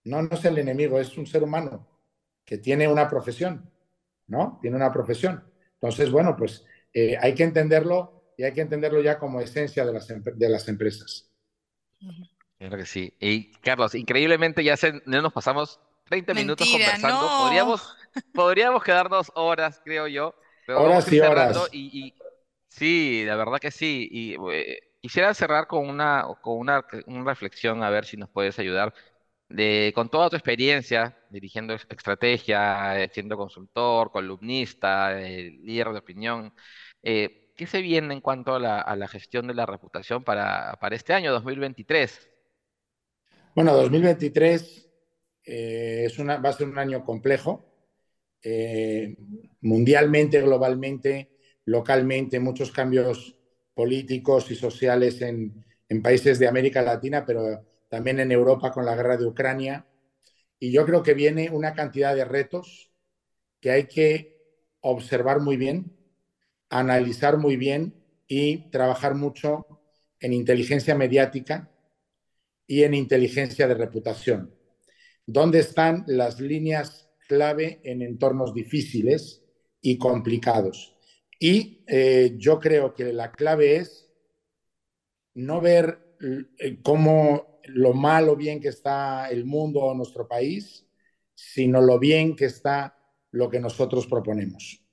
No, 0.04 0.22
no 0.22 0.30
es 0.32 0.44
el 0.44 0.58
enemigo, 0.58 1.00
es 1.00 1.18
un 1.18 1.26
ser 1.26 1.44
humano 1.44 1.88
que 2.44 2.58
tiene 2.58 2.89
una 2.89 3.08
profesión, 3.08 3.72
¿no? 4.28 4.60
Tiene 4.62 4.76
una 4.76 4.92
profesión. 4.92 5.50
Entonces, 5.76 6.12
bueno, 6.12 6.36
pues 6.36 6.65
eh, 6.94 7.15
hay 7.18 7.34
que 7.34 7.44
entenderlo 7.44 8.34
y 8.38 8.44
hay 8.44 8.52
que 8.52 8.60
entenderlo 8.60 9.02
ya 9.02 9.18
como 9.18 9.39
esencia 9.39 9.86
de 9.86 9.94
las, 9.94 10.08
de 10.10 10.50
las 10.50 10.68
empresas. 10.68 11.32
Claro 12.58 12.76
que 12.76 12.86
sí. 12.86 13.13
Y 13.18 13.54
Carlos, 13.62 13.96
increíblemente 13.96 14.62
ya 14.62 14.76
se, 14.76 15.02
nos 15.06 15.32
pasamos 15.32 15.80
30 16.10 16.34
minutos 16.34 16.67
conversando. 16.67 17.28
Podríamos, 17.43 17.98
podríamos 18.34 18.84
quedarnos 18.84 19.32
horas, 19.36 19.82
creo 19.84 20.08
yo. 20.08 20.36
horas 20.67 21.12
y 21.12 21.19
horas. 21.19 21.69
Y, 21.72 22.13
sí, 22.67 23.24
la 23.26 23.36
verdad 23.36 23.60
que 23.60 23.72
sí. 23.72 24.08
Y 24.12 24.36
eh, 24.52 24.80
quisiera 25.02 25.34
cerrar 25.34 25.67
con 25.67 25.88
una, 25.88 26.26
con 26.41 26.58
una, 26.58 26.86
reflexión, 27.24 27.84
a 27.84 27.89
ver 27.89 28.06
si 28.06 28.17
nos 28.17 28.30
puedes 28.30 28.58
ayudar. 28.60 28.93
De, 29.48 29.91
con 29.95 30.10
toda 30.10 30.30
tu 30.30 30.36
experiencia 30.36 31.17
dirigiendo 31.32 31.74
estrategia, 31.74 33.02
eh, 33.02 33.10
siendo 33.12 33.36
consultor, 33.36 34.12
columnista, 34.12 35.19
eh, 35.19 35.58
líder 35.63 35.89
de 35.89 35.98
opinión, 35.98 36.54
eh, 37.02 37.52
¿qué 37.56 37.65
se 37.65 37.82
viene 37.82 38.13
en 38.13 38.22
cuanto 38.22 38.56
a 38.56 38.60
la, 38.60 39.08
gestión 39.08 39.48
de 39.48 39.56
la 39.56 39.65
reputación 39.65 40.24
para, 40.24 40.78
para, 40.80 40.95
este 40.95 41.13
año 41.13 41.32
2023? 41.32 42.30
Bueno, 43.56 43.74
2023 43.76 44.88
es 45.49 46.19
una, 46.19 46.38
va 46.38 46.49
a 46.49 46.53
ser 46.53 46.67
un 46.67 46.77
año 46.77 47.03
complejo. 47.03 47.65
mundialmente, 49.62 50.41
globalmente, 50.41 51.29
localmente, 51.65 52.39
muchos 52.39 52.71
cambios 52.71 53.35
políticos 53.79 54.51
y 54.51 54.55
sociales 54.55 55.21
en, 55.21 55.63
países 56.03 56.38
de 56.38 56.47
América 56.47 56.81
Latina, 56.81 57.25
pero 57.25 57.65
también 57.88 58.19
en 58.19 58.31
Europa 58.31 58.71
con 58.71 58.85
la 58.85 58.93
guerra 58.95 59.17
de 59.17 59.25
Ucrania. 59.25 59.88
Y 60.59 60.71
yo 60.71 60.85
creo 60.85 61.01
que 61.01 61.13
viene 61.13 61.49
una 61.49 61.73
cantidad 61.73 62.13
de 62.13 62.25
retos 62.25 62.91
que 63.62 63.71
hay 63.71 63.85
que 63.88 64.38
observar 64.81 65.39
muy 65.39 65.57
bien, 65.57 65.95
analizar 66.69 67.38
muy 67.38 67.55
bien 67.55 67.93
y 68.27 68.69
trabajar 68.69 69.15
mucho 69.15 69.65
en 70.19 70.33
inteligencia 70.33 70.93
mediática 70.95 71.71
y 72.67 72.83
en 72.83 72.93
inteligencia 72.93 73.67
de 73.67 73.75
reputación. 73.75 74.58
¿Dónde 75.32 75.60
están 75.60 76.06
las 76.08 76.40
líneas 76.40 77.08
clave 77.27 77.82
en 77.84 78.02
entornos 78.02 78.52
difíciles 78.52 79.44
y 79.80 80.00
complicados? 80.00 80.98
Y 81.40 81.84
eh, 81.86 82.34
yo 82.38 82.60
creo 82.60 82.96
que 82.96 83.13
la 83.13 83.32
clave 83.32 83.75
es 83.75 84.10
no 85.36 85.62
ver 85.62 86.17
eh, 86.58 86.80
cómo 86.82 87.60
lo 87.65 87.94
mal 87.94 88.27
o 88.27 88.36
bien 88.36 88.60
que 88.60 88.69
está 88.69 89.30
el 89.30 89.46
mundo 89.46 89.82
o 89.82 89.94
nuestro 89.94 90.27
país, 90.27 90.88
sino 91.36 91.80
lo 91.80 92.00
bien 92.00 92.36
que 92.36 92.46
está 92.46 92.98
lo 93.30 93.52
que 93.52 93.60
nosotros 93.60 94.08
proponemos. 94.08 94.84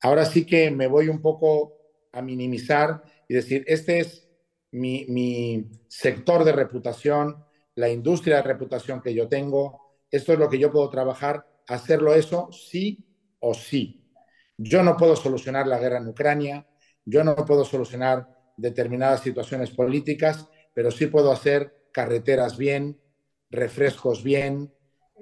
Ahora 0.00 0.24
sí 0.24 0.44
que 0.44 0.72
me 0.72 0.88
voy 0.88 1.08
un 1.08 1.22
poco 1.22 1.76
a 2.10 2.20
minimizar 2.20 3.04
y 3.28 3.34
decir, 3.34 3.62
este 3.68 4.00
es 4.00 4.28
mi, 4.72 5.06
mi 5.06 5.70
sector 5.86 6.42
de 6.42 6.50
reputación, 6.50 7.44
la 7.78 7.88
industria 7.88 8.36
de 8.36 8.42
reputación 8.42 9.00
que 9.00 9.14
yo 9.14 9.28
tengo, 9.28 9.94
esto 10.10 10.32
es 10.32 10.38
lo 10.38 10.48
que 10.48 10.58
yo 10.58 10.72
puedo 10.72 10.90
trabajar, 10.90 11.46
hacerlo 11.68 12.12
eso 12.12 12.50
sí 12.50 13.06
o 13.38 13.54
sí. 13.54 14.04
Yo 14.56 14.82
no 14.82 14.96
puedo 14.96 15.14
solucionar 15.14 15.68
la 15.68 15.78
guerra 15.78 15.98
en 15.98 16.08
Ucrania, 16.08 16.66
yo 17.04 17.22
no 17.22 17.36
puedo 17.36 17.64
solucionar 17.64 18.26
determinadas 18.56 19.20
situaciones 19.20 19.70
políticas, 19.70 20.48
pero 20.74 20.90
sí 20.90 21.06
puedo 21.06 21.30
hacer 21.30 21.72
carreteras 21.92 22.58
bien, 22.58 23.00
refrescos 23.48 24.24
bien, 24.24 24.74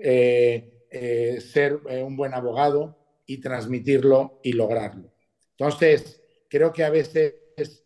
eh, 0.03 0.87
eh, 0.91 1.43
ser 1.43 1.79
eh, 1.91 2.03
un 2.03 2.17
buen 2.17 2.33
abogado 2.33 2.97
y 3.27 3.39
transmitirlo 3.39 4.41
y 4.43 4.55
lograrlo. 4.55 5.13
Entonces, 5.59 6.23
creo 6.49 6.73
que 6.73 6.85
a 6.85 6.91
veces 6.91 7.35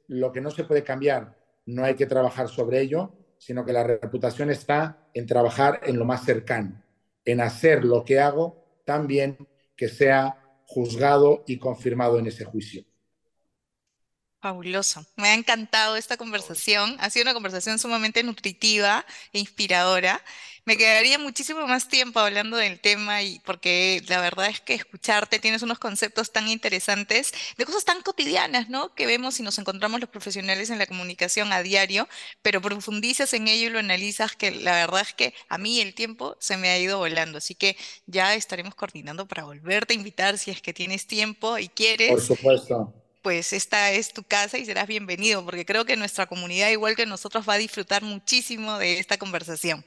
lo 0.06 0.30
que 0.30 0.40
no 0.40 0.52
se 0.52 0.62
puede 0.62 0.84
cambiar, 0.84 1.36
no 1.66 1.84
hay 1.84 1.96
que 1.96 2.06
trabajar 2.06 2.48
sobre 2.48 2.80
ello, 2.82 3.19
sino 3.40 3.64
que 3.64 3.72
la 3.72 3.82
reputación 3.82 4.50
está 4.50 5.08
en 5.14 5.24
trabajar 5.26 5.80
en 5.84 5.98
lo 5.98 6.04
más 6.04 6.24
cercano, 6.26 6.82
en 7.24 7.40
hacer 7.40 7.86
lo 7.86 8.04
que 8.04 8.20
hago 8.20 8.82
tan 8.84 9.06
bien 9.06 9.38
que 9.74 9.88
sea 9.88 10.60
juzgado 10.66 11.42
y 11.46 11.58
confirmado 11.58 12.18
en 12.18 12.26
ese 12.26 12.44
juicio. 12.44 12.84
Fabuloso. 14.40 15.04
Me 15.16 15.28
ha 15.28 15.34
encantado 15.34 15.96
esta 15.96 16.16
conversación. 16.16 16.96
Ha 17.00 17.10
sido 17.10 17.24
una 17.24 17.34
conversación 17.34 17.78
sumamente 17.78 18.22
nutritiva 18.22 19.04
e 19.34 19.38
inspiradora. 19.38 20.24
Me 20.64 20.78
quedaría 20.78 21.18
muchísimo 21.18 21.66
más 21.66 21.88
tiempo 21.88 22.20
hablando 22.20 22.56
del 22.56 22.80
tema 22.80 23.22
y 23.22 23.38
porque 23.40 24.02
la 24.08 24.18
verdad 24.20 24.46
es 24.48 24.60
que 24.60 24.72
escucharte 24.72 25.40
tienes 25.40 25.62
unos 25.62 25.78
conceptos 25.78 26.32
tan 26.32 26.48
interesantes 26.48 27.32
de 27.58 27.66
cosas 27.66 27.84
tan 27.84 28.00
cotidianas, 28.00 28.70
¿no? 28.70 28.94
Que 28.94 29.04
vemos 29.04 29.38
y 29.40 29.42
nos 29.42 29.58
encontramos 29.58 30.00
los 30.00 30.08
profesionales 30.08 30.70
en 30.70 30.78
la 30.78 30.86
comunicación 30.86 31.52
a 31.52 31.62
diario, 31.62 32.08
pero 32.40 32.62
profundizas 32.62 33.34
en 33.34 33.46
ello 33.46 33.66
y 33.66 33.70
lo 33.70 33.78
analizas 33.78 34.36
que 34.36 34.52
la 34.52 34.72
verdad 34.72 35.02
es 35.02 35.12
que 35.12 35.34
a 35.50 35.58
mí 35.58 35.80
el 35.82 35.94
tiempo 35.94 36.36
se 36.40 36.56
me 36.56 36.70
ha 36.70 36.78
ido 36.78 36.96
volando. 36.96 37.38
Así 37.38 37.54
que 37.54 37.76
ya 38.06 38.34
estaremos 38.34 38.74
coordinando 38.74 39.26
para 39.26 39.44
volverte 39.44 39.92
a 39.92 39.96
invitar 39.96 40.38
si 40.38 40.50
es 40.50 40.62
que 40.62 40.72
tienes 40.72 41.06
tiempo 41.06 41.58
y 41.58 41.68
quieres. 41.68 42.10
Por 42.10 42.22
supuesto 42.22 42.94
pues 43.22 43.52
esta 43.52 43.92
es 43.92 44.12
tu 44.12 44.22
casa 44.22 44.58
y 44.58 44.64
serás 44.64 44.86
bienvenido, 44.86 45.44
porque 45.44 45.64
creo 45.64 45.84
que 45.84 45.96
nuestra 45.96 46.26
comunidad, 46.26 46.70
igual 46.70 46.96
que 46.96 47.06
nosotros, 47.06 47.48
va 47.48 47.54
a 47.54 47.58
disfrutar 47.58 48.02
muchísimo 48.02 48.78
de 48.78 48.98
esta 48.98 49.18
conversación. 49.18 49.84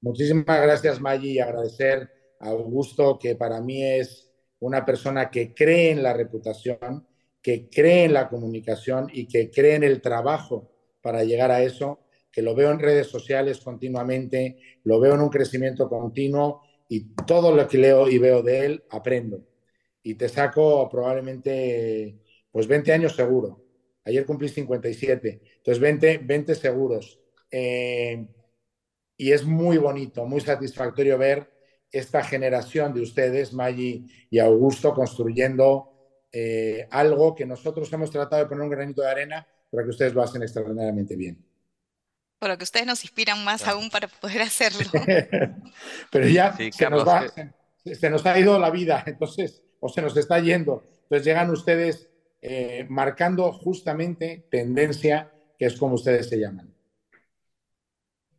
Muchísimas 0.00 0.62
gracias, 0.62 1.00
Maggi, 1.00 1.32
y 1.32 1.38
agradecer 1.40 2.10
a 2.40 2.50
Augusto, 2.50 3.18
que 3.18 3.34
para 3.34 3.60
mí 3.60 3.82
es 3.82 4.30
una 4.60 4.84
persona 4.84 5.30
que 5.30 5.54
cree 5.54 5.90
en 5.90 6.02
la 6.02 6.12
reputación, 6.12 7.06
que 7.42 7.68
cree 7.68 8.04
en 8.04 8.12
la 8.12 8.28
comunicación 8.28 9.08
y 9.12 9.26
que 9.26 9.50
cree 9.50 9.74
en 9.74 9.84
el 9.84 10.00
trabajo 10.00 10.72
para 11.00 11.24
llegar 11.24 11.50
a 11.50 11.62
eso, 11.62 12.00
que 12.30 12.42
lo 12.42 12.54
veo 12.54 12.70
en 12.70 12.78
redes 12.78 13.06
sociales 13.06 13.58
continuamente, 13.58 14.58
lo 14.84 15.00
veo 15.00 15.14
en 15.14 15.20
un 15.20 15.30
crecimiento 15.30 15.88
continuo 15.88 16.62
y 16.88 17.14
todo 17.26 17.54
lo 17.54 17.66
que 17.68 17.78
leo 17.78 18.08
y 18.08 18.18
veo 18.18 18.42
de 18.42 18.66
él 18.66 18.84
aprendo. 18.90 19.40
Y 20.02 20.14
te 20.14 20.28
saco 20.28 20.88
probablemente 20.88 22.18
pues 22.50 22.66
20 22.66 22.92
años 22.92 23.14
seguro. 23.14 23.64
Ayer 24.04 24.24
cumplí 24.24 24.48
57, 24.48 25.40
entonces 25.58 25.80
20, 25.80 26.18
20 26.18 26.54
seguros. 26.54 27.20
Eh, 27.50 28.26
y 29.16 29.32
es 29.32 29.44
muy 29.44 29.76
bonito, 29.78 30.24
muy 30.24 30.40
satisfactorio 30.40 31.18
ver 31.18 31.50
esta 31.90 32.22
generación 32.22 32.94
de 32.94 33.00
ustedes, 33.02 33.52
Maggi 33.52 34.06
y 34.30 34.38
Augusto, 34.38 34.94
construyendo 34.94 35.98
eh, 36.32 36.86
algo 36.90 37.34
que 37.34 37.46
nosotros 37.46 37.92
hemos 37.92 38.10
tratado 38.10 38.42
de 38.42 38.48
poner 38.48 38.62
un 38.62 38.70
granito 38.70 39.02
de 39.02 39.10
arena, 39.10 39.46
pero 39.70 39.84
que 39.84 39.90
ustedes 39.90 40.14
lo 40.14 40.22
hacen 40.22 40.42
extraordinariamente 40.42 41.16
bien. 41.16 41.44
Pero 42.38 42.56
que 42.56 42.64
ustedes 42.64 42.86
nos 42.86 43.02
inspiran 43.02 43.44
más 43.44 43.66
aún 43.66 43.90
para 43.90 44.08
poder 44.08 44.42
hacerlo. 44.42 44.90
pero 46.12 46.28
ya 46.28 46.56
se, 46.56 46.88
nos 46.88 47.08
se, 47.84 48.10
nos 48.10 48.24
ha 48.26 48.38
ido 48.38 48.58
la 48.58 48.70
vida, 48.70 49.02
entonces, 49.06 49.62
o 49.80 49.88
se 49.88 50.02
nos 50.02 50.16
está 50.16 50.38
yendo. 50.38 50.84
Entonces 51.02 51.26
llegan 51.26 51.50
ustedes 51.50 52.07
eh, 52.40 52.86
marcando 52.88 53.52
justamente 53.52 54.46
tendencia, 54.50 55.32
que 55.58 55.66
es 55.66 55.76
como 55.76 55.94
ustedes 55.94 56.28
se 56.28 56.38
llaman. 56.38 56.72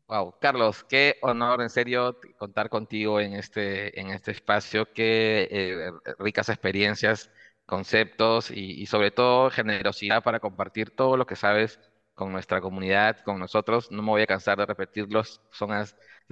Wow, 0.08 0.36
Carlos, 0.42 0.84
qué 0.86 1.18
honor 1.22 1.62
en 1.62 1.70
serio 1.70 2.18
contar 2.38 2.70
contigo 2.70 3.20
en 3.20 3.34
este, 3.34 4.00
en 4.00 4.10
este 4.10 4.32
espacio, 4.32 4.92
qué 4.92 5.48
eh, 5.52 5.92
ricas 6.18 6.50
experiencias, 6.50 7.30
conceptos 7.68 8.50
y, 8.50 8.86
sobre 8.88 9.12
todo 9.12 9.52
generosidad 9.52 10.24
para 10.24 10.40
compartir 10.40 10.90
todo 10.96 11.16
lo 11.16 11.28
que 11.28 11.36
sabes 11.36 11.80
con 12.16 12.32
nuestra 12.32 12.60
comunidad, 12.62 13.20
con 13.24 13.40
nosotros. 13.40 13.92
No 13.92 14.02
me 14.02 14.10
voy 14.10 14.22
a 14.24 14.28
cansar 14.28 14.58
de 14.58 14.66
repetirlos, 14.66 15.42
son, 15.52 15.70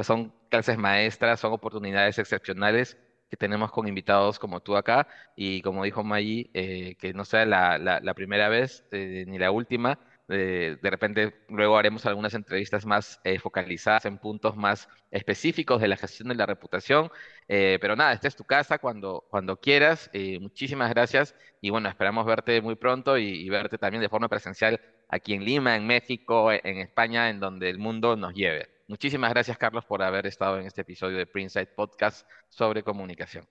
son 0.03 0.33
clases 0.49 0.77
maestras, 0.79 1.39
son 1.39 1.53
oportunidades 1.53 2.17
excepcionales 2.17 2.97
que 3.29 3.37
tenemos 3.37 3.71
con 3.71 3.87
invitados 3.87 4.39
como 4.39 4.61
tú 4.61 4.75
acá 4.77 5.07
y 5.35 5.61
como 5.61 5.83
dijo 5.83 6.03
Maggi, 6.03 6.49
eh, 6.53 6.95
que 6.99 7.13
no 7.13 7.25
sea 7.25 7.45
la, 7.45 8.13
primera 8.15 8.49
vez 8.49 8.85
eh, 8.91 9.25
ni 9.27 9.37
la 9.37 9.51
última. 9.51 9.99
de 10.27 10.77
repente 10.83 11.33
luego 11.49 11.77
haremos 11.77 12.05
algunas 12.05 12.33
entrevistas 12.33 12.85
más 12.85 13.19
eh, 13.23 13.39
focalizadas 13.39 14.05
en 14.05 14.17
puntos 14.17 14.55
más 14.57 14.89
específicos 15.11 15.81
de 15.81 15.87
la 15.87 15.97
gestión 15.97 16.29
de 16.29 16.35
la 16.35 16.45
reputación. 16.45 17.09
pero 17.47 17.95
nada, 17.95 18.13
esta 18.13 18.27
es 18.27 18.35
tu 18.35 18.43
casa 18.43 18.77
cuando, 18.79 19.25
cuando 19.29 19.59
quieras. 19.59 20.09
muchísimas 20.41 20.89
gracias 20.89 21.35
y 21.61 21.69
bueno, 21.69 21.89
esperamos 21.89 22.25
verte 22.25 22.61
muy 22.61 22.75
pronto 22.75 23.17
y, 23.17 23.25
y 23.45 23.49
verte 23.49 23.77
también 23.77 24.01
de 24.01 24.09
forma 24.09 24.29
presencial 24.29 24.79
aquí 25.09 25.33
en 25.33 25.43
Lima, 25.45 25.75
en 25.75 25.87
México, 25.87 26.51
en 26.51 26.77
España, 26.79 27.29
en 27.29 27.39
donde 27.39 27.69
el 27.69 27.79
mundo 27.79 28.15
nos 28.15 28.33
lleve. 28.33 28.76
Muchísimas 28.87 29.31
gracias, 29.31 29.57
Carlos, 29.57 29.83
por 29.85 30.01
haber 30.01 30.25
estado 30.27 30.59
en 30.59 30.65
este 30.65 30.81
episodio 30.81 31.17
de 31.17 31.27
Printside 31.27 31.67
Podcast 31.67 32.25
sobre 32.47 32.83
comunicación. 32.83 33.47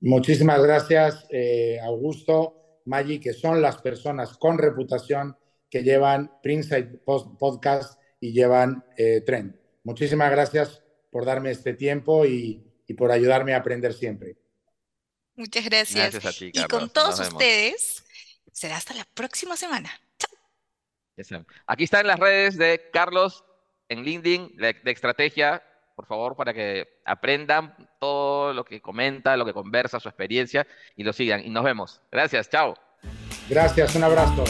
Muchísimas 0.00 0.62
gracias, 0.62 1.26
eh, 1.30 1.80
Augusto, 1.82 2.80
Maggi, 2.84 3.18
que 3.18 3.32
son 3.32 3.60
las 3.60 3.78
personas 3.78 4.38
con 4.38 4.56
reputación 4.56 5.36
que 5.68 5.82
llevan 5.82 6.30
Printside 6.42 7.00
Podcast 7.04 8.00
y 8.20 8.32
llevan 8.32 8.84
eh, 8.96 9.20
Trend. 9.22 9.56
Muchísimas 9.82 10.30
gracias 10.30 10.84
por 11.10 11.24
darme 11.24 11.50
este 11.50 11.74
tiempo 11.74 12.24
y, 12.24 12.64
por 12.96 13.10
ayudarme 13.10 13.54
a 13.54 13.58
aprender 13.58 13.92
siempre. 13.92 14.36
Muchas 15.34 15.64
gracias. 15.64 16.12
gracias 16.12 16.24
a 16.24 16.38
ti, 16.38 16.52
y 16.54 16.64
con 16.64 16.88
todos 16.90 17.18
ustedes, 17.20 18.04
será 18.52 18.76
hasta 18.76 18.94
la 18.94 19.04
próxima 19.12 19.56
semana. 19.56 19.90
Chao. 20.18 21.44
Aquí 21.66 21.84
están 21.84 22.06
las 22.06 22.18
redes 22.18 22.56
de 22.56 22.90
Carlos 22.92 23.44
en 23.88 24.02
LinkedIn 24.02 24.56
de, 24.56 24.76
estrategia, 24.84 25.62
por 25.96 26.06
favor, 26.06 26.36
para 26.36 26.54
que 26.54 27.00
aprendan 27.04 27.74
todo 27.98 28.52
lo 28.52 28.64
que 28.64 28.80
comenta, 28.80 29.36
lo 29.36 29.44
que 29.44 29.52
conversa, 29.52 30.00
su 30.00 30.08
experiencia 30.08 30.66
y 30.96 31.04
lo 31.04 31.12
sigan. 31.12 31.44
Y 31.44 31.50
nos 31.50 31.64
vemos. 31.64 32.00
Gracias, 32.10 32.48
chao. 32.50 32.74
Gracias, 33.48 33.94
un 33.94 34.04
abrazo. 34.04 34.44